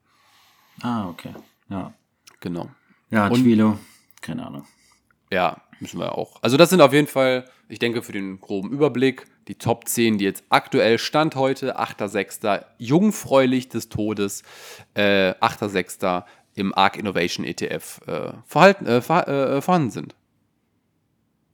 Ah, 0.82 1.08
okay. 1.10 1.34
Ja. 1.70 1.94
Genau. 2.40 2.70
Ja, 3.10 3.28
Und- 3.28 3.44
Twilo. 3.44 3.78
Keine 4.22 4.46
Ahnung. 4.46 4.66
Ja, 5.32 5.62
müssen 5.80 6.00
wir 6.00 6.18
auch. 6.18 6.42
Also 6.42 6.58
das 6.58 6.70
sind 6.70 6.82
auf 6.82 6.94
jeden 6.94 7.08
Fall, 7.08 7.46
ich 7.68 7.80
denke, 7.80 8.02
für 8.02 8.14
den 8.14 8.40
groben 8.40 8.72
Überblick, 8.72 9.26
die 9.48 9.56
Top 9.56 9.88
10, 9.88 10.18
die 10.18 10.26
jetzt 10.26 10.44
aktuell 10.50 10.98
Stand 11.00 11.36
heute, 11.36 11.78
8.6., 11.78 12.64
jungfräulich 12.78 13.70
des 13.70 13.90
Todes, 13.90 14.44
äh, 14.94 15.34
8.6. 15.42 16.24
im 16.58 16.74
ARC 16.74 16.98
Innovation 16.98 17.46
ETF 17.46 18.02
äh, 18.08 18.34
verhalten, 18.46 18.86
äh, 18.88 19.02
ver, 19.02 19.28
äh, 19.28 19.62
vorhanden 19.62 19.92
sind. 19.92 20.16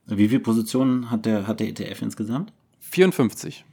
Wie 0.05 0.29
viele 0.29 0.39
Positionen 0.39 1.11
hat 1.11 1.25
der, 1.25 1.45
hat 1.45 1.59
der 1.59 1.67
ETF 1.67 2.01
insgesamt? 2.01 2.53
54. 2.79 3.65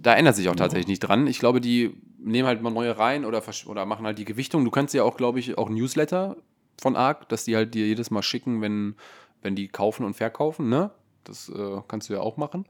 Da 0.00 0.14
ändert 0.14 0.36
sich 0.36 0.48
auch 0.48 0.56
tatsächlich 0.56 0.86
nicht 0.86 1.00
dran. 1.00 1.26
Ich 1.26 1.40
glaube, 1.40 1.60
die 1.60 1.94
nehmen 2.18 2.46
halt 2.46 2.62
mal 2.62 2.70
neue 2.70 2.96
rein 2.96 3.24
oder, 3.24 3.42
oder 3.66 3.84
machen 3.84 4.06
halt 4.06 4.18
die 4.18 4.24
Gewichtung. 4.24 4.64
Du 4.64 4.70
kannst 4.70 4.94
ja 4.94 5.02
auch, 5.02 5.16
glaube 5.16 5.40
ich, 5.40 5.58
auch 5.58 5.68
Newsletter 5.68 6.36
von 6.80 6.94
ARC, 6.94 7.28
dass 7.28 7.44
die 7.44 7.56
halt 7.56 7.74
dir 7.74 7.86
jedes 7.86 8.10
Mal 8.10 8.22
schicken, 8.22 8.60
wenn, 8.60 8.94
wenn 9.42 9.56
die 9.56 9.68
kaufen 9.68 10.04
und 10.04 10.14
verkaufen, 10.14 10.68
ne? 10.68 10.90
Das 11.24 11.48
äh, 11.48 11.80
kannst 11.88 12.08
du 12.08 12.14
ja 12.14 12.20
auch 12.20 12.36
machen. 12.36 12.64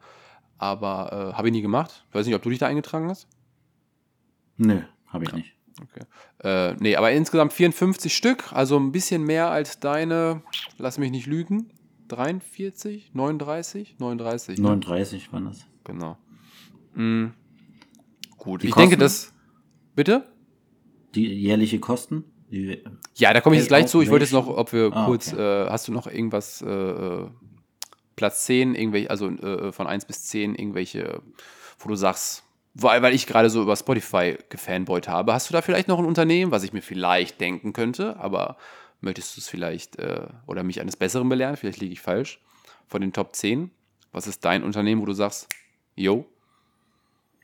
Aber 0.56 1.32
äh, 1.32 1.36
habe 1.36 1.48
ich 1.48 1.52
nie 1.52 1.62
gemacht. 1.62 2.06
Weiß 2.12 2.26
nicht, 2.26 2.34
ob 2.34 2.42
du 2.42 2.50
dich 2.50 2.58
da 2.58 2.66
eingetragen 2.66 3.08
hast. 3.08 3.28
Nö, 4.56 4.80
habe 5.06 5.24
ich 5.24 5.32
nicht. 5.32 5.57
Okay. 5.80 6.04
Äh, 6.42 6.74
nee, 6.80 6.96
aber 6.96 7.12
insgesamt 7.12 7.52
54 7.52 8.14
Stück, 8.16 8.52
also 8.52 8.78
ein 8.78 8.92
bisschen 8.92 9.22
mehr 9.24 9.50
als 9.50 9.78
deine, 9.80 10.42
lass 10.78 10.98
mich 10.98 11.10
nicht 11.10 11.26
lügen, 11.26 11.70
43, 12.08 13.12
39, 13.14 13.96
39. 13.98 14.58
ne? 14.58 14.62
39 14.64 15.32
waren 15.32 15.44
das. 15.44 15.66
Genau. 15.84 16.16
Mm. 16.94 17.26
Gut, 18.36 18.62
Die 18.62 18.68
ich 18.68 18.74
denke, 18.74 18.96
Kosten? 18.96 19.00
das. 19.00 19.32
Bitte? 19.94 20.26
Die 21.14 21.26
jährliche 21.26 21.78
Kosten? 21.80 22.24
Die, 22.50 22.82
Ja, 23.16 23.32
da 23.34 23.40
komme 23.40 23.56
ich 23.56 23.60
jetzt 23.60 23.68
gleich 23.68 23.86
zu. 23.88 24.00
Ich 24.00 24.10
wollte 24.10 24.24
jetzt 24.24 24.32
noch, 24.32 24.46
ob 24.48 24.72
wir 24.72 24.90
Ah, 24.92 25.06
kurz, 25.06 25.32
okay. 25.32 25.66
äh, 25.66 25.68
hast 25.70 25.88
du 25.88 25.92
noch 25.92 26.06
irgendwas, 26.06 26.62
äh, 26.62 26.68
äh, 26.68 27.28
Platz 28.16 28.46
10, 28.46 28.74
irgendwelche, 28.74 29.10
also 29.10 29.28
äh, 29.28 29.70
von 29.72 29.86
1 29.86 30.06
bis 30.06 30.24
10, 30.24 30.54
irgendwelche, 30.54 31.22
wo 31.78 31.88
du 31.88 31.94
sagst, 31.94 32.42
weil, 32.80 33.02
weil 33.02 33.14
ich 33.14 33.26
gerade 33.26 33.50
so 33.50 33.62
über 33.62 33.76
Spotify 33.76 34.38
gefanboyt 34.48 35.08
habe, 35.08 35.32
hast 35.32 35.48
du 35.48 35.52
da 35.52 35.62
vielleicht 35.62 35.88
noch 35.88 35.98
ein 35.98 36.04
Unternehmen, 36.04 36.52
was 36.52 36.62
ich 36.62 36.72
mir 36.72 36.82
vielleicht 36.82 37.40
denken 37.40 37.72
könnte, 37.72 38.16
aber 38.18 38.56
möchtest 39.00 39.36
du 39.36 39.40
es 39.40 39.48
vielleicht 39.48 39.98
äh, 39.98 40.26
oder 40.46 40.62
mich 40.62 40.80
eines 40.80 40.96
Besseren 40.96 41.28
belehren? 41.28 41.56
Vielleicht 41.56 41.80
liege 41.80 41.92
ich 41.92 42.00
falsch. 42.00 42.40
Von 42.86 43.00
den 43.00 43.12
Top 43.12 43.36
10, 43.36 43.70
was 44.12 44.26
ist 44.26 44.44
dein 44.44 44.62
Unternehmen, 44.62 45.02
wo 45.02 45.06
du 45.06 45.12
sagst, 45.12 45.48
yo, 45.94 46.26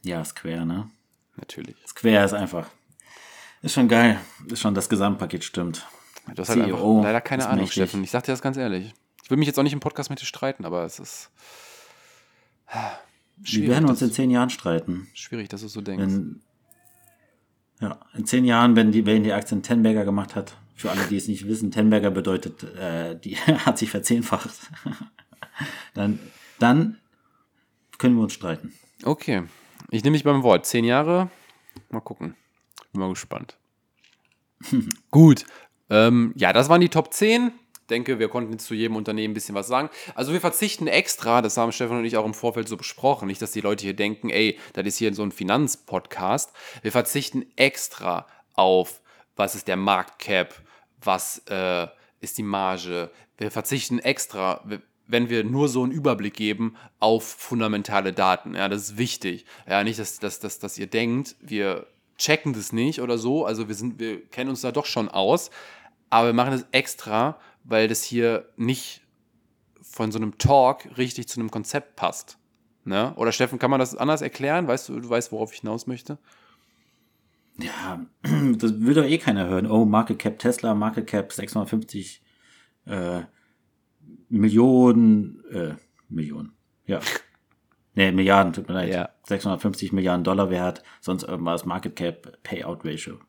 ja, 0.03 0.23
Square, 0.25 0.67
ne? 0.67 0.91
natürlich. 1.37 1.77
Square 1.87 2.25
ist 2.25 2.35
einfach. 2.35 2.69
Ist 3.63 3.75
schon 3.75 3.89
geil. 3.89 4.21
Ist 4.47 4.61
schon 4.61 4.75
das 4.75 4.89
Gesamtpaket 4.89 5.43
stimmt. 5.43 5.87
Du 6.35 6.43
hast 6.43 6.51
halt 6.51 6.61
einfach 6.63 6.79
CEO 6.79 7.03
leider 7.03 7.21
keine 7.21 7.47
Ahnung, 7.47 7.61
mächtig. 7.61 7.75
Steffen. 7.75 8.05
Ich 8.05 8.11
sag 8.11 8.23
dir 8.25 8.33
das 8.33 8.43
ganz 8.43 8.57
ehrlich. 8.57 8.95
Ich 9.23 9.31
will 9.31 9.39
mich 9.39 9.47
jetzt 9.47 9.59
auch 9.59 9.63
nicht 9.63 9.73
im 9.73 9.81
Podcast 9.81 10.11
mit 10.11 10.21
dir 10.21 10.27
streiten, 10.27 10.65
aber 10.67 10.85
es 10.85 10.99
ist 10.99 11.31
Wir 13.37 13.69
werden 13.69 13.89
uns 13.89 14.01
in 14.03 14.13
zehn 14.13 14.31
Jahren 14.31 14.51
streiten. 14.51 15.09
schwierig, 15.15 15.49
dass 15.49 15.61
du 15.61 15.69
so 15.69 15.81
denkst. 15.81 16.05
In, 16.05 16.41
ja, 17.81 17.99
in 18.15 18.27
zehn 18.27 18.45
Jahren, 18.45 18.77
wenn 18.77 18.93
die, 18.93 19.05
wenn 19.07 19.25
die 19.25 19.33
Aktien 19.33 19.63
Tenberger 19.63 20.05
gemacht 20.05 20.35
hat, 20.35 20.57
für 20.75 20.91
alle, 20.91 21.07
die 21.07 21.17
es 21.17 21.29
nicht 21.29 21.47
wissen, 21.47 21.71
Tenberger 21.71 22.11
bedeutet, 22.11 22.63
äh, 22.63 23.19
die 23.19 23.37
hat 23.37 23.79
sich 23.79 23.91
verzehnfacht. 23.91 24.71
dann, 25.95 26.19
dann 26.59 26.99
können 27.99 28.17
wir 28.17 28.23
uns 28.23 28.33
streiten. 28.33 28.73
Okay, 29.05 29.45
ich 29.91 30.03
nehme 30.03 30.17
dich 30.17 30.25
beim 30.25 30.43
Wort. 30.43 30.67
Zehn 30.67 30.85
Jahre, 30.85 31.31
mal 31.91 32.01
gucken. 32.01 32.35
Bin 32.93 33.01
mal 33.01 33.09
gespannt. 33.11 33.57
Gut. 35.11 35.47
Ähm, 35.91 36.33
ja, 36.37 36.53
das 36.53 36.69
waren 36.69 36.81
die 36.81 36.89
Top 36.89 37.13
10. 37.13 37.53
Denke, 37.91 38.19
wir 38.19 38.29
konnten 38.29 38.53
jetzt 38.53 38.67
zu 38.67 38.75
jedem 38.75 38.97
Unternehmen 38.97 39.33
ein 39.33 39.35
bisschen 39.35 39.55
was 39.55 39.67
sagen. 39.67 39.91
Also 40.15 40.33
wir 40.33 40.41
verzichten 40.41 40.87
extra, 40.87 41.43
das 41.43 41.57
haben 41.57 41.73
Stefan 41.73 41.99
und 41.99 42.05
ich 42.05 42.17
auch 42.17 42.25
im 42.25 42.35
Vorfeld 42.35 42.69
so 42.69 42.77
besprochen, 42.77 43.27
nicht, 43.27 43.43
dass 43.43 43.53
die 43.53 43.61
Leute 43.61 43.85
hier 43.85 43.95
denken, 43.95 44.31
ey, 44.31 44.59
das 44.73 44.87
ist 44.87 44.99
hier 44.99 45.13
so 45.15 45.23
ein 45.23 45.33
Finanzpodcast. 45.33 46.53
Wir 46.83 46.93
verzichten 46.93 47.45
extra 47.57 48.27
auf, 48.55 49.01
was 49.37 49.55
ist 49.55 49.69
der 49.69 49.77
Marktcap, 49.77 50.55
was 51.03 51.43
äh, 51.49 51.87
ist 52.21 52.39
die 52.39 52.43
Marge. 52.43 53.11
Wir 53.37 53.51
verzichten 53.51 53.99
extra, 53.99 54.65
wenn 55.07 55.29
wir 55.29 55.45
nur 55.45 55.69
so 55.69 55.83
einen 55.83 55.93
Überblick 55.93 56.35
geben 56.35 56.77
auf 57.01 57.25
fundamentale 57.25 58.13
Daten. 58.13 58.55
Ja, 58.55 58.69
das 58.69 58.83
ist 58.83 58.99
wichtig. 58.99 59.45
Ja, 59.69 59.85
nicht, 59.85 59.99
dass, 59.99 60.19
dass, 60.19 60.41
dass, 60.41 60.59
dass 60.59 60.79
ihr 60.79 60.87
denkt, 60.87 61.37
wir 61.41 61.87
checken 62.17 62.53
das 62.53 62.73
nicht 62.73 63.01
oder 63.01 63.19
so. 63.19 63.45
Also 63.45 63.69
wir 63.69 63.75
sind, 63.75 63.99
wir 63.99 64.25
kennen 64.27 64.51
uns 64.51 64.63
da 64.63 64.73
doch 64.73 64.87
schon 64.87 65.09
aus, 65.09 65.51
aber 66.11 66.29
wir 66.29 66.33
machen 66.33 66.53
das 66.53 66.67
extra, 66.73 67.39
weil 67.65 67.89
das 67.89 68.03
hier 68.03 68.49
nicht 68.57 69.03
von 69.83 70.13
so 70.13 70.19
einem 70.19 70.39
Talk 70.39 70.97
richtig 70.97 71.29
zu 71.29 71.41
einem 71.41 71.51
Konzept 71.51 71.97
passt. 71.97 72.39
Ne? 72.85 73.15
Oder 73.17 73.33
Steffen, 73.33 73.59
kann 73.59 73.71
man 73.71 73.81
das 73.81 73.97
anders 73.97 74.23
erklären? 74.23 74.69
Weißt 74.69 74.89
du, 74.89 75.01
du 75.01 75.09
weißt, 75.09 75.33
worauf 75.33 75.53
ich 75.53 75.61
hinaus 75.61 75.87
möchte? 75.87 76.19
Ja, 77.59 78.05
das 78.23 78.81
will 78.81 78.95
doch 78.95 79.05
eh 79.05 79.19
keiner 79.19 79.47
hören. 79.47 79.67
Oh, 79.71 79.85
Market 79.85 80.19
Cap 80.19 80.39
Tesla, 80.39 80.75
Market 80.75 81.07
Cap 81.07 81.33
650 81.33 82.23
äh, 82.87 83.23
Millionen, 84.29 85.43
äh, 85.51 85.75
Millionen, 86.09 86.53
ja. 86.87 87.01
Nee, 87.97 88.11
Milliarden, 88.11 88.53
tut 88.53 88.67
mir 88.67 88.75
leid. 88.75 88.93
Ja. 88.93 89.11
650 89.23 89.93
Milliarden 89.93 90.25
Dollar 90.25 90.51
wert, 90.51 90.83
sonst 91.01 91.23
irgendwas, 91.23 91.65
Market 91.65 91.95
Cap 91.95 92.43
Payout 92.43 92.85
Ratio. 92.85 93.21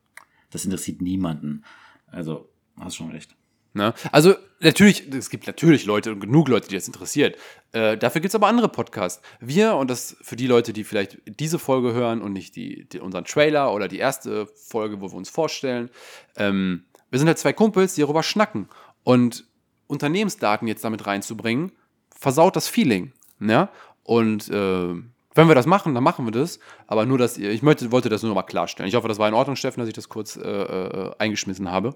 Das 0.49 0.65
interessiert 0.65 1.03
niemanden. 1.03 1.63
Also, 2.07 2.49
hast 2.79 2.95
schon 2.95 3.11
recht. 3.11 3.35
Ne? 3.75 3.93
Also 4.13 4.35
natürlich, 4.61 5.13
es 5.13 5.29
gibt 5.29 5.47
natürlich 5.47 5.85
Leute 5.85 6.13
und 6.13 6.21
genug 6.21 6.47
Leute, 6.47 6.69
die 6.69 6.75
das 6.75 6.87
interessiert. 6.87 7.37
Äh, 7.73 7.97
dafür 7.97 8.21
gibt 8.21 8.29
es 8.29 8.35
aber 8.35 8.47
andere 8.47 8.69
Podcasts. 8.69 9.21
Wir, 9.41 9.75
und 9.75 9.89
das 9.89 10.15
für 10.21 10.37
die 10.37 10.47
Leute, 10.47 10.71
die 10.71 10.85
vielleicht 10.85 11.17
diese 11.25 11.59
Folge 11.59 11.93
hören 11.93 12.21
und 12.21 12.31
nicht 12.31 12.55
die, 12.55 12.87
die 12.87 12.99
unseren 12.99 13.25
Trailer 13.25 13.73
oder 13.73 13.89
die 13.89 13.97
erste 13.97 14.47
Folge, 14.47 15.01
wo 15.01 15.11
wir 15.11 15.15
uns 15.15 15.29
vorstellen, 15.29 15.89
ähm, 16.37 16.85
wir 17.09 17.19
sind 17.19 17.27
halt 17.27 17.37
zwei 17.37 17.51
Kumpels, 17.51 17.95
die 17.95 18.01
darüber 18.01 18.23
schnacken. 18.23 18.69
Und 19.03 19.45
Unternehmensdaten 19.87 20.67
jetzt 20.67 20.83
damit 20.85 21.05
reinzubringen, 21.05 21.73
versaut 22.09 22.55
das 22.55 22.69
Feeling. 22.69 23.11
Ne? 23.39 23.67
Und 24.03 24.49
äh, 24.49 24.93
wenn 25.35 25.47
wir 25.49 25.55
das 25.55 25.65
machen, 25.65 25.93
dann 25.93 26.03
machen 26.03 26.25
wir 26.25 26.31
das. 26.31 26.59
Aber 26.87 27.05
nur, 27.05 27.17
dass 27.17 27.37
ihr, 27.37 27.51
ich 27.51 27.61
möchte, 27.61 27.91
wollte 27.91 28.07
das 28.07 28.23
nur 28.23 28.33
mal 28.33 28.43
klarstellen. 28.43 28.87
Ich 28.87 28.95
hoffe, 28.95 29.09
das 29.09 29.19
war 29.19 29.27
in 29.27 29.33
Ordnung, 29.33 29.57
Steffen, 29.57 29.81
dass 29.81 29.89
ich 29.89 29.93
das 29.93 30.07
kurz 30.07 30.37
äh, 30.37 30.41
äh, 30.41 31.11
eingeschmissen 31.19 31.69
habe. 31.69 31.95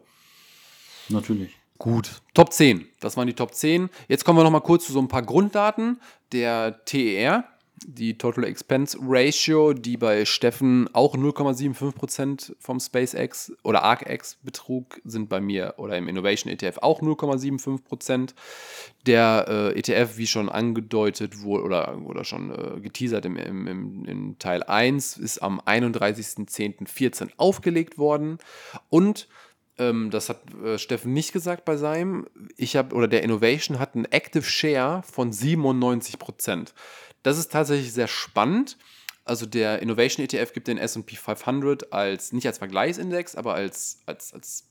Natürlich. 1.07 1.57
Gut, 1.79 2.21
Top 2.33 2.51
10. 2.51 2.85
Das 2.99 3.15
waren 3.15 3.27
die 3.27 3.33
Top 3.33 3.55
10. 3.55 3.89
Jetzt 4.09 4.25
kommen 4.25 4.37
wir 4.37 4.43
noch 4.43 4.51
mal 4.51 4.59
kurz 4.59 4.85
zu 4.85 4.91
so 4.91 4.99
ein 4.99 5.07
paar 5.07 5.21
Grunddaten. 5.21 6.01
Der 6.33 6.83
TER, 6.83 7.45
die 7.87 8.17
Total 8.17 8.43
Expense 8.43 8.97
Ratio, 9.01 9.71
die 9.71 9.95
bei 9.95 10.25
Steffen 10.25 10.93
auch 10.93 11.15
0,75% 11.15 12.53
vom 12.59 12.81
SpaceX 12.81 13.53
oder 13.63 13.83
ArcX 13.83 14.39
betrug, 14.43 14.99
sind 15.05 15.29
bei 15.29 15.39
mir 15.39 15.75
oder 15.77 15.97
im 15.97 16.09
Innovation 16.09 16.51
ETF 16.51 16.79
auch 16.81 17.01
0,75%. 17.01 18.33
Der 19.05 19.45
äh, 19.47 19.79
ETF, 19.79 20.17
wie 20.17 20.27
schon 20.27 20.49
angedeutet 20.49 21.43
wurde 21.43 21.63
oder, 21.63 21.97
oder 22.05 22.25
schon 22.25 22.51
äh, 22.51 22.81
geteasert 22.81 23.23
im, 23.23 23.37
im, 23.37 23.67
im, 23.67 24.03
im 24.03 24.37
Teil 24.37 24.63
1, 24.63 25.15
ist 25.15 25.41
am 25.41 25.61
31.10.14 25.61 27.29
aufgelegt 27.37 27.97
worden 27.97 28.37
und 28.89 29.29
ähm, 29.79 30.11
das 30.11 30.29
hat 30.29 30.41
äh, 30.63 30.77
Steffen 30.77 31.13
nicht 31.13 31.33
gesagt 31.33 31.65
bei 31.65 31.77
seinem. 31.77 32.27
Ich 32.57 32.75
habe, 32.75 32.95
oder 32.95 33.07
der 33.07 33.23
Innovation 33.23 33.79
hat 33.79 33.95
einen 33.95 34.05
Active 34.05 34.43
Share 34.43 35.01
von 35.09 35.31
97 35.31 36.19
Prozent. 36.19 36.73
Das 37.23 37.37
ist 37.37 37.51
tatsächlich 37.51 37.93
sehr 37.93 38.07
spannend. 38.07 38.77
Also 39.25 39.45
der 39.45 39.81
Innovation 39.81 40.23
ETF 40.25 40.53
gibt 40.53 40.67
den 40.67 40.77
S&P 40.77 41.15
500 41.15 41.93
als, 41.93 42.33
nicht 42.33 42.47
als 42.47 42.57
Vergleichsindex, 42.57 43.35
aber 43.35 43.53
als, 43.53 43.99
als, 44.05 44.33
als, 44.33 44.67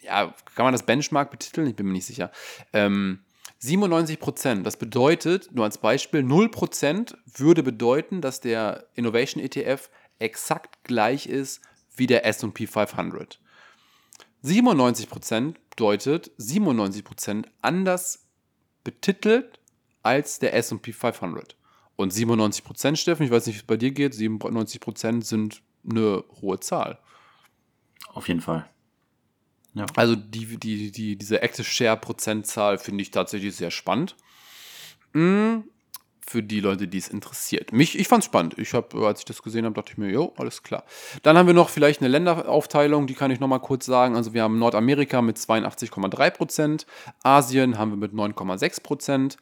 ja, 0.00 0.34
kann 0.54 0.64
man 0.64 0.72
das 0.72 0.84
Benchmark 0.84 1.30
betiteln? 1.30 1.66
Ich 1.66 1.76
bin 1.76 1.86
mir 1.86 1.92
nicht 1.92 2.06
sicher. 2.06 2.30
Ähm, 2.72 3.20
97 3.58 4.18
Prozent, 4.18 4.66
das 4.66 4.76
bedeutet, 4.76 5.50
nur 5.52 5.64
als 5.64 5.78
Beispiel, 5.78 6.22
0 6.22 6.48
Prozent 6.50 7.18
würde 7.26 7.62
bedeuten, 7.62 8.20
dass 8.20 8.40
der 8.40 8.86
Innovation 8.94 9.42
ETF 9.42 9.90
exakt 10.18 10.84
gleich 10.84 11.26
ist 11.26 11.60
wie 11.94 12.06
der 12.06 12.24
S&P 12.24 12.66
500. 12.66 13.40
97% 14.44 15.54
bedeutet 15.70 16.30
97% 16.38 17.46
anders 17.62 18.26
betitelt 18.84 19.60
als 20.02 20.38
der 20.38 20.54
SP 20.54 20.92
500. 20.92 21.56
Und 21.96 22.12
97%, 22.12 22.96
Steffen, 22.96 23.26
ich 23.26 23.32
weiß 23.32 23.46
nicht, 23.46 23.56
wie 23.56 23.60
es 23.60 23.66
bei 23.66 23.76
dir 23.76 23.90
geht, 23.90 24.14
97% 24.14 25.22
sind 25.22 25.62
eine 25.88 26.24
hohe 26.40 26.60
Zahl. 26.60 26.98
Auf 28.08 28.28
jeden 28.28 28.40
Fall. 28.40 28.68
Ja. 29.74 29.86
Also 29.96 30.14
die, 30.14 30.56
die, 30.56 30.92
die, 30.92 31.16
diese 31.16 31.42
Active 31.42 31.64
Share 31.64 31.96
Prozentzahl 31.96 32.78
finde 32.78 33.02
ich 33.02 33.10
tatsächlich 33.10 33.56
sehr 33.56 33.70
spannend. 33.70 34.16
Mhm 35.12 35.64
für 36.28 36.42
die 36.42 36.60
Leute, 36.60 36.86
die 36.86 36.98
es 36.98 37.08
interessiert. 37.08 37.72
Mich, 37.72 37.98
ich 37.98 38.06
fand 38.06 38.22
es 38.22 38.26
spannend. 38.26 38.58
Ich 38.58 38.74
habe, 38.74 39.06
als 39.06 39.20
ich 39.20 39.24
das 39.24 39.42
gesehen 39.42 39.64
habe, 39.64 39.74
dachte 39.74 39.92
ich 39.92 39.98
mir, 39.98 40.10
jo, 40.10 40.34
alles 40.36 40.62
klar. 40.62 40.84
Dann 41.22 41.38
haben 41.38 41.46
wir 41.46 41.54
noch 41.54 41.70
vielleicht 41.70 42.00
eine 42.00 42.08
Länderaufteilung, 42.08 43.06
die 43.06 43.14
kann 43.14 43.30
ich 43.30 43.40
noch 43.40 43.48
mal 43.48 43.60
kurz 43.60 43.86
sagen. 43.86 44.14
Also 44.14 44.34
wir 44.34 44.42
haben 44.42 44.58
Nordamerika 44.58 45.22
mit 45.22 45.38
82,3 45.38 46.30
Prozent, 46.30 46.86
Asien 47.22 47.78
haben 47.78 47.92
wir 47.92 47.96
mit 47.96 48.12
9,6 48.12 48.82
Prozent, 48.82 49.36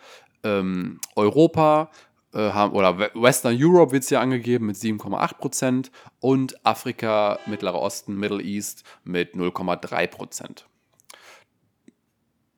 ähm, 0.45 1.01
Europa 1.17 1.91
äh, 2.33 2.51
haben, 2.51 2.73
oder 2.73 3.11
Western 3.15 3.57
Europe 3.59 3.91
wird 3.91 4.05
es 4.05 4.11
ja 4.11 4.21
angegeben 4.21 4.67
mit 4.67 4.77
7,8 4.77 5.35
Prozent 5.35 5.91
und 6.21 6.65
Afrika, 6.65 7.41
Mittlerer 7.47 7.81
Osten, 7.81 8.15
Middle 8.15 8.43
East 8.43 8.85
mit 9.03 9.35
0,3 9.35 10.07
Prozent. 10.07 10.67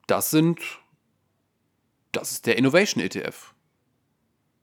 Das 0.07 0.31
sind, 0.31 0.61
das 2.13 2.33
ist 2.33 2.47
der 2.47 2.59
Innovation 2.59 3.03
ETF 3.03 3.55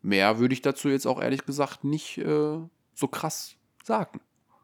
mehr 0.05 0.39
würde 0.39 0.53
ich 0.53 0.61
dazu 0.61 0.89
jetzt 0.89 1.05
auch 1.05 1.21
ehrlich 1.21 1.45
gesagt 1.45 1.83
nicht 1.83 2.17
äh, 2.19 2.59
so 2.93 3.07
krass 3.07 3.55
sagen. 3.83 4.21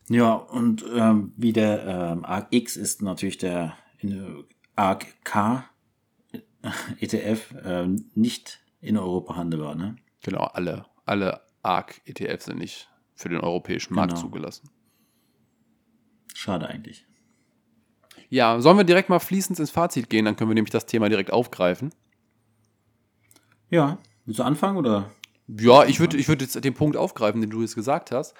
Ja, 0.10 0.34
und 0.34 0.86
ähm, 0.94 1.34
wie 1.38 1.54
der 1.54 1.86
ähm, 1.86 2.26
ARC 2.26 2.48
X 2.52 2.76
ist 2.76 3.02
natürlich 3.02 3.38
der 3.38 3.78
ARC 4.76 5.06
K 5.24 5.66
ETF 7.00 7.56
äh, 7.64 7.88
nicht 8.14 8.60
in 8.82 8.98
Europa 8.98 9.36
handelbar, 9.36 9.76
ne? 9.76 9.96
Genau, 10.24 10.44
alle, 10.44 10.86
alle 11.06 11.42
ARC 11.64 12.02
ETFs 12.06 12.46
sind 12.46 12.60
nicht 12.60 12.90
für 13.16 13.30
den 13.30 13.40
europäischen 13.40 13.96
Markt 13.96 14.14
genau. 14.14 14.22
zugelassen. 14.22 14.70
Schade 16.34 16.68
eigentlich. 16.68 17.06
Ja, 18.30 18.60
sollen 18.62 18.78
wir 18.78 18.84
direkt 18.84 19.10
mal 19.10 19.20
fließend 19.20 19.60
ins 19.60 19.72
Fazit 19.72 20.10
gehen, 20.10 20.26
dann 20.26 20.36
können 20.36 20.50
wir 20.50 20.56
nämlich 20.56 20.72
das 20.72 20.86
Thema 20.86 21.10
direkt 21.10 21.32
aufgreifen. 21.32 21.94
Ja, 23.70 24.00
willst 24.26 24.40
du 24.40 24.44
anfangen 24.44 24.78
oder? 24.78 25.12
Ja, 25.60 25.84
ich 25.86 26.00
würde 26.00 26.18
ich 26.18 26.28
würd 26.28 26.42
jetzt 26.42 26.64
den 26.64 26.74
Punkt 26.74 26.96
aufgreifen, 26.96 27.42
den 27.42 27.50
du 27.50 27.62
jetzt 27.62 27.76
gesagt 27.76 28.12
hast. 28.12 28.36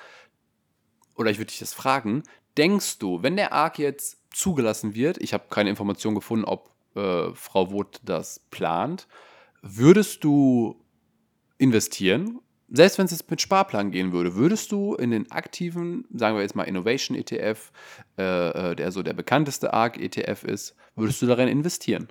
Oder 1.16 1.30
ich 1.30 1.38
würde 1.38 1.50
dich 1.50 1.60
das 1.60 1.74
fragen. 1.74 2.24
Denkst 2.58 3.00
du, 3.00 3.22
wenn 3.22 3.36
der 3.36 3.54
ARC 3.54 3.80
jetzt 3.80 4.22
zugelassen 4.32 4.96
wird, 4.96 5.18
ich 5.18 5.34
habe 5.34 5.46
keine 5.50 5.70
Information 5.70 6.16
gefunden, 6.16 6.46
ob 6.46 6.72
äh, 6.96 7.34
Frau 7.34 7.72
Woth 7.72 8.00
das 8.04 8.40
plant, 8.50 9.08
würdest 9.62 10.24
du 10.24 10.84
investieren? 11.58 12.40
Selbst 12.70 12.98
wenn 12.98 13.06
es 13.06 13.12
jetzt 13.12 13.30
mit 13.30 13.42
Sparplan 13.42 13.92
gehen 13.92 14.14
würde, 14.14 14.36
würdest 14.36 14.72
du 14.72 14.96
in 14.96 15.12
den 15.12 15.30
aktiven, 15.32 16.06
sagen 16.14 16.38
wir 16.38 16.42
jetzt 16.42 16.56
mal 16.56 16.64
Innovation 16.64 17.18
ETF, 17.18 17.72
äh, 18.18 18.72
äh, 18.72 18.76
der 18.76 18.92
so 18.94 19.04
der 19.04 19.14
bekannteste 19.14 19.74
ARC 19.74 19.98
ETF 19.98 20.46
ist, 20.46 20.76
würdest 20.96 21.22
du 21.22 21.26
darin 21.26 21.50
investieren? 21.50 22.08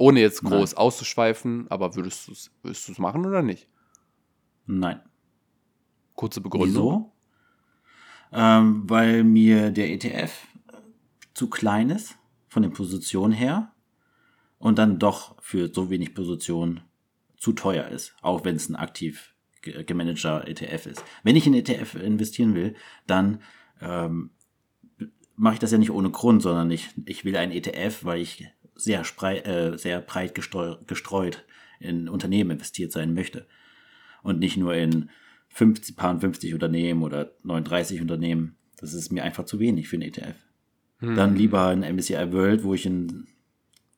Ohne 0.00 0.20
jetzt 0.20 0.42
groß 0.42 0.72
Nein. 0.72 0.78
auszuschweifen, 0.78 1.70
aber 1.70 1.94
würdest 1.94 2.26
du 2.26 2.32
es 2.32 2.50
würdest 2.62 2.98
machen 2.98 3.26
oder 3.26 3.42
nicht? 3.42 3.68
Nein. 4.64 5.02
Kurze 6.14 6.40
Begründung. 6.40 6.68
Wieso? 6.72 7.12
Ähm, 8.32 8.88
weil 8.88 9.24
mir 9.24 9.70
der 9.70 9.90
ETF 9.90 10.32
zu 11.34 11.50
klein 11.50 11.90
ist, 11.90 12.16
von 12.48 12.62
den 12.62 12.72
Positionen 12.72 13.34
her, 13.34 13.72
und 14.58 14.78
dann 14.78 14.98
doch 14.98 15.36
für 15.42 15.70
so 15.70 15.90
wenig 15.90 16.14
Positionen 16.14 16.80
zu 17.36 17.52
teuer 17.52 17.86
ist, 17.88 18.14
auch 18.22 18.42
wenn 18.46 18.56
es 18.56 18.70
ein 18.70 18.76
aktiv 18.76 19.34
gemanagter 19.60 20.48
ETF 20.48 20.86
ist. 20.86 21.04
Wenn 21.24 21.36
ich 21.36 21.46
in 21.46 21.52
ETF 21.52 21.96
investieren 21.96 22.54
will, 22.54 22.74
dann 23.06 23.42
ähm, 23.82 24.30
mache 25.36 25.54
ich 25.54 25.60
das 25.60 25.72
ja 25.72 25.78
nicht 25.78 25.90
ohne 25.90 26.10
Grund, 26.10 26.40
sondern 26.40 26.70
ich, 26.70 26.88
ich 27.04 27.26
will 27.26 27.36
einen 27.36 27.52
ETF, 27.52 28.06
weil 28.06 28.20
ich 28.22 28.50
sehr, 28.82 29.02
äh, 29.22 29.78
sehr 29.78 30.00
breit 30.00 30.34
gestreut 30.34 31.44
in 31.78 32.08
Unternehmen 32.08 32.52
investiert 32.52 32.92
sein 32.92 33.14
möchte. 33.14 33.46
Und 34.22 34.38
nicht 34.38 34.56
nur 34.56 34.74
in 34.74 35.10
50, 35.48 35.96
paar 35.96 36.18
50 36.18 36.54
Unternehmen 36.54 37.02
oder 37.02 37.32
39 37.42 38.00
Unternehmen. 38.00 38.56
Das 38.76 38.94
ist 38.94 39.10
mir 39.10 39.24
einfach 39.24 39.44
zu 39.44 39.58
wenig 39.58 39.88
für 39.88 39.96
einen 39.96 40.08
ETF. 40.08 40.34
Hm. 40.98 41.16
Dann 41.16 41.36
lieber 41.36 41.72
in 41.72 41.80
MSCI 41.80 42.32
World, 42.32 42.64
wo 42.64 42.74
ich 42.74 42.86
in 42.86 43.26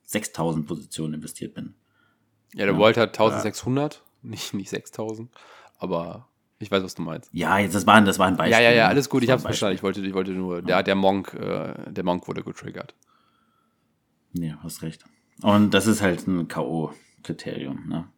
6000 0.04 0.66
Positionen 0.66 1.14
investiert 1.14 1.54
bin. 1.54 1.74
Ja, 2.54 2.66
der 2.66 2.74
ja. 2.74 2.78
World 2.78 2.96
hat 2.96 3.18
1600, 3.18 3.94
ja. 3.94 4.30
nicht, 4.30 4.54
nicht 4.54 4.70
6000, 4.70 5.30
aber 5.78 6.28
ich 6.58 6.70
weiß, 6.70 6.82
was 6.84 6.94
du 6.94 7.02
meinst. 7.02 7.28
Ja, 7.32 7.58
jetzt, 7.58 7.74
das, 7.74 7.86
war, 7.86 8.00
das 8.02 8.18
war 8.18 8.28
ein 8.28 8.36
Beispiel. 8.36 8.52
Ja, 8.52 8.60
ja, 8.60 8.70
ja, 8.70 8.88
alles 8.88 9.08
gut, 9.08 9.24
ich 9.24 9.30
hab's 9.30 9.42
verstanden. 9.42 9.74
Ich 9.74 9.82
wollte, 9.82 10.00
ich 10.00 10.14
wollte 10.14 10.30
nur, 10.30 10.62
der, 10.62 10.82
der 10.82 10.94
Monk, 10.94 11.34
äh, 11.34 11.90
der 11.90 12.04
Monk 12.04 12.28
wurde 12.28 12.42
getriggert. 12.44 12.94
Ja, 14.34 14.58
hast 14.62 14.82
recht. 14.82 15.04
Und 15.42 15.74
das 15.74 15.86
ist 15.86 16.02
halt 16.02 16.26
ein 16.26 16.48
K.O.-Kriterium, 16.48 17.88
ne? 17.88 18.08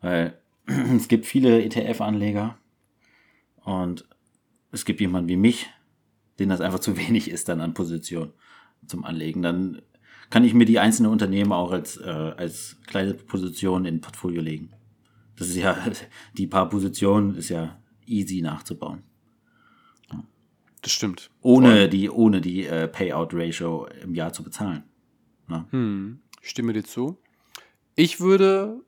Weil 0.00 0.38
es 0.66 1.08
gibt 1.08 1.26
viele 1.26 1.62
ETF-Anleger 1.62 2.58
und 3.64 4.06
es 4.70 4.84
gibt 4.84 5.00
jemanden 5.00 5.28
wie 5.28 5.36
mich, 5.36 5.70
denen 6.38 6.50
das 6.50 6.60
einfach 6.60 6.80
zu 6.80 6.96
wenig 6.96 7.30
ist 7.30 7.48
dann 7.48 7.60
an 7.60 7.74
Position 7.74 8.32
zum 8.86 9.04
Anlegen. 9.04 9.42
Dann 9.42 9.82
kann 10.30 10.44
ich 10.44 10.54
mir 10.54 10.64
die 10.64 10.78
einzelnen 10.78 11.10
Unternehmen 11.10 11.52
auch 11.52 11.72
als, 11.72 11.96
äh, 11.98 12.08
als 12.08 12.78
kleine 12.86 13.14
Position 13.14 13.84
in 13.84 14.00
Portfolio 14.00 14.42
legen. 14.42 14.72
Das 15.36 15.48
ist 15.48 15.56
ja, 15.56 15.76
die 16.36 16.46
paar 16.46 16.68
Positionen 16.68 17.36
ist 17.36 17.48
ja 17.48 17.78
easy 18.06 18.42
nachzubauen. 18.42 19.02
Das 20.82 20.90
stimmt. 20.90 21.30
Ohne 21.40 21.88
die, 21.88 22.10
ohne 22.10 22.40
die 22.40 22.66
äh, 22.66 22.88
Payout-Ratio 22.88 23.86
im 24.02 24.14
Jahr 24.14 24.32
zu 24.32 24.42
bezahlen. 24.42 24.82
Ne? 25.48 25.66
Hm, 25.70 26.20
stimme 26.40 26.72
dir 26.72 26.84
zu. 26.84 27.18
Ich 27.94 28.20
würde, 28.20 28.80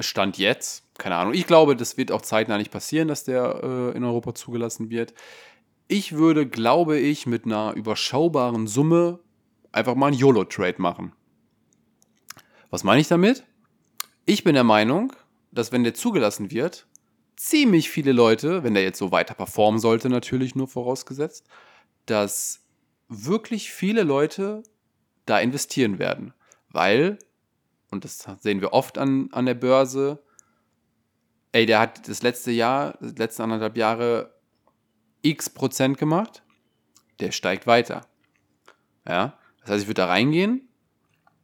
Stand 0.00 0.38
jetzt, 0.38 0.84
keine 0.98 1.16
Ahnung, 1.16 1.34
ich 1.34 1.46
glaube, 1.46 1.76
das 1.76 1.96
wird 1.96 2.12
auch 2.12 2.22
zeitnah 2.22 2.58
nicht 2.58 2.72
passieren, 2.72 3.08
dass 3.08 3.24
der 3.24 3.60
äh, 3.62 3.96
in 3.96 4.04
Europa 4.04 4.34
zugelassen 4.34 4.90
wird. 4.90 5.14
Ich 5.88 6.12
würde, 6.12 6.46
glaube 6.46 6.98
ich, 6.98 7.26
mit 7.26 7.44
einer 7.44 7.74
überschaubaren 7.74 8.66
Summe 8.66 9.20
einfach 9.72 9.94
mal 9.94 10.08
einen 10.08 10.16
YOLO-Trade 10.16 10.80
machen. 10.80 11.12
Was 12.70 12.84
meine 12.84 13.00
ich 13.00 13.08
damit? 13.08 13.44
Ich 14.26 14.44
bin 14.44 14.54
der 14.54 14.64
Meinung, 14.64 15.12
dass 15.50 15.72
wenn 15.72 15.82
der 15.82 15.94
zugelassen 15.94 16.50
wird, 16.50 16.86
ziemlich 17.36 17.90
viele 17.90 18.12
Leute, 18.12 18.62
wenn 18.62 18.74
der 18.74 18.82
jetzt 18.82 18.98
so 18.98 19.10
weiter 19.10 19.34
performen 19.34 19.80
sollte, 19.80 20.08
natürlich 20.08 20.54
nur 20.54 20.68
vorausgesetzt, 20.68 21.46
dass 22.06 22.60
wirklich 23.08 23.72
viele 23.72 24.02
Leute 24.02 24.62
da 25.30 25.38
investieren 25.38 25.98
werden. 25.98 26.34
Weil, 26.68 27.18
und 27.90 28.04
das 28.04 28.26
sehen 28.40 28.60
wir 28.60 28.72
oft 28.72 28.98
an, 28.98 29.28
an 29.32 29.46
der 29.46 29.54
Börse, 29.54 30.22
ey, 31.52 31.66
der 31.66 31.80
hat 31.80 32.08
das 32.08 32.22
letzte 32.22 32.50
Jahr, 32.50 32.98
die 33.00 33.18
letzten 33.18 33.42
anderthalb 33.42 33.76
Jahre 33.76 34.34
x 35.22 35.50
Prozent 35.50 35.98
gemacht, 35.98 36.42
der 37.20 37.32
steigt 37.32 37.66
weiter. 37.66 38.02
Ja, 39.06 39.38
das 39.60 39.70
heißt, 39.70 39.82
ich 39.82 39.88
würde 39.88 40.02
da 40.02 40.06
reingehen 40.06 40.68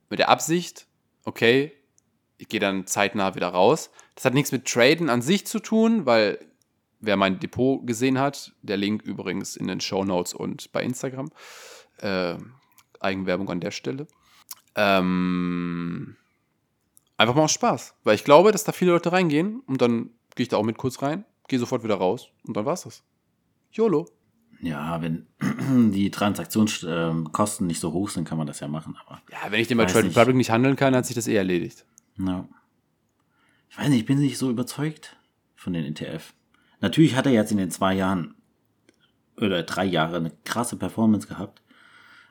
mit 0.09 0.19
der 0.19 0.29
Absicht, 0.29 0.87
okay, 1.25 1.73
ich 2.39 2.49
gehe 2.49 2.61
dann 2.61 2.87
zeitnah 2.87 3.35
wieder 3.35 3.49
raus. 3.49 3.91
Das 4.15 4.25
hat 4.25 4.35
nichts 4.35 4.53
mit 4.53 4.67
Traden 4.67 5.09
an 5.09 5.23
sich 5.23 5.47
zu 5.47 5.59
tun, 5.59 6.07
weil 6.07 6.39
wer 7.01 7.17
mein 7.17 7.39
Depot 7.39 7.87
gesehen 7.87 8.19
hat, 8.19 8.53
der 8.63 8.77
Link 8.77 9.03
übrigens 9.03 9.57
in 9.57 9.67
den 9.67 9.81
Show 9.81 10.05
Notes 10.05 10.35
und 10.35 10.71
bei 10.73 10.83
Instagram. 10.83 11.31
Äh, 11.99 12.37
Eigenwerbung 13.01 13.49
an 13.51 13.61
der 13.61 13.71
Stelle. 13.71 14.07
Ähm, 14.75 16.17
einfach 17.17 17.35
mal 17.35 17.45
aus 17.45 17.53
Spaß. 17.53 17.95
Weil 18.05 18.15
ich 18.15 18.25
glaube, 18.25 18.53
dass 18.53 18.65
da 18.65 18.73
viele 18.73 18.93
Leute 18.93 19.13
reingehen 19.13 19.61
und 19.67 19.81
dann 19.81 20.11
gehe 20.35 20.45
ich 20.45 20.49
da 20.49 20.57
auch 20.57 20.65
mit 20.65 20.77
kurz 20.77 21.03
rein, 21.03 21.25
gehe 21.49 21.59
sofort 21.59 21.83
wieder 21.83 21.97
raus 21.97 22.29
und 22.47 22.57
dann 22.57 22.67
war's 22.67 22.83
das. 22.83 23.03
YOLO. 23.73 24.09
Ja, 24.61 25.03
wenn 25.03 25.27
die 25.93 26.11
Transaktionskosten 26.11 27.67
nicht 27.67 27.81
so 27.81 27.93
hoch 27.93 28.11
sind, 28.11 28.27
kann 28.27 28.39
man 28.39 28.47
das 28.47 28.61
ja 28.61 28.69
machen. 28.69 28.97
Aber 29.05 29.21
ja, 29.31 29.51
wenn 29.51 29.61
ich 29.61 29.69
den 29.69 29.77
bei 29.77 29.85
Trade 29.85 30.09
Republic 30.09 30.37
nicht 30.37 30.51
handeln 30.51 30.77
kann, 30.77 30.95
hat 30.95 31.07
sich 31.07 31.15
das 31.15 31.29
eh 31.29 31.35
erledigt. 31.35 31.85
Ja. 32.19 32.49
Ich 33.69 33.79
weiß 33.79 33.89
nicht, 33.89 34.01
ich 34.01 34.07
bin 34.07 34.19
nicht 34.19 34.39
so 34.39 34.51
überzeugt 34.51 35.17
von 35.55 35.73
den 35.73 35.85
ETF. 35.85 36.33
Natürlich 36.81 37.17
hat 37.17 37.27
er 37.27 37.33
jetzt 37.33 37.51
in 37.51 37.59
den 37.59 37.71
zwei 37.71 37.95
Jahren 37.95 38.35
oder 39.37 39.63
drei 39.63 39.85
Jahre 39.85 40.17
eine 40.17 40.33
krasse 40.45 40.77
Performance 40.77 41.27
gehabt. 41.27 41.63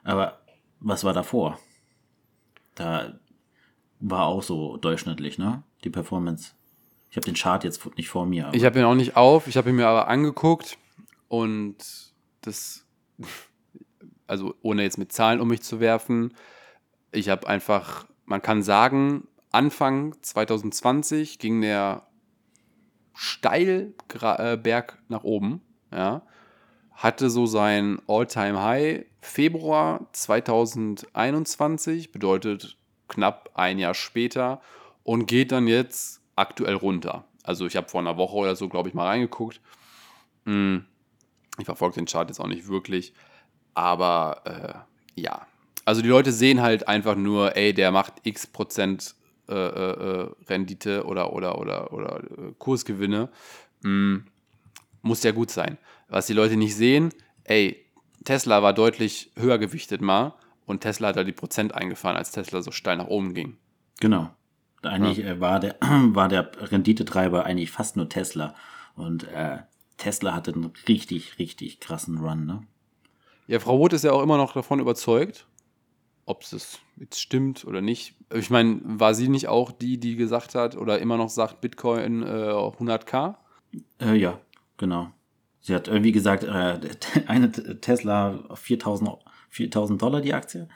Aber 0.03 0.39
was 0.85 1.03
war 1.03 1.13
davor? 1.13 1.59
Da 2.75 3.19
war 3.99 4.27
auch 4.27 4.43
so 4.43 4.77
durchschnittlich, 4.77 5.37
ne? 5.37 5.63
Die 5.83 5.89
Performance. 5.89 6.53
Ich 7.09 7.17
habe 7.17 7.25
den 7.25 7.35
Chart 7.35 7.63
jetzt 7.63 7.83
nicht 7.97 8.09
vor 8.09 8.25
mir. 8.25 8.51
Ich 8.53 8.65
habe 8.65 8.79
ihn 8.79 8.85
auch 8.85 8.93
nicht 8.93 9.17
auf, 9.17 9.47
ich 9.47 9.57
habe 9.57 9.69
ihn 9.69 9.77
mir 9.77 9.87
aber 9.87 10.07
angeguckt 10.07 10.77
und 11.27 11.77
das, 12.41 12.85
also 14.27 14.53
ohne 14.61 14.83
jetzt 14.83 14.97
mit 14.97 15.11
Zahlen 15.11 15.41
um 15.41 15.47
mich 15.47 15.63
zu 15.63 15.79
werfen, 15.79 16.33
ich 17.11 17.29
habe 17.29 17.47
einfach, 17.47 18.05
man 18.25 18.41
kann 18.41 18.61
sagen, 18.61 19.27
Anfang 19.51 20.15
2020 20.21 21.39
ging 21.39 21.61
der 21.61 22.07
steil 23.13 23.93
äh, 24.21 24.57
Berg 24.57 25.01
nach 25.07 25.23
oben, 25.23 25.61
ja, 25.91 26.21
hatte 26.95 27.29
so 27.29 27.45
sein 27.45 28.01
All-Time-High 28.07 29.05
Februar 29.21 30.07
2021, 30.13 32.11
bedeutet 32.11 32.77
knapp 33.07 33.51
ein 33.53 33.79
Jahr 33.79 33.93
später 33.93 34.61
und 35.03 35.27
geht 35.27 35.51
dann 35.51 35.67
jetzt 35.67 36.21
aktuell 36.35 36.75
runter. 36.75 37.25
Also 37.43 37.65
ich 37.67 37.75
habe 37.75 37.89
vor 37.89 38.01
einer 38.01 38.17
Woche 38.17 38.35
oder 38.35 38.55
so, 38.55 38.69
glaube 38.69 38.89
ich, 38.89 38.95
mal 38.95 39.05
reingeguckt. 39.05 39.61
Hm, 40.45 40.85
ich 41.59 41.65
verfolge 41.65 41.95
den 41.95 42.05
Chart 42.05 42.27
jetzt 42.29 42.39
auch 42.39 42.47
nicht 42.47 42.67
wirklich, 42.67 43.13
aber 43.73 44.85
äh, 45.15 45.21
ja. 45.21 45.45
Also 45.85 46.01
die 46.01 46.09
Leute 46.09 46.31
sehen 46.31 46.61
halt 46.61 46.87
einfach 46.87 47.15
nur, 47.15 47.55
ey, 47.55 47.73
der 47.73 47.91
macht 47.91 48.13
x 48.23 48.47
Prozent 48.47 49.15
äh, 49.47 49.53
äh, 49.53 50.23
äh, 50.23 50.29
Rendite 50.47 51.05
oder, 51.05 51.33
oder, 51.33 51.59
oder, 51.59 51.93
oder 51.93 52.23
äh, 52.23 52.53
Kursgewinne, 52.57 53.29
mh, 53.81 53.89
hm, 53.89 54.25
muss 55.05 55.23
ja 55.23 55.31
gut 55.31 55.51
sein. 55.51 55.77
Was 56.09 56.27
die 56.27 56.33
Leute 56.33 56.57
nicht 56.57 56.75
sehen, 56.75 57.13
ey, 57.43 57.85
Tesla 58.25 58.63
war 58.63 58.73
deutlich 58.73 59.31
höher 59.35 59.59
gewichtet 59.59 60.01
mal 60.01 60.33
und 60.65 60.81
Tesla 60.81 61.09
hat 61.09 61.15
da 61.15 61.23
die 61.23 61.31
Prozent 61.31 61.75
eingefahren, 61.75 62.17
als 62.17 62.31
Tesla 62.31 62.61
so 62.61 62.71
steil 62.71 62.97
nach 62.97 63.07
oben 63.07 63.33
ging. 63.33 63.57
Genau. 63.99 64.31
Eigentlich 64.81 65.19
ja. 65.19 65.39
war, 65.39 65.59
der, 65.59 65.75
war 65.81 66.27
der 66.27 66.51
Renditetreiber 66.71 67.45
eigentlich 67.45 67.71
fast 67.71 67.97
nur 67.97 68.09
Tesla. 68.09 68.55
Und 68.95 69.25
äh, 69.25 69.59
Tesla 69.97 70.33
hatte 70.33 70.53
einen 70.53 70.71
richtig, 70.87 71.37
richtig 71.37 71.79
krassen 71.79 72.17
Run, 72.17 72.45
ne? 72.45 72.63
Ja, 73.47 73.59
Frau 73.59 73.75
Roth 73.75 73.93
ist 73.93 74.03
ja 74.03 74.11
auch 74.11 74.23
immer 74.23 74.37
noch 74.37 74.53
davon 74.53 74.79
überzeugt, 74.79 75.45
ob 76.25 76.41
es 76.41 76.79
jetzt 76.97 77.21
stimmt 77.21 77.63
oder 77.65 77.81
nicht. 77.81 78.15
Ich 78.33 78.49
meine, 78.49 78.81
war 78.83 79.13
sie 79.13 79.27
nicht 79.27 79.47
auch 79.49 79.71
die, 79.71 79.99
die 79.99 80.15
gesagt 80.15 80.55
hat 80.55 80.75
oder 80.75 80.97
immer 80.97 81.15
noch 81.15 81.29
sagt, 81.29 81.61
Bitcoin 81.61 82.23
äh, 82.23 82.25
100k? 82.25 83.35
Äh, 84.01 84.15
ja, 84.15 84.39
genau. 84.77 85.11
Sie 85.61 85.73
hat 85.73 85.87
irgendwie 85.87 86.11
gesagt, 86.11 86.43
äh, 86.43 86.79
eine 87.27 87.51
Tesla 87.81 88.43
4000, 88.53 89.09
4000 89.49 90.01
Dollar 90.01 90.21
die 90.21 90.33
Aktie. 90.33 90.67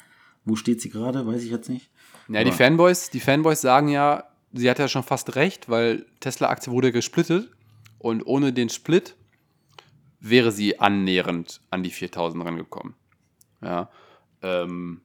Wo 0.45 0.55
steht 0.55 0.81
sie 0.81 0.89
gerade? 0.89 1.27
Weiß 1.27 1.43
ich 1.43 1.51
jetzt 1.51 1.69
nicht. 1.69 1.91
Ja, 2.27 2.43
die 2.43 2.51
Fanboys, 2.51 3.09
die 3.09 3.19
Fanboys 3.19 3.61
sagen 3.61 3.89
ja, 3.89 4.23
sie 4.53 4.69
hat 4.69 4.79
ja 4.79 4.87
schon 4.87 5.03
fast 5.03 5.35
recht, 5.35 5.69
weil 5.69 6.05
Tesla-Aktie 6.19 6.71
wurde 6.71 6.91
gesplittet 6.91 7.51
und 7.97 8.25
ohne 8.25 8.53
den 8.53 8.69
Split 8.69 9.15
wäre 10.19 10.51
sie 10.51 10.79
annähernd 10.79 11.61
an 11.69 11.83
die 11.83 11.91
4000 11.91 12.43
rangekommen. 12.43 12.95
Ja. 13.61 13.89
Ähm, 14.41 15.01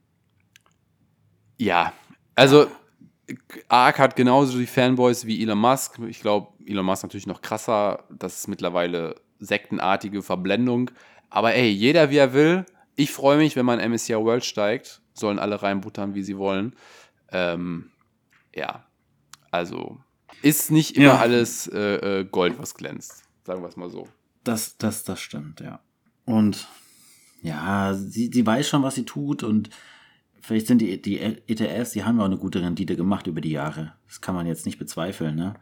ja, 1.57 1.93
also 2.35 2.67
ARK 3.69 3.99
hat 3.99 4.17
genauso 4.17 4.59
die 4.59 4.67
Fanboys 4.67 5.27
wie 5.27 5.43
Elon 5.43 5.59
Musk. 5.59 5.99
Ich 6.09 6.21
glaube, 6.21 6.53
Elon 6.67 6.85
Musk 6.85 7.03
natürlich 7.05 7.27
noch 7.27 7.41
krasser. 7.41 8.05
Das 8.11 8.39
ist 8.39 8.49
mittlerweile 8.49 9.17
sektenartige 9.39 10.23
Verblendung. 10.23 10.91
Aber 11.31 11.55
ey, 11.55 11.71
jeder 11.71 12.11
wie 12.11 12.19
er 12.19 12.33
will. 12.33 12.67
Ich 12.97 13.11
freue 13.11 13.39
mich, 13.39 13.57
wenn 13.57 13.67
man 13.67 13.81
MSCI 13.91 14.15
World 14.15 14.45
steigt. 14.45 15.01
Sollen 15.15 15.39
alle 15.39 15.63
reinbuttern, 15.63 16.15
wie 16.15 16.23
sie 16.23 16.39
wollen. 16.39 16.77
Ähm, 17.31 17.91
ja, 18.55 18.87
also 19.51 19.99
ist 20.43 20.71
nicht 20.71 20.97
immer 20.97 21.07
ja. 21.07 21.19
alles 21.19 21.67
äh, 21.69 22.21
äh 22.21 22.25
Gold, 22.25 22.59
was 22.59 22.75
glänzt. 22.75 23.25
Sagen 23.45 23.63
wir 23.63 23.69
es 23.69 23.77
mal 23.77 23.91
so. 23.91 24.09
Das, 24.45 24.77
das, 24.77 25.05
das 25.05 25.21
stimmt, 25.21 25.61
ja. 25.61 25.81
Und 26.25 26.69
ja, 27.43 27.95
sie, 27.95 28.31
sie 28.33 28.47
weiß 28.47 28.69
schon, 28.69 28.83
was 28.83 28.95
sie 28.95 29.05
tut 29.05 29.43
und 29.43 29.71
vielleicht 30.45 30.67
sind 30.67 30.81
die, 30.81 31.01
die 31.01 31.19
ETFs, 31.21 31.93
die 31.93 32.05
haben 32.05 32.19
ja 32.19 32.23
auch 32.23 32.27
eine 32.29 32.39
gute 32.39 32.61
Rendite 32.61 32.97
gemacht 32.97 33.27
über 33.27 33.41
die 33.41 33.51
Jahre. 33.51 33.95
Das 34.07 34.21
kann 34.21 34.35
man 34.35 34.47
jetzt 34.47 34.67
nicht 34.67 34.79
bezweifeln, 34.79 35.35
ne? 35.35 35.55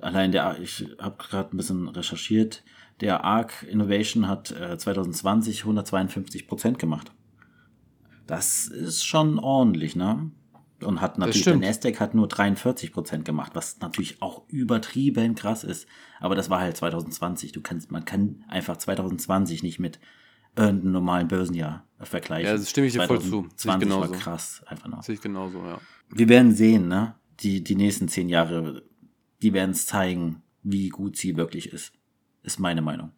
Allein 0.00 0.30
der, 0.30 0.60
ich 0.60 0.86
habe 1.00 1.16
gerade 1.18 1.54
ein 1.54 1.56
bisschen 1.56 1.88
recherchiert, 1.88 2.62
der 3.00 3.24
ARC 3.24 3.64
Innovation 3.68 4.28
hat 4.28 4.52
äh, 4.52 4.76
2020 4.78 5.62
152 5.62 6.46
Prozent 6.46 6.78
gemacht. 6.78 7.12
Das 8.26 8.68
ist 8.68 9.04
schon 9.04 9.38
ordentlich, 9.38 9.96
ne? 9.96 10.30
Und 10.80 11.00
hat 11.00 11.18
natürlich, 11.18 11.42
der 11.42 11.56
Nasdaq 11.56 11.98
hat 11.98 12.14
nur 12.14 12.28
43 12.28 12.92
Prozent 12.92 13.24
gemacht, 13.24 13.52
was 13.54 13.80
natürlich 13.80 14.22
auch 14.22 14.42
übertrieben 14.48 15.34
krass 15.34 15.64
ist. 15.64 15.88
Aber 16.20 16.36
das 16.36 16.50
war 16.50 16.60
halt 16.60 16.76
2020. 16.76 17.50
Du 17.50 17.60
kannst, 17.60 17.90
man 17.90 18.04
kann 18.04 18.44
einfach 18.46 18.76
2020 18.76 19.64
nicht 19.64 19.80
mit 19.80 19.98
einem 20.58 20.92
normalen 20.92 21.28
Börsenjahr 21.28 21.84
vergleichen. 22.00 22.46
Ja, 22.46 22.56
das 22.56 22.70
stimme 22.70 22.86
ich 22.86 22.92
dir 22.92 23.02
voll 23.02 23.20
zu. 23.20 23.28
Sehe 23.30 23.46
ich 23.48 23.56
2020 23.56 24.12
war 24.12 24.18
krass, 24.18 24.62
einfach 24.66 24.88
noch. 24.88 25.02
Sehe 25.02 25.14
ich 25.14 25.20
genauso, 25.20 25.58
ja. 25.58 25.80
Wir 26.10 26.28
werden 26.28 26.54
sehen, 26.54 26.88
ne? 26.88 27.14
Die, 27.40 27.62
die 27.62 27.76
nächsten 27.76 28.08
zehn 28.08 28.28
Jahre, 28.28 28.82
die 29.42 29.52
werden 29.52 29.70
es 29.70 29.86
zeigen, 29.86 30.42
wie 30.62 30.88
gut 30.88 31.16
sie 31.16 31.36
wirklich 31.36 31.72
ist. 31.72 31.92
Ist 32.42 32.58
meine 32.58 32.82
Meinung. 32.82 33.12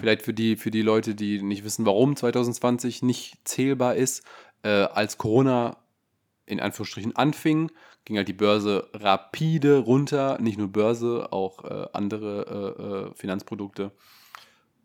Vielleicht 0.00 0.22
für 0.22 0.34
die, 0.34 0.56
für 0.56 0.70
die 0.70 0.82
Leute, 0.82 1.14
die 1.14 1.40
nicht 1.42 1.64
wissen, 1.64 1.86
warum 1.86 2.16
2020 2.16 3.02
nicht 3.02 3.36
zählbar 3.44 3.94
ist. 3.94 4.24
Äh, 4.62 4.68
als 4.68 5.16
Corona 5.16 5.76
in 6.44 6.60
Anführungsstrichen 6.60 7.14
anfing, 7.14 7.70
ging 8.04 8.16
halt 8.16 8.28
die 8.28 8.32
Börse 8.32 8.88
rapide 8.94 9.78
runter. 9.78 10.38
Nicht 10.40 10.58
nur 10.58 10.68
Börse, 10.68 11.32
auch 11.32 11.64
äh, 11.64 11.86
andere 11.92 13.06
äh, 13.08 13.10
äh, 13.10 13.14
Finanzprodukte. 13.14 13.92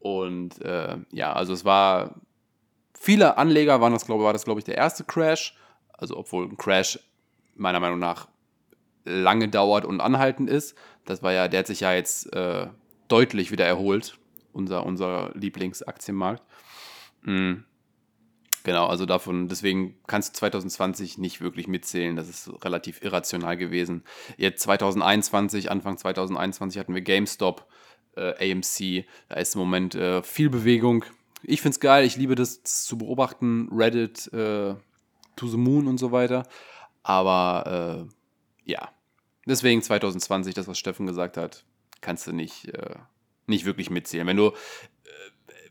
Und 0.02 0.60
äh, 0.62 0.98
ja, 1.12 1.32
also 1.34 1.54
es 1.54 1.64
war, 1.64 2.16
viele 3.00 3.38
Anleger 3.38 3.82
waren 3.82 3.94
das, 3.94 4.06
glaube 4.06 4.24
war 4.24 4.34
das, 4.34 4.46
glaube 4.46 4.60
ich, 4.60 4.66
der 4.66 4.76
erste 4.76 5.04
Crash. 5.04 5.56
Also 5.94 6.18
obwohl 6.18 6.46
ein 6.46 6.58
Crash 6.58 7.00
meiner 7.56 7.80
Meinung 7.80 8.00
nach 8.00 8.28
lange 9.06 9.48
dauert 9.48 9.86
und 9.86 10.02
anhaltend 10.02 10.50
ist. 10.50 10.76
Das 11.06 11.22
war 11.22 11.32
ja, 11.32 11.48
der 11.48 11.60
hat 11.60 11.68
sich 11.68 11.82
ja 11.82 11.94
jetzt 11.94 12.34
äh, 12.34 12.68
deutlich 13.08 13.52
wieder 13.52 13.66
erholt, 13.66 14.18
unser, 14.54 14.86
unser 14.86 15.32
Lieblingsaktienmarkt. 15.36 16.44
Mhm. 17.22 17.66
Genau, 18.64 18.86
also 18.86 19.08
davon, 19.08 19.48
deswegen 19.48 19.96
kannst 20.06 20.36
du 20.36 20.40
2020 20.40 21.18
nicht 21.18 21.42
wirklich 21.42 21.68
mitzählen. 21.68 22.16
Das 22.16 22.30
ist 22.30 22.52
relativ 22.64 23.02
irrational 23.02 23.58
gewesen. 23.58 24.04
Jetzt 24.38 24.62
2021, 24.64 25.72
Anfang 25.72 25.98
2021 25.98 26.80
hatten 26.80 26.94
wir 26.94 27.02
GameStop, 27.02 27.68
äh, 28.16 28.52
AMC. 28.52 29.06
Da 29.30 29.36
ist 29.36 29.56
im 29.56 29.60
Moment 29.62 29.96
äh, 29.96 30.24
viel 30.24 30.50
Bewegung. 30.50 31.06
Ich 31.44 31.62
finde 31.62 31.76
es 31.76 31.80
geil, 31.80 32.06
ich 32.06 32.18
liebe 32.18 32.36
das 32.36 32.64
zu 32.64 32.98
beobachten. 32.98 33.70
Reddit, 33.72 34.32
äh, 34.34 34.76
To 35.36 35.48
the 35.48 35.58
Moon 35.58 35.88
und 35.88 35.98
so 35.98 36.12
weiter. 36.12 36.44
Aber 37.04 38.08
äh, 38.68 38.72
ja, 38.72 38.90
deswegen 39.46 39.82
2020, 39.82 40.54
das, 40.54 40.68
was 40.68 40.78
Steffen 40.78 41.08
gesagt 41.08 41.38
hat, 41.38 41.66
kannst 42.02 42.28
du 42.28 42.32
nicht, 42.32 42.68
äh, 42.68 42.96
nicht 43.48 43.66
wirklich 43.66 43.90
mitzählen. 43.90 44.28
Wenn 44.28 44.38
du, 44.38 44.52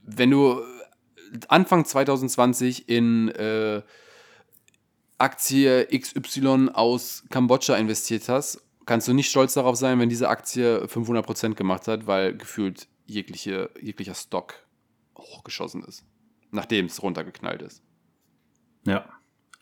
wenn 0.03 0.31
du 0.31 0.61
Anfang 1.49 1.85
2020 1.85 2.89
in 2.89 3.31
Aktie 5.19 5.87
XY 5.87 6.71
aus 6.73 7.25
Kambodscha 7.29 7.77
investiert 7.77 8.29
hast, 8.29 8.63
kannst 8.91 9.07
du 9.07 9.13
nicht 9.13 9.31
stolz 9.31 9.55
darauf 9.55 9.77
sein, 9.77 10.01
wenn 10.01 10.09
diese 10.09 10.29
Aktie 10.29 10.85
500% 10.85 11.55
gemacht 11.55 11.87
hat, 11.87 12.09
weil 12.09 12.37
gefühlt 12.37 12.89
jegliche, 13.07 13.71
jeglicher 13.81 14.17
Stock 14.17 14.67
hochgeschossen 15.17 15.85
ist, 15.85 16.05
nachdem 16.51 16.87
es 16.87 17.01
runtergeknallt 17.01 17.63
ist. 17.63 17.85
Ja, 18.85 19.09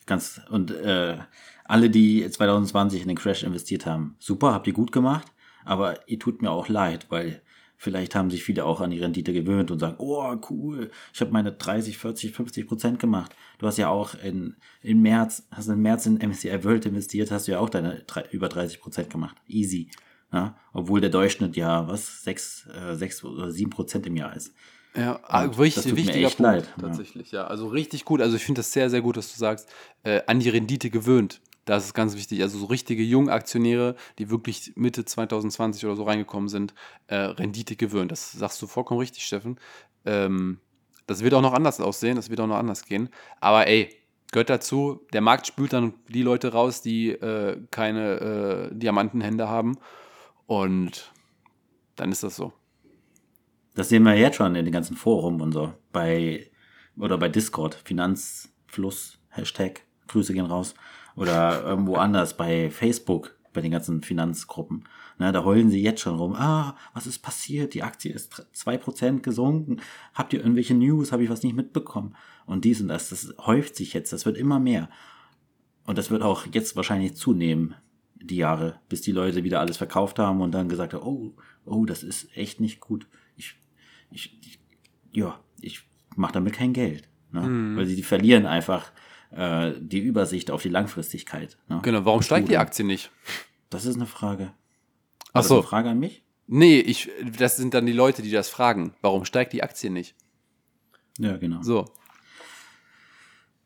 ganz. 0.07 0.41
Und 0.49 0.71
äh, 0.71 1.19
alle, 1.65 1.91
die 1.91 2.27
2020 2.27 3.03
in 3.03 3.07
den 3.07 3.17
Crash 3.17 3.43
investiert 3.43 3.85
haben, 3.85 4.15
super, 4.17 4.51
habt 4.51 4.65
ihr 4.65 4.73
gut 4.73 4.91
gemacht, 4.91 5.31
aber 5.63 6.09
ihr 6.09 6.17
tut 6.17 6.41
mir 6.41 6.49
auch 6.49 6.67
leid, 6.67 7.05
weil 7.09 7.43
vielleicht 7.79 8.13
haben 8.13 8.29
sich 8.29 8.43
viele 8.43 8.65
auch 8.65 8.81
an 8.81 8.91
die 8.91 8.99
Rendite 8.99 9.31
gewöhnt 9.31 9.71
und 9.71 9.79
sagen, 9.79 9.95
oh 9.99 10.35
cool, 10.49 10.91
ich 11.13 11.21
habe 11.21 11.31
meine 11.31 11.53
30, 11.53 11.97
40, 11.97 12.33
50 12.33 12.67
Prozent 12.67 12.99
gemacht. 12.99 13.33
Du 13.57 13.65
hast 13.65 13.77
ja 13.77 13.87
auch 13.87 14.15
in, 14.21 14.57
in 14.83 15.01
März, 15.01 15.47
hast 15.49 15.69
im 15.69 15.81
März 15.81 16.05
in 16.05 16.17
MSCI 16.17 16.63
World 16.65 16.85
investiert, 16.85 17.31
hast 17.31 17.47
du 17.47 17.53
ja 17.53 17.59
auch 17.59 17.69
deine 17.69 18.03
drei, 18.05 18.25
über 18.31 18.49
30 18.49 18.81
Prozent 18.81 19.09
gemacht. 19.09 19.37
Easy. 19.47 19.89
Ja? 20.33 20.57
Obwohl 20.73 20.99
der 20.99 21.09
Durchschnitt 21.09 21.55
ja, 21.55 21.87
was, 21.87 22.23
6, 22.25 22.67
äh, 22.67 22.95
6 22.95 23.23
oder 23.23 23.49
7 23.49 23.69
Prozent 23.69 24.05
im 24.05 24.17
Jahr 24.17 24.35
ist. 24.35 24.53
Ja, 24.93 25.19
ah, 25.23 25.43
richtig, 25.43 25.83
das 25.83 25.95
wichtiger 25.95 26.27
Punkt, 26.27 26.39
leid, 26.39 26.73
ja. 26.75 26.87
tatsächlich, 26.87 27.31
ja. 27.31 27.47
Also 27.47 27.67
richtig 27.67 28.03
gut. 28.03 28.21
Also 28.21 28.35
ich 28.35 28.43
finde 28.43 28.59
das 28.59 28.73
sehr, 28.73 28.89
sehr 28.89 29.01
gut, 29.01 29.15
dass 29.15 29.31
du 29.31 29.39
sagst, 29.39 29.69
äh, 30.03 30.21
an 30.27 30.41
die 30.41 30.49
Rendite 30.49 30.89
gewöhnt. 30.89 31.39
Das 31.69 31.85
ist 31.85 31.93
ganz 31.93 32.15
wichtig. 32.15 32.41
Also 32.41 32.57
so 32.57 32.65
richtige 32.65 33.03
Jungaktionäre, 33.03 33.95
die 34.17 34.31
wirklich 34.31 34.73
Mitte 34.75 35.05
2020 35.05 35.85
oder 35.85 35.95
so 35.95 36.01
reingekommen 36.01 36.49
sind, 36.49 36.73
äh, 37.05 37.15
Rendite 37.15 37.75
gewöhnt. 37.75 38.11
Das 38.11 38.31
sagst 38.31 38.59
du 38.63 38.65
vollkommen 38.65 38.99
richtig, 38.99 39.23
Steffen. 39.23 39.59
Ähm, 40.03 40.61
das 41.05 41.23
wird 41.23 41.35
auch 41.35 41.43
noch 41.43 41.53
anders 41.53 41.79
aussehen, 41.79 42.15
das 42.15 42.31
wird 42.31 42.39
auch 42.39 42.47
noch 42.47 42.55
anders 42.55 42.85
gehen. 42.85 43.09
Aber 43.39 43.67
ey, 43.67 43.95
gehört 44.31 44.49
dazu, 44.49 45.05
der 45.13 45.21
Markt 45.21 45.45
spült 45.45 45.73
dann 45.73 45.93
die 46.07 46.23
Leute 46.23 46.53
raus, 46.53 46.81
die 46.81 47.11
äh, 47.11 47.61
keine 47.69 48.71
äh, 48.71 48.75
Diamantenhände 48.75 49.47
haben. 49.47 49.77
Und 50.47 51.13
dann 51.97 52.11
ist 52.11 52.23
das 52.23 52.35
so. 52.35 52.51
Das 53.75 53.89
sehen 53.89 54.01
wir 54.01 54.15
jetzt 54.15 54.37
schon 54.37 54.55
in 54.55 54.65
den 54.65 54.73
ganzen 54.73 54.97
Forum 54.97 55.39
und 55.39 55.51
so. 55.51 55.71
Bei, 55.91 56.49
oder 56.97 57.19
bei 57.19 57.29
Discord, 57.29 57.75
Finanzfluss, 57.75 59.19
Hashtag, 59.29 59.81
Grüße 60.07 60.33
gehen 60.33 60.47
raus. 60.47 60.73
Oder 61.19 61.63
irgendwo 61.65 61.95
anders, 61.95 62.37
bei 62.37 62.71
Facebook, 62.71 63.35
bei 63.51 63.59
den 63.59 63.71
ganzen 63.71 64.01
Finanzgruppen. 64.01 64.85
Ne, 65.17 65.33
da 65.33 65.43
heulen 65.43 65.69
sie 65.69 65.81
jetzt 65.81 65.99
schon 65.99 66.15
rum. 66.15 66.33
Ah, 66.33 66.77
was 66.93 67.07
ist 67.07 67.19
passiert? 67.19 67.73
Die 67.73 67.83
Aktie 67.83 68.13
ist 68.13 68.47
2% 68.55 69.19
gesunken. 69.19 69.81
Habt 70.13 70.31
ihr 70.31 70.39
irgendwelche 70.39 70.75
News? 70.75 71.11
Habe 71.11 71.23
ich 71.23 71.29
was 71.29 71.43
nicht 71.43 71.57
mitbekommen? 71.57 72.15
Und 72.45 72.63
dies 72.63 72.79
und 72.79 72.87
das, 72.87 73.09
das 73.09 73.33
häuft 73.37 73.75
sich 73.75 73.91
jetzt. 73.91 74.13
Das 74.13 74.25
wird 74.25 74.37
immer 74.37 74.59
mehr. 74.59 74.89
Und 75.85 75.97
das 75.97 76.09
wird 76.09 76.21
auch 76.21 76.45
jetzt 76.53 76.77
wahrscheinlich 76.77 77.15
zunehmen, 77.15 77.75
die 78.15 78.37
Jahre, 78.37 78.79
bis 78.87 79.01
die 79.01 79.11
Leute 79.11 79.43
wieder 79.43 79.59
alles 79.59 79.75
verkauft 79.75 80.19
haben 80.19 80.39
und 80.39 80.53
dann 80.53 80.69
gesagt 80.69 80.93
haben, 80.93 81.03
oh, 81.03 81.33
oh, 81.65 81.83
das 81.83 82.01
ist 82.01 82.29
echt 82.37 82.61
nicht 82.61 82.79
gut. 82.79 83.07
Ich, 83.35 83.55
ich, 84.09 84.39
ich 84.41 84.59
ja, 85.11 85.37
ich 85.59 85.81
mache 86.15 86.33
damit 86.33 86.53
kein 86.53 86.71
Geld. 86.71 87.09
Ne? 87.33 87.75
Weil 87.75 87.85
sie 87.87 87.97
die 87.97 88.03
verlieren 88.03 88.45
einfach 88.45 88.93
äh, 89.31 89.73
die 89.79 89.99
Übersicht 89.99 90.51
auf 90.51 90.61
die 90.61 90.69
Langfristigkeit. 90.69 91.57
Ne? 91.67 91.79
Genau, 91.83 92.05
warum 92.05 92.21
steigt 92.21 92.49
die 92.49 92.57
Aktie 92.57 92.85
nicht? 92.85 93.11
Das 93.69 93.85
ist 93.85 93.95
eine 93.95 94.05
Frage. 94.05 94.53
Ach 95.29 95.35
War 95.35 95.43
so. 95.43 95.53
eine 95.55 95.63
Frage 95.63 95.89
an 95.89 95.99
mich? 95.99 96.23
Nee, 96.47 96.79
ich, 96.79 97.11
das 97.37 97.57
sind 97.57 97.73
dann 97.75 97.85
die 97.85 97.93
Leute, 97.93 98.23
die 98.23 98.31
das 98.31 98.49
fragen. 98.49 98.95
Warum 99.01 99.25
steigt 99.25 99.53
die 99.53 99.61
Aktie 99.61 99.91
nicht? 99.91 100.15
Ja, 101.19 101.37
genau. 101.37 101.61
So. 101.61 101.85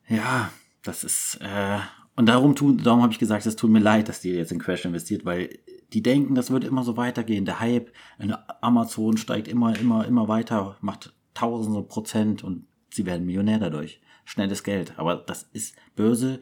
Ja, 0.10 0.52
das 0.84 1.06
ist, 1.06 1.40
äh, 1.42 1.80
und 2.16 2.28
darum, 2.28 2.56
tun, 2.56 2.78
darum 2.78 3.02
habe 3.02 3.14
ich 3.14 3.20
gesagt, 3.20 3.46
es 3.46 3.56
tut 3.56 3.72
mir 3.72 3.80
leid, 3.80 4.10
dass 4.10 4.20
die 4.20 4.32
jetzt 4.32 4.52
in 4.52 4.60
Crash 4.60 4.86
investiert, 4.86 5.24
weil 5.24 5.60
die 5.94 6.04
denken, 6.04 6.36
das 6.36 6.52
wird 6.52 6.64
immer 6.64 6.84
so 6.84 6.98
weitergehen. 6.98 7.46
Der 7.46 7.60
Hype 7.60 7.92
in 8.20 8.36
Amazon 8.62 9.18
steigt 9.18 9.48
immer, 9.48 9.78
immer, 9.78 10.06
immer 10.06 10.28
weiter, 10.28 10.78
macht 10.82 11.14
tausende 11.34 11.84
Prozent 11.84 12.44
und 12.44 12.66
sie 12.92 13.06
werden 13.06 13.26
Millionär 13.26 13.60
dadurch. 13.60 14.02
Schnelles 14.26 14.64
Geld. 14.64 14.94
Aber 14.98 15.16
das 15.16 15.44
ist, 15.54 15.76
Börse 15.96 16.42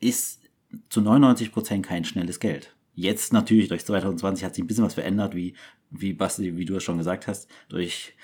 ist 0.00 0.40
zu 0.88 1.00
99 1.00 1.52
Prozent 1.52 1.86
kein 1.86 2.04
schnelles 2.04 2.40
Geld. 2.40 2.74
Jetzt 2.94 3.32
natürlich, 3.32 3.68
durch 3.68 3.84
2020 3.84 4.44
hat 4.44 4.54
sich 4.54 4.64
ein 4.64 4.66
bisschen 4.66 4.84
was 4.84 4.94
verändert, 4.94 5.34
wie, 5.34 5.54
wie 5.90 6.12
Basti, 6.12 6.56
wie 6.56 6.64
du 6.64 6.76
es 6.76 6.82
schon 6.82 6.98
gesagt 6.98 7.28
hast, 7.28 7.48
durch 7.68 8.14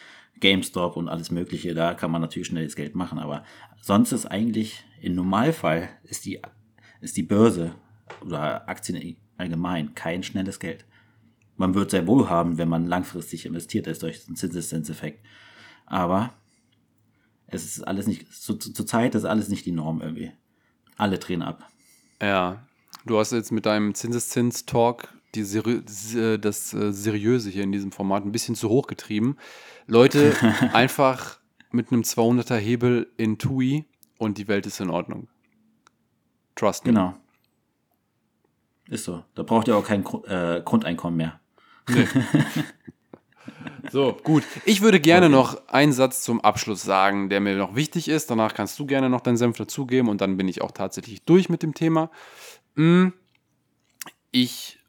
GameStop 0.41 0.97
und 0.97 1.09
alles 1.09 1.31
Mögliche, 1.31 1.75
da 1.75 1.95
kann 1.95 2.11
man 2.11 2.21
natürlich 2.21 2.49
schnelles 2.49 2.77
Geld 2.77 2.95
machen, 2.95 3.19
aber 3.19 3.45
sonst 3.81 4.13
ist 4.13 4.27
eigentlich, 4.27 4.85
im 5.01 5.15
Normalfall 5.15 5.91
ist 6.03 6.25
die, 6.25 6.41
ist 7.01 7.17
die 7.17 7.23
Börse 7.23 7.75
oder 8.21 8.69
Aktien 8.69 9.17
allgemein 9.37 9.95
kein 9.95 10.23
schnelles 10.23 10.59
Geld. 10.59 10.85
Man 11.57 11.75
wird 11.75 11.93
sehr 11.93 12.07
wohl 12.07 12.29
haben, 12.29 12.59
wenn 12.59 12.69
man 12.69 12.87
langfristig 12.87 13.47
investiert 13.47 13.87
ist 13.87 14.03
durch 14.03 14.27
den 14.27 14.35
Zinseszinseffekt. 14.35 15.25
Aber 15.87 16.35
es 17.55 17.65
ist 17.65 17.83
alles 17.83 18.07
nicht, 18.07 18.33
zu, 18.33 18.55
zu, 18.55 18.73
zur 18.73 18.87
Zeit 18.87 19.15
ist 19.15 19.25
alles 19.25 19.49
nicht 19.49 19.65
die 19.67 19.73
Norm 19.73 20.01
irgendwie. 20.03 20.33
Alle 20.97 21.19
drehen 21.19 21.43
ab. 21.43 21.69
Ja. 22.21 22.65
Du 23.07 23.19
hast 23.19 23.33
jetzt 23.33 23.53
mit 23.53 23.67
deinem 23.67 23.95
Zinseszins-Talk 23.95 25.09
seri 25.37 25.83
s- 25.87 26.17
das 26.41 26.73
äh, 26.73 26.93
Seriöse 26.93 27.51
hier 27.51 27.65
in 27.65 27.73
diesem 27.73 27.93
Format 27.93 28.25
ein 28.25 28.33
bisschen 28.33 28.55
zu 28.55 28.69
hoch 28.69 28.87
getrieben. 28.87 29.37
Leute, 29.87 30.35
einfach 30.73 31.39
mit 31.71 31.91
einem 31.93 32.03
200er 32.03 32.57
Hebel 32.57 33.11
in 33.17 33.37
TUI 33.39 33.85
und 34.19 34.39
die 34.39 34.47
Welt 34.49 34.65
ist 34.67 34.81
in 34.81 34.91
Ordnung. 34.91 35.29
Trust 36.55 36.85
me. 36.87 36.93
Genau. 36.93 37.15
Ist 38.89 39.05
so. 39.05 39.25
Da 39.35 39.43
braucht 39.43 39.67
ihr 39.69 39.77
auch 39.77 39.85
kein 39.85 40.05
äh, 40.27 40.63
Grundeinkommen 40.65 41.17
mehr. 41.17 41.41
So, 43.95 44.17
gut. 44.25 44.43
Ich 44.65 44.83
würde 44.83 44.99
gerne 44.99 45.27
Okay. 45.27 45.33
noch 45.37 45.69
einen 45.69 45.93
Satz 45.93 46.23
zum 46.23 46.41
Abschluss 46.41 46.83
sagen, 46.83 47.29
der 47.29 47.39
mir 47.39 47.55
noch 47.55 47.77
wichtig 47.77 48.09
ist. 48.09 48.29
Danach 48.29 48.53
kannst 48.53 48.77
du 48.81 48.87
gerne 48.87 49.09
noch 49.09 49.21
deinen 49.21 49.37
Senf 49.37 49.57
dazugeben 49.57 50.09
und 50.09 50.21
dann 50.21 50.37
bin 50.37 50.49
ich 50.49 50.63
auch 50.63 50.73
tatsächlich 50.73 51.23
durch 51.23 51.49
mit 51.49 51.63
dem 51.63 51.75
Thema. 51.75 52.11
Mm, 52.75 53.11
Ich 54.33 54.81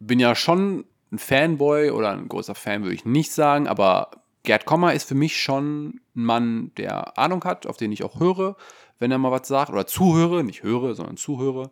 bin 0.00 0.18
ja 0.18 0.34
schon 0.34 0.84
ein 1.12 1.18
Fanboy 1.18 1.90
oder 1.90 2.10
ein 2.10 2.26
großer 2.26 2.56
Fan, 2.56 2.82
würde 2.82 2.96
ich 2.96 3.04
nicht 3.04 3.30
sagen, 3.30 3.68
aber 3.68 4.10
Gerd 4.42 4.66
Kommer 4.66 4.94
ist 4.94 5.04
für 5.04 5.14
mich 5.14 5.40
schon 5.40 6.00
ein 6.16 6.24
Mann, 6.24 6.72
der 6.76 7.16
Ahnung 7.16 7.44
hat, 7.44 7.68
auf 7.68 7.76
den 7.76 7.92
ich 7.92 8.02
auch 8.02 8.18
höre, 8.18 8.56
wenn 8.98 9.12
er 9.12 9.18
mal 9.18 9.30
was 9.30 9.46
sagt 9.46 9.70
oder 9.70 9.86
zuhöre, 9.86 10.42
nicht 10.42 10.64
höre, 10.64 10.96
sondern 10.96 11.16
zuhöre. 11.16 11.70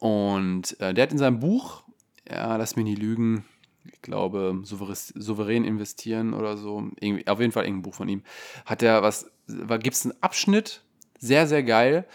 Und 0.00 0.80
äh, 0.80 0.92
der 0.92 1.04
hat 1.04 1.12
in 1.12 1.18
seinem 1.18 1.38
Buch, 1.38 1.84
ja, 2.28 2.56
lass 2.56 2.74
mich 2.74 2.86
nicht 2.86 2.98
lügen, 2.98 3.44
ich 3.92 4.02
glaube, 4.02 4.60
souverän 4.64 5.64
investieren 5.64 6.34
oder 6.34 6.56
so. 6.56 6.90
Irgendwie, 7.00 7.26
auf 7.26 7.40
jeden 7.40 7.52
Fall 7.52 7.64
irgendein 7.64 7.82
Buch 7.82 7.94
von 7.94 8.08
ihm. 8.08 8.22
Hat 8.64 8.82
er 8.82 9.02
was, 9.02 9.30
gibt 9.46 9.94
es 9.94 10.04
einen 10.04 10.14
Abschnitt, 10.20 10.82
sehr, 11.18 11.46
sehr 11.46 11.62
geil. 11.62 12.06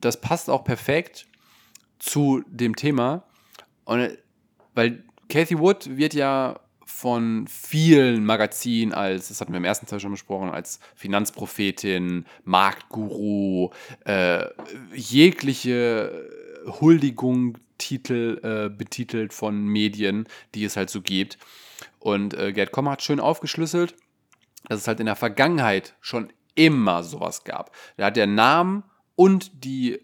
Das 0.00 0.20
passt 0.20 0.50
auch 0.50 0.64
perfekt 0.64 1.26
zu 1.98 2.42
dem 2.46 2.76
Thema. 2.76 3.24
Und, 3.84 4.18
weil 4.74 5.04
Cathy 5.28 5.58
Wood 5.58 5.96
wird 5.96 6.14
ja 6.14 6.60
von 6.84 7.46
vielen 7.48 8.24
Magazinen 8.24 8.94
als, 8.94 9.28
das 9.28 9.40
hatten 9.40 9.52
wir 9.52 9.58
im 9.58 9.64
ersten 9.64 9.86
Teil 9.86 10.00
schon 10.00 10.12
besprochen, 10.12 10.50
als 10.50 10.78
Finanzprophetin, 10.94 12.24
Marktguru, 12.44 13.70
äh, 14.04 14.46
jegliche 14.94 16.28
Huldigung 16.80 17.58
Titel 17.78 18.40
äh, 18.42 18.68
betitelt 18.74 19.32
von 19.32 19.66
Medien, 19.66 20.28
die 20.54 20.64
es 20.64 20.76
halt 20.76 20.90
so 20.90 21.02
gibt. 21.02 21.38
Und 21.98 22.34
äh, 22.34 22.52
Gerd 22.52 22.72
Kommer 22.72 22.92
hat 22.92 23.02
schön 23.02 23.20
aufgeschlüsselt, 23.20 23.94
dass 24.68 24.80
es 24.80 24.88
halt 24.88 25.00
in 25.00 25.06
der 25.06 25.16
Vergangenheit 25.16 25.94
schon 26.00 26.32
immer 26.54 27.02
sowas 27.02 27.44
gab. 27.44 27.70
Da 27.96 28.06
hat 28.06 28.16
der 28.16 28.26
Namen 28.26 28.82
und 29.14 29.64
die 29.64 30.00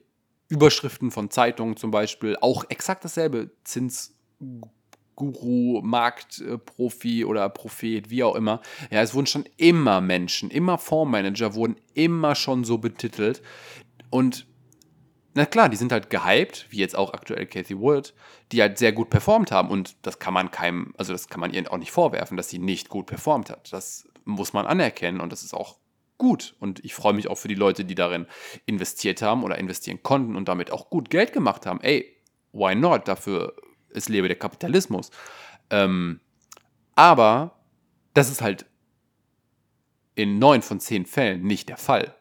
Überschriften 0.49 1.11
von 1.11 1.31
Zeitungen 1.31 1.77
zum 1.77 1.91
Beispiel 1.91 2.37
auch 2.41 2.65
exakt 2.69 3.05
dasselbe. 3.05 3.51
Zinsguru, 3.65 4.61
Marktprofi 5.83 7.25
oder 7.25 7.49
Prophet, 7.49 8.11
wie 8.11 8.23
auch 8.23 8.35
immer. 8.35 8.61
Ja, 8.91 9.01
es 9.01 9.15
wurden 9.15 9.27
schon 9.27 9.49
immer 9.57 10.01
Menschen, 10.01 10.51
immer 10.51 10.77
Fondsmanager 10.77 11.55
wurden 11.55 11.77
immer 11.95 12.35
schon 12.35 12.65
so 12.65 12.79
betitelt. 12.79 13.43
Und 14.11 14.47
na 15.35 15.47
klar, 15.47 15.69
die 15.69 15.77
sind 15.77 15.93
halt 15.93 16.11
gehypt, 16.11 16.67
wie 16.71 16.79
jetzt 16.79 16.97
auch 16.97 17.13
aktuell 17.13 17.47
Cathy 17.47 17.79
Wood, 17.79 18.15
die 18.53 18.61
halt 18.61 18.79
sehr 18.79 18.93
gut 18.93 19.11
performt 19.11 19.51
haben 19.51 19.71
und 19.71 19.97
das 20.03 20.19
kann 20.19 20.35
man 20.35 20.51
keinem, 20.51 20.95
also 20.99 21.13
das 21.13 21.29
kann 21.29 21.41
man 21.41 21.53
ihr 21.53 21.71
auch 21.73 21.79
nicht 21.79 21.91
vorwerfen, 21.91 22.37
dass 22.37 22.49
sie 22.49 22.59
nicht 22.59 22.89
gut 22.89 23.07
performt 23.07 23.51
hat. 23.51 23.73
Das 23.73 24.09
muss 24.25 24.53
man 24.53 24.67
anerkennen 24.67 25.21
und 25.21 25.33
das 25.33 25.43
ist 25.43 25.55
auch 25.55 25.79
gut 26.19 26.55
und 26.61 26.85
ich 26.85 26.95
freue 26.95 27.15
mich 27.15 27.29
auch 27.29 27.39
für 27.39 27.49
die 27.49 27.55
Leute, 27.55 27.85
die 27.85 27.95
darin 27.95 28.27
investiert 28.67 29.23
haben 29.23 29.43
oder 29.43 29.59
investieren 29.59 30.03
konnten 30.03 30.37
und 30.37 30.49
damit 30.49 30.71
auch 30.71 30.91
gut 30.91 31.11
Geld 31.11 31.33
gemacht 31.33 31.67
haben. 31.67 31.81
Ey, 31.81 32.17
why 32.53 32.75
not? 32.75 33.09
Dafür 33.09 33.55
ist 33.91 34.09
lebe 34.09 34.29
der 34.29 34.39
Kapitalismus. 34.39 35.11
Ähm, 35.71 36.21
aber 36.95 37.59
das 38.15 38.31
ist 38.31 38.43
halt 38.43 38.67
in 40.15 40.39
neun 40.39 40.63
von 40.63 40.79
zehn 40.79 41.07
Fällen 41.07 41.43
nicht 41.43 41.69
der 41.69 41.79
Fall. 41.79 42.15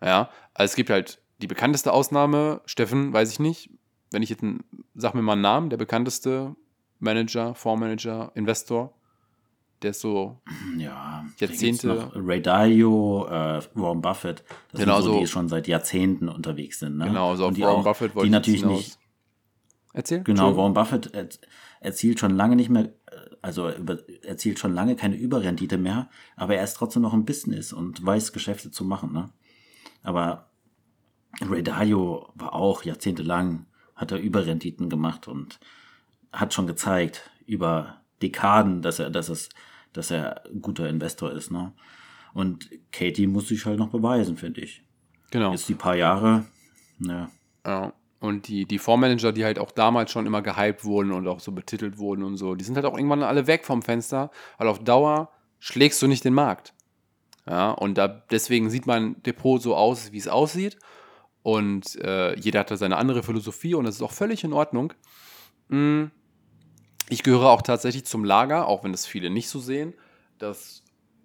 Ja, 0.00 0.30
also 0.54 0.70
es 0.70 0.76
gibt 0.76 0.90
halt 0.90 1.21
die 1.42 1.46
bekannteste 1.48 1.92
Ausnahme, 1.92 2.62
Steffen, 2.64 3.12
weiß 3.12 3.30
ich 3.32 3.40
nicht. 3.40 3.70
Wenn 4.10 4.22
ich 4.22 4.30
jetzt, 4.30 4.42
ein, 4.42 4.60
sag 4.94 5.14
mir 5.14 5.22
mal 5.22 5.32
einen 5.32 5.42
Namen, 5.42 5.70
der 5.70 5.76
bekannteste 5.76 6.54
Manager, 6.98 7.54
Fondsmanager, 7.54 8.30
Investor, 8.34 8.94
der 9.82 9.90
ist 9.90 10.00
so 10.00 10.40
ja, 10.78 11.24
Jahrzehnte. 11.38 12.12
Ray 12.14 12.40
Dalio, 12.40 13.26
äh, 13.26 13.60
Warren 13.74 14.00
Buffett, 14.00 14.44
das 14.70 14.80
genau 14.80 15.00
sind 15.00 15.12
so, 15.12 15.20
die 15.20 15.26
schon 15.26 15.48
seit 15.48 15.66
Jahrzehnten 15.66 16.28
unterwegs 16.28 16.78
sind. 16.78 16.98
Ne? 16.98 17.06
Genau, 17.06 17.34
so 17.34 17.48
Und 17.48 17.56
die 17.56 17.62
Warren 17.62 17.80
auch, 17.80 17.84
Buffett 17.84 18.14
wollte 18.14 18.26
die 18.26 18.32
natürlich 18.32 18.64
nicht. 18.64 18.98
Erzähl. 19.92 20.22
Genau, 20.22 20.56
Warren 20.56 20.74
Buffett 20.74 21.10
erzielt 21.80 22.20
schon 22.20 22.36
lange 22.36 22.54
nicht 22.54 22.70
mehr, 22.70 22.92
also 23.42 23.66
erzielt 23.66 24.60
schon 24.60 24.72
lange 24.72 24.94
keine 24.94 25.16
Überrendite 25.16 25.78
mehr, 25.78 26.08
aber 26.36 26.54
er 26.54 26.64
ist 26.64 26.74
trotzdem 26.74 27.02
noch 27.02 27.12
im 27.12 27.24
Business 27.24 27.72
und 27.72 28.04
weiß 28.06 28.32
Geschäfte 28.32 28.70
zu 28.70 28.84
machen. 28.84 29.12
Ne? 29.12 29.30
Aber 30.02 30.51
Ray 31.40 31.62
Dalio 31.62 32.30
war 32.34 32.54
auch 32.54 32.84
jahrzehntelang, 32.84 33.66
hat 33.96 34.12
er 34.12 34.18
Überrenditen 34.18 34.90
gemacht 34.90 35.28
und 35.28 35.58
hat 36.32 36.54
schon 36.54 36.66
gezeigt, 36.66 37.30
über 37.46 38.02
Dekaden, 38.20 38.82
dass 38.82 38.98
er, 38.98 39.10
dass 39.10 39.28
es, 39.28 39.48
dass 39.92 40.10
er 40.10 40.44
ein 40.46 40.62
guter 40.62 40.88
Investor 40.88 41.32
ist, 41.32 41.50
ne? 41.50 41.72
Und 42.34 42.70
Katie 42.92 43.26
muss 43.26 43.48
sich 43.48 43.66
halt 43.66 43.78
noch 43.78 43.90
beweisen, 43.90 44.36
finde 44.36 44.62
ich. 44.62 44.82
Genau. 45.30 45.52
Jetzt 45.52 45.68
die 45.68 45.74
paar 45.74 45.96
Jahre, 45.96 46.46
ne. 46.98 47.28
Ja. 47.66 47.92
Und 48.20 48.46
die, 48.46 48.66
die 48.66 48.78
Fondsmanager, 48.78 49.32
die 49.32 49.44
halt 49.44 49.58
auch 49.58 49.72
damals 49.72 50.12
schon 50.12 50.26
immer 50.26 50.42
gehypt 50.42 50.84
wurden 50.84 51.10
und 51.12 51.26
auch 51.26 51.40
so 51.40 51.52
betitelt 51.52 51.98
wurden 51.98 52.22
und 52.22 52.36
so, 52.36 52.54
die 52.54 52.64
sind 52.64 52.76
halt 52.76 52.86
auch 52.86 52.96
irgendwann 52.96 53.22
alle 53.22 53.48
weg 53.48 53.64
vom 53.64 53.82
Fenster, 53.82 54.30
weil 54.58 54.68
auf 54.68 54.78
Dauer 54.78 55.30
schlägst 55.58 56.00
du 56.00 56.06
nicht 56.06 56.24
den 56.24 56.34
Markt. 56.34 56.72
Ja, 57.46 57.72
und 57.72 57.98
da, 57.98 58.06
deswegen 58.06 58.70
sieht 58.70 58.86
mein 58.86 59.20
Depot 59.24 59.60
so 59.60 59.74
aus, 59.74 60.12
wie 60.12 60.18
es 60.18 60.28
aussieht. 60.28 60.78
Und 61.42 61.96
äh, 61.96 62.38
jeder 62.38 62.60
hat 62.60 62.70
da 62.70 62.76
seine 62.76 62.96
andere 62.96 63.22
Philosophie 63.22 63.74
und 63.74 63.84
das 63.84 63.96
ist 63.96 64.02
auch 64.02 64.12
völlig 64.12 64.44
in 64.44 64.52
Ordnung. 64.52 64.92
Mm, 65.68 66.04
ich 67.08 67.22
gehöre 67.22 67.50
auch 67.50 67.62
tatsächlich 67.62 68.04
zum 68.04 68.24
Lager, 68.24 68.68
auch 68.68 68.84
wenn 68.84 68.92
das 68.92 69.06
viele 69.06 69.28
nicht 69.28 69.48
so 69.48 69.58
sehen, 69.58 69.94
dass 70.38 70.82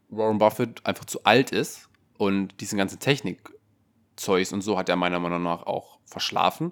Warren 0.10 0.38
Buffett 0.38 0.86
einfach 0.86 1.06
zu 1.06 1.24
alt 1.24 1.52
ist 1.52 1.90
und 2.18 2.60
diesen 2.62 2.78
ganzen 2.78 3.00
Technikzeugs 3.00 4.54
und 4.54 4.62
so 4.62 4.78
hat 4.78 4.90
er 4.90 4.96
meiner 4.96 5.20
Meinung 5.20 5.44
nach 5.44 5.64
auch 5.64 6.00
verschlafen. 6.06 6.72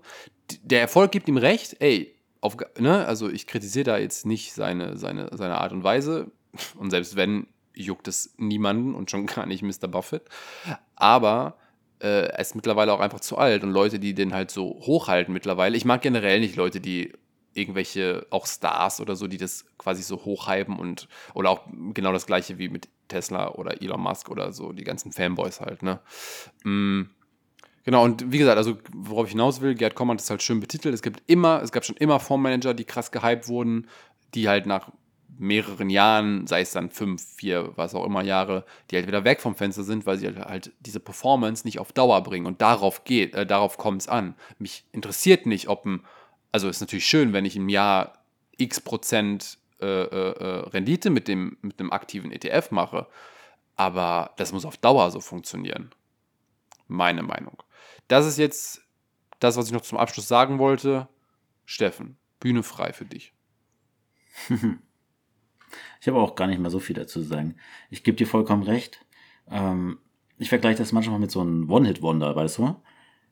Der 0.63 0.81
Erfolg 0.81 1.11
gibt 1.11 1.27
ihm 1.27 1.37
recht, 1.37 1.77
ey, 1.79 2.15
auf, 2.41 2.57
ne, 2.79 3.05
also 3.05 3.29
ich 3.29 3.47
kritisiere 3.47 3.85
da 3.85 3.97
jetzt 3.97 4.25
nicht 4.25 4.53
seine, 4.53 4.97
seine, 4.97 5.29
seine 5.35 5.57
Art 5.57 5.71
und 5.71 5.83
Weise 5.83 6.31
und 6.77 6.91
selbst 6.91 7.15
wenn, 7.15 7.47
juckt 7.73 8.07
es 8.07 8.33
niemanden 8.37 8.95
und 8.95 9.11
schon 9.11 9.25
gar 9.25 9.45
nicht 9.45 9.61
Mr. 9.61 9.87
Buffett. 9.87 10.23
Aber 10.95 11.57
äh, 12.01 12.41
ist 12.41 12.55
mittlerweile 12.55 12.93
auch 12.93 12.99
einfach 12.99 13.19
zu 13.19 13.37
alt 13.37 13.63
und 13.63 13.71
Leute, 13.71 13.99
die 13.99 14.13
den 14.13 14.33
halt 14.33 14.51
so 14.51 14.81
hochhalten 14.81 15.33
mittlerweile. 15.33 15.77
Ich 15.77 15.85
mag 15.85 16.01
generell 16.01 16.39
nicht 16.39 16.55
Leute, 16.55 16.81
die 16.81 17.13
irgendwelche 17.53 18.27
auch 18.29 18.45
Stars 18.45 18.99
oder 18.99 19.15
so, 19.15 19.27
die 19.27 19.37
das 19.37 19.65
quasi 19.77 20.03
so 20.03 20.17
hochhypen 20.25 20.77
und 20.77 21.07
oder 21.33 21.49
auch 21.49 21.61
genau 21.93 22.11
das 22.11 22.27
gleiche 22.27 22.57
wie 22.57 22.69
mit 22.69 22.89
Tesla 23.07 23.51
oder 23.51 23.81
Elon 23.81 24.01
Musk 24.01 24.29
oder 24.29 24.51
so, 24.51 24.73
die 24.73 24.83
ganzen 24.83 25.11
Fanboys 25.11 25.61
halt, 25.61 25.81
ne? 25.81 26.01
Mm, 26.63 27.03
genau, 27.83 28.03
und 28.03 28.31
wie 28.31 28.39
gesagt, 28.39 28.57
also 28.57 28.77
worauf 28.93 29.27
ich 29.27 29.31
hinaus 29.31 29.61
will, 29.61 29.75
Gerd 29.75 29.95
Kommand 29.95 30.21
ist 30.21 30.29
halt 30.29 30.43
schön 30.43 30.59
betitelt. 30.59 30.93
Es 30.93 31.01
gibt 31.01 31.23
immer, 31.27 31.61
es 31.61 31.71
gab 31.71 31.85
schon 31.85 31.97
immer 31.97 32.19
Fondsmanager, 32.19 32.73
die 32.73 32.85
krass 32.85 33.11
gehypt 33.11 33.47
wurden, 33.47 33.87
die 34.33 34.49
halt 34.49 34.65
nach 34.65 34.91
mehreren 35.38 35.89
Jahren, 35.89 36.47
sei 36.47 36.61
es 36.61 36.71
dann 36.71 36.89
fünf, 36.89 37.23
vier, 37.36 37.71
was 37.75 37.95
auch 37.95 38.05
immer 38.05 38.23
Jahre, 38.23 38.65
die 38.89 38.95
halt 38.95 39.07
wieder 39.07 39.23
weg 39.23 39.41
vom 39.41 39.55
Fenster 39.55 39.83
sind, 39.83 40.05
weil 40.05 40.17
sie 40.17 40.27
halt, 40.27 40.39
halt 40.39 40.71
diese 40.79 40.99
Performance 40.99 41.65
nicht 41.65 41.79
auf 41.79 41.91
Dauer 41.91 42.21
bringen. 42.23 42.45
Und 42.45 42.61
darauf 42.61 43.03
geht, 43.03 43.36
äh, 43.36 43.45
darauf 43.45 43.77
kommt 43.77 44.01
es 44.01 44.07
an. 44.07 44.36
Mich 44.59 44.86
interessiert 44.91 45.45
nicht, 45.45 45.67
ob 45.67 45.86
ein, 45.86 46.05
also 46.51 46.69
ist 46.69 46.81
natürlich 46.81 47.05
schön, 47.05 47.33
wenn 47.33 47.45
ich 47.45 47.55
im 47.55 47.69
Jahr 47.69 48.19
x 48.57 48.79
Prozent 48.79 49.57
äh, 49.81 49.86
äh, 49.86 50.31
äh 50.31 50.69
Rendite 50.69 51.09
mit 51.09 51.27
dem, 51.27 51.57
mit 51.61 51.79
einem 51.79 51.91
aktiven 51.91 52.31
ETF 52.31 52.71
mache, 52.71 53.07
aber 53.75 54.31
das 54.38 54.53
muss 54.53 54.65
auf 54.65 54.77
Dauer 54.77 55.11
so 55.11 55.19
funktionieren. 55.19 55.91
Meine 56.88 57.23
Meinung. 57.23 57.61
Das 58.07 58.25
ist 58.25 58.38
jetzt 58.38 58.81
das, 59.39 59.57
was 59.57 59.67
ich 59.67 59.73
noch 59.73 59.81
zum 59.81 59.97
Abschluss 59.97 60.27
sagen 60.27 60.59
wollte. 60.59 61.07
Steffen, 61.65 62.17
Bühne 62.39 62.63
frei 62.63 62.93
für 62.93 63.05
dich. 63.05 63.33
Ich 66.01 66.07
habe 66.07 66.17
auch 66.17 66.36
gar 66.36 66.47
nicht 66.47 66.59
mehr 66.59 66.71
so 66.71 66.80
viel 66.80 66.95
dazu 66.95 67.21
zu 67.21 67.28
sagen. 67.28 67.55
Ich 67.89 68.03
gebe 68.03 68.17
dir 68.17 68.28
vollkommen 68.28 68.63
recht. 68.63 69.05
Ähm, 69.49 69.99
ich 70.38 70.49
vergleiche 70.49 70.78
das 70.78 70.91
manchmal 70.91 71.19
mit 71.19 71.32
so 71.32 71.41
einem 71.41 71.69
One-Hit-Wonder, 71.69 72.36
weißt 72.36 72.57
du? 72.57 72.76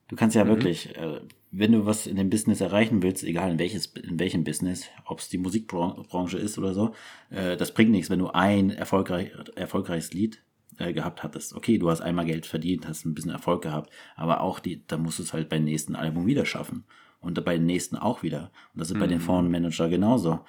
Du 0.07 0.15
kannst 0.15 0.35
ja 0.35 0.43
mhm. 0.43 0.49
wirklich, 0.49 0.95
äh, 0.95 1.21
wenn 1.51 1.71
du 1.71 1.85
was 1.85 2.07
in 2.07 2.17
dem 2.17 2.29
Business 2.29 2.61
erreichen 2.61 3.01
willst, 3.01 3.23
egal 3.23 3.51
in 3.51 3.59
welches, 3.59 3.87
in 3.87 4.19
welchem 4.19 4.43
Business, 4.43 4.89
ob 5.05 5.19
es 5.19 5.29
die 5.29 5.37
Musikbranche 5.37 6.37
ist 6.37 6.57
oder 6.57 6.73
so, 6.73 6.93
äh, 7.29 7.57
das 7.57 7.73
bringt 7.73 7.91
nichts, 7.91 8.09
wenn 8.09 8.19
du 8.19 8.27
ein 8.27 8.69
erfolgreich, 8.69 9.31
erfolgreiches 9.55 10.13
Lied 10.13 10.41
äh, 10.77 10.93
gehabt 10.93 11.23
hattest. 11.23 11.53
Okay, 11.53 11.77
du 11.77 11.89
hast 11.89 12.01
einmal 12.01 12.25
Geld 12.25 12.45
verdient, 12.45 12.87
hast 12.87 13.05
ein 13.05 13.13
bisschen 13.13 13.31
Erfolg 13.31 13.63
gehabt, 13.63 13.91
aber 14.15 14.41
auch 14.41 14.59
die, 14.59 14.85
da 14.87 14.97
musst 14.97 15.19
du 15.19 15.23
es 15.23 15.33
halt 15.33 15.49
beim 15.49 15.63
nächsten 15.63 15.95
Album 15.95 16.25
wieder 16.25 16.45
schaffen. 16.45 16.85
Und 17.19 17.43
bei 17.45 17.55
den 17.55 17.65
nächsten 17.65 17.95
auch 17.95 18.21
wieder. 18.21 18.51
Und 18.73 18.81
das 18.81 18.89
ist 18.89 18.97
mhm. 18.97 18.99
bei 18.99 19.07
den 19.07 19.19
mhm. 19.19 19.23
Fondsmanager 19.23 19.87
genauso 19.87 20.41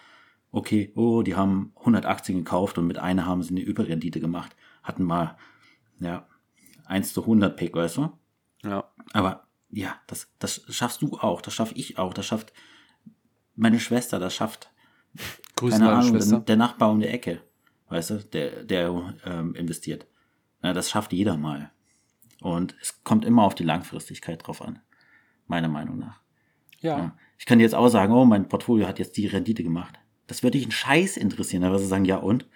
okay, 0.54 0.92
oh, 0.94 1.22
die 1.22 1.34
haben 1.34 1.72
100 1.80 2.06
Aktien 2.06 2.38
gekauft 2.38 2.78
und 2.78 2.86
mit 2.86 2.98
einer 2.98 3.26
haben 3.26 3.42
sie 3.42 3.50
eine 3.50 3.60
Überrendite 3.60 4.20
gemacht. 4.20 4.54
Hatten 4.82 5.04
mal, 5.04 5.36
ja, 5.98 6.26
1 6.84 7.12
zu 7.12 7.22
100 7.22 7.56
Pick, 7.56 7.74
weißt 7.74 7.96
du? 7.96 8.12
Ja. 8.62 8.84
Aber 9.12 9.48
ja, 9.70 9.96
das, 10.06 10.30
das 10.38 10.64
schaffst 10.68 11.02
du 11.02 11.18
auch, 11.18 11.42
das 11.42 11.54
schaff 11.54 11.72
ich 11.74 11.98
auch, 11.98 12.14
das 12.14 12.26
schafft 12.26 12.52
meine 13.56 13.80
Schwester, 13.80 14.18
das 14.18 14.34
schafft 14.34 14.70
Grüße 15.56 15.78
keine 15.78 15.92
Ahnung, 15.92 16.18
der, 16.18 16.40
der, 16.40 16.56
Nachbar 16.56 16.90
um 16.90 17.00
die 17.00 17.08
Ecke, 17.08 17.42
weißt 17.88 18.10
du, 18.10 18.18
der, 18.18 18.64
der 18.64 19.14
ähm, 19.24 19.54
investiert. 19.54 20.06
Ja, 20.62 20.72
das 20.72 20.90
schafft 20.90 21.12
jeder 21.12 21.36
mal. 21.36 21.70
Und 22.40 22.76
es 22.80 23.02
kommt 23.02 23.24
immer 23.24 23.42
auf 23.42 23.54
die 23.54 23.64
Langfristigkeit 23.64 24.46
drauf 24.46 24.62
an, 24.62 24.80
meiner 25.46 25.68
Meinung 25.68 25.98
nach. 25.98 26.20
Ja. 26.80 26.98
ja. 26.98 27.16
Ich 27.38 27.46
kann 27.46 27.60
jetzt 27.60 27.74
auch 27.74 27.88
sagen, 27.88 28.12
oh, 28.12 28.24
mein 28.24 28.48
Portfolio 28.48 28.86
hat 28.86 28.98
jetzt 28.98 29.16
die 29.16 29.26
Rendite 29.26 29.62
gemacht. 29.62 29.98
Das 30.26 30.42
würde 30.42 30.52
dich 30.58 30.64
einen 30.64 30.72
Scheiß 30.72 31.16
interessieren, 31.16 31.64
aber 31.64 31.78
sie 31.78 31.86
sagen, 31.86 32.04
ja 32.04 32.16
und? 32.16 32.48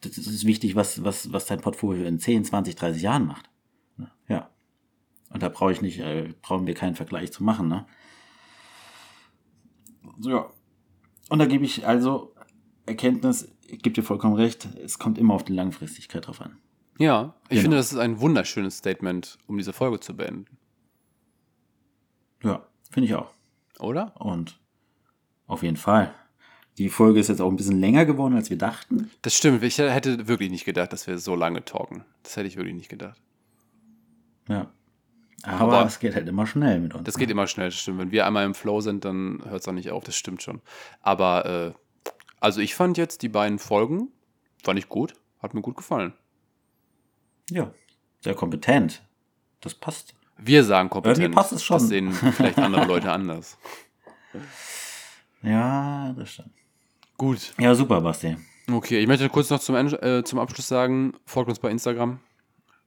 Das 0.00 0.16
ist 0.18 0.46
wichtig, 0.46 0.74
was, 0.76 1.02
was, 1.04 1.32
was 1.32 1.46
dein 1.46 1.60
Portfolio 1.60 2.04
in 2.04 2.18
10, 2.18 2.44
20, 2.44 2.76
30 2.76 3.02
Jahren 3.02 3.26
macht. 3.26 3.48
Ja. 4.28 4.50
Und 5.30 5.42
da 5.42 5.48
brauche 5.48 5.72
ich 5.72 5.80
nicht, 5.80 5.98
äh, 6.00 6.34
brauchen 6.42 6.66
wir 6.66 6.74
keinen 6.74 6.94
Vergleich 6.94 7.32
zu 7.32 7.42
machen, 7.42 7.68
ne? 7.68 7.86
So, 10.18 10.30
ja. 10.30 10.50
Und 11.28 11.38
da 11.38 11.46
gebe 11.46 11.64
ich 11.64 11.86
also 11.86 12.34
Erkenntnis, 12.86 13.50
ich 13.66 13.80
gebe 13.82 13.94
dir 13.94 14.02
vollkommen 14.02 14.34
recht, 14.34 14.66
es 14.84 14.98
kommt 14.98 15.18
immer 15.18 15.34
auf 15.34 15.44
die 15.44 15.54
Langfristigkeit 15.54 16.26
drauf 16.26 16.40
an. 16.40 16.58
Ja, 16.98 17.34
ich 17.44 17.50
Genau. 17.50 17.62
finde, 17.62 17.76
das 17.78 17.92
ist 17.92 17.98
ein 17.98 18.20
wunderschönes 18.20 18.78
Statement, 18.78 19.38
um 19.46 19.56
diese 19.56 19.72
Folge 19.72 19.98
zu 20.00 20.14
beenden. 20.16 20.58
Ja, 22.42 22.66
finde 22.90 23.06
ich 23.08 23.14
auch. 23.14 23.32
Oder? 23.78 24.20
Und 24.20 24.60
auf 25.46 25.62
jeden 25.62 25.76
Fall. 25.76 26.14
Die 26.78 26.88
Folge 26.88 27.20
ist 27.20 27.28
jetzt 27.28 27.40
auch 27.40 27.50
ein 27.50 27.56
bisschen 27.56 27.80
länger 27.80 28.06
geworden, 28.06 28.34
als 28.34 28.48
wir 28.50 28.56
dachten. 28.58 29.10
Das 29.22 29.34
stimmt. 29.36 29.62
Ich 29.62 29.76
hätte 29.78 30.26
wirklich 30.26 30.50
nicht 30.50 30.64
gedacht, 30.64 30.92
dass 30.92 31.06
wir 31.06 31.18
so 31.18 31.34
lange 31.34 31.64
talken. 31.64 32.04
Das 32.22 32.36
hätte 32.36 32.46
ich 32.48 32.56
wirklich 32.56 32.74
nicht 32.74 32.88
gedacht. 32.88 33.20
Ja. 34.48 34.70
Aber, 35.42 35.78
Aber- 35.78 35.86
es 35.86 35.98
geht 35.98 36.14
halt 36.14 36.28
immer 36.28 36.46
schnell 36.46 36.80
mit 36.80 36.94
uns. 36.94 37.04
Das 37.04 37.16
geht 37.18 37.28
immer 37.30 37.46
schnell, 37.46 37.68
das 37.68 37.74
stimmt. 37.78 37.98
Wenn 37.98 38.10
wir 38.12 38.26
einmal 38.26 38.46
im 38.46 38.54
Flow 38.54 38.80
sind, 38.80 39.04
dann 39.04 39.42
hört 39.44 39.60
es 39.62 39.68
auch 39.68 39.72
nicht 39.72 39.90
auf, 39.90 40.04
das 40.04 40.16
stimmt 40.16 40.42
schon. 40.42 40.62
Aber, 41.00 41.74
äh, 41.74 42.12
also 42.40 42.60
ich 42.60 42.74
fand 42.74 42.96
jetzt 42.96 43.22
die 43.22 43.28
beiden 43.28 43.58
Folgen, 43.58 44.08
fand 44.62 44.78
ich 44.78 44.88
gut, 44.88 45.14
hat 45.40 45.52
mir 45.52 45.60
gut 45.60 45.76
gefallen. 45.76 46.12
Ja, 47.50 47.72
sehr 48.20 48.34
kompetent. 48.34 49.02
Das 49.60 49.74
passt. 49.74 50.14
Wir 50.38 50.64
sagen 50.64 50.88
kompetent. 50.90 51.18
Irgendwie 51.18 51.34
passt 51.34 51.52
es 51.52 51.62
schon. 51.62 51.78
Das 51.78 51.88
sehen 51.88 52.12
vielleicht 52.12 52.58
andere 52.58 52.86
Leute 52.86 53.10
anders. 53.12 53.58
Ja, 55.42 56.12
das 56.16 56.30
stimmt. 56.30 56.50
Gut. 57.22 57.54
Ja, 57.60 57.72
super, 57.76 58.00
Basti. 58.00 58.36
Okay, 58.68 58.98
ich 58.98 59.06
möchte 59.06 59.28
kurz 59.28 59.48
noch 59.48 59.60
zum, 59.60 59.76
Ende- 59.76 60.02
äh, 60.02 60.24
zum 60.24 60.40
Abschluss 60.40 60.66
sagen, 60.66 61.12
folgt 61.24 61.48
uns 61.48 61.60
bei 61.60 61.70
Instagram. 61.70 62.18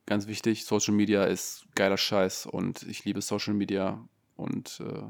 Ganz 0.05 0.27
wichtig, 0.27 0.65
Social 0.65 0.93
Media 0.93 1.23
ist 1.23 1.65
geiler 1.73 1.95
Scheiß 1.95 2.45
und 2.45 2.83
ich 2.83 3.05
liebe 3.05 3.21
Social 3.21 3.53
Media 3.53 4.05
und 4.35 4.81
äh, 4.85 5.03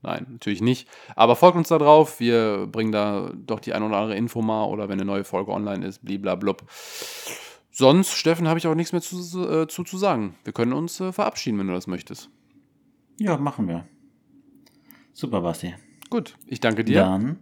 nein, 0.00 0.26
natürlich 0.30 0.62
nicht. 0.62 0.88
Aber 1.14 1.36
folgt 1.36 1.58
uns 1.58 1.68
da 1.68 1.76
drauf, 1.76 2.20
wir 2.20 2.68
bringen 2.72 2.90
da 2.90 3.30
doch 3.34 3.60
die 3.60 3.74
ein 3.74 3.82
oder 3.82 3.98
andere 3.98 4.16
Info 4.16 4.40
mal 4.40 4.64
oder 4.64 4.88
wenn 4.88 4.98
eine 4.98 5.04
neue 5.04 5.24
Folge 5.24 5.52
online 5.52 5.86
ist, 5.86 6.02
bliblablub. 6.02 6.64
Sonst, 7.70 8.12
Steffen, 8.12 8.48
habe 8.48 8.58
ich 8.58 8.66
auch 8.66 8.74
nichts 8.74 8.92
mehr 8.92 9.02
zu, 9.02 9.18
äh, 9.46 9.68
zu, 9.68 9.84
zu 9.84 9.98
sagen. 9.98 10.36
Wir 10.44 10.54
können 10.54 10.72
uns 10.72 10.98
äh, 11.00 11.12
verabschieden, 11.12 11.58
wenn 11.58 11.66
du 11.66 11.74
das 11.74 11.86
möchtest. 11.86 12.30
Ja, 13.18 13.36
machen 13.36 13.68
wir. 13.68 13.86
Super, 15.12 15.42
Basti. 15.42 15.74
Gut, 16.08 16.38
ich 16.46 16.60
danke 16.60 16.82
dir 16.82 17.02
Dann, 17.02 17.40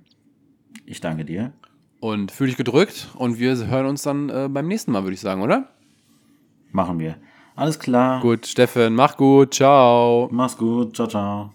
ich 0.86 1.00
danke 1.00 1.24
dir. 1.24 1.52
und 2.00 2.30
fühle 2.30 2.48
dich 2.48 2.56
gedrückt 2.56 3.08
und 3.16 3.38
wir 3.38 3.56
hören 3.66 3.86
uns 3.86 4.02
dann 4.02 4.28
äh, 4.28 4.48
beim 4.50 4.68
nächsten 4.68 4.92
Mal, 4.92 5.02
würde 5.02 5.14
ich 5.14 5.20
sagen, 5.20 5.42
oder? 5.42 5.68
Machen 6.70 6.98
wir. 6.98 7.16
Alles 7.56 7.78
klar. 7.78 8.20
Gut, 8.20 8.46
Steffen, 8.46 8.94
mach 8.94 9.16
gut, 9.16 9.54
ciao. 9.54 10.28
Mach's 10.30 10.56
gut. 10.56 10.94
Ciao, 10.94 11.08
ciao. 11.08 11.46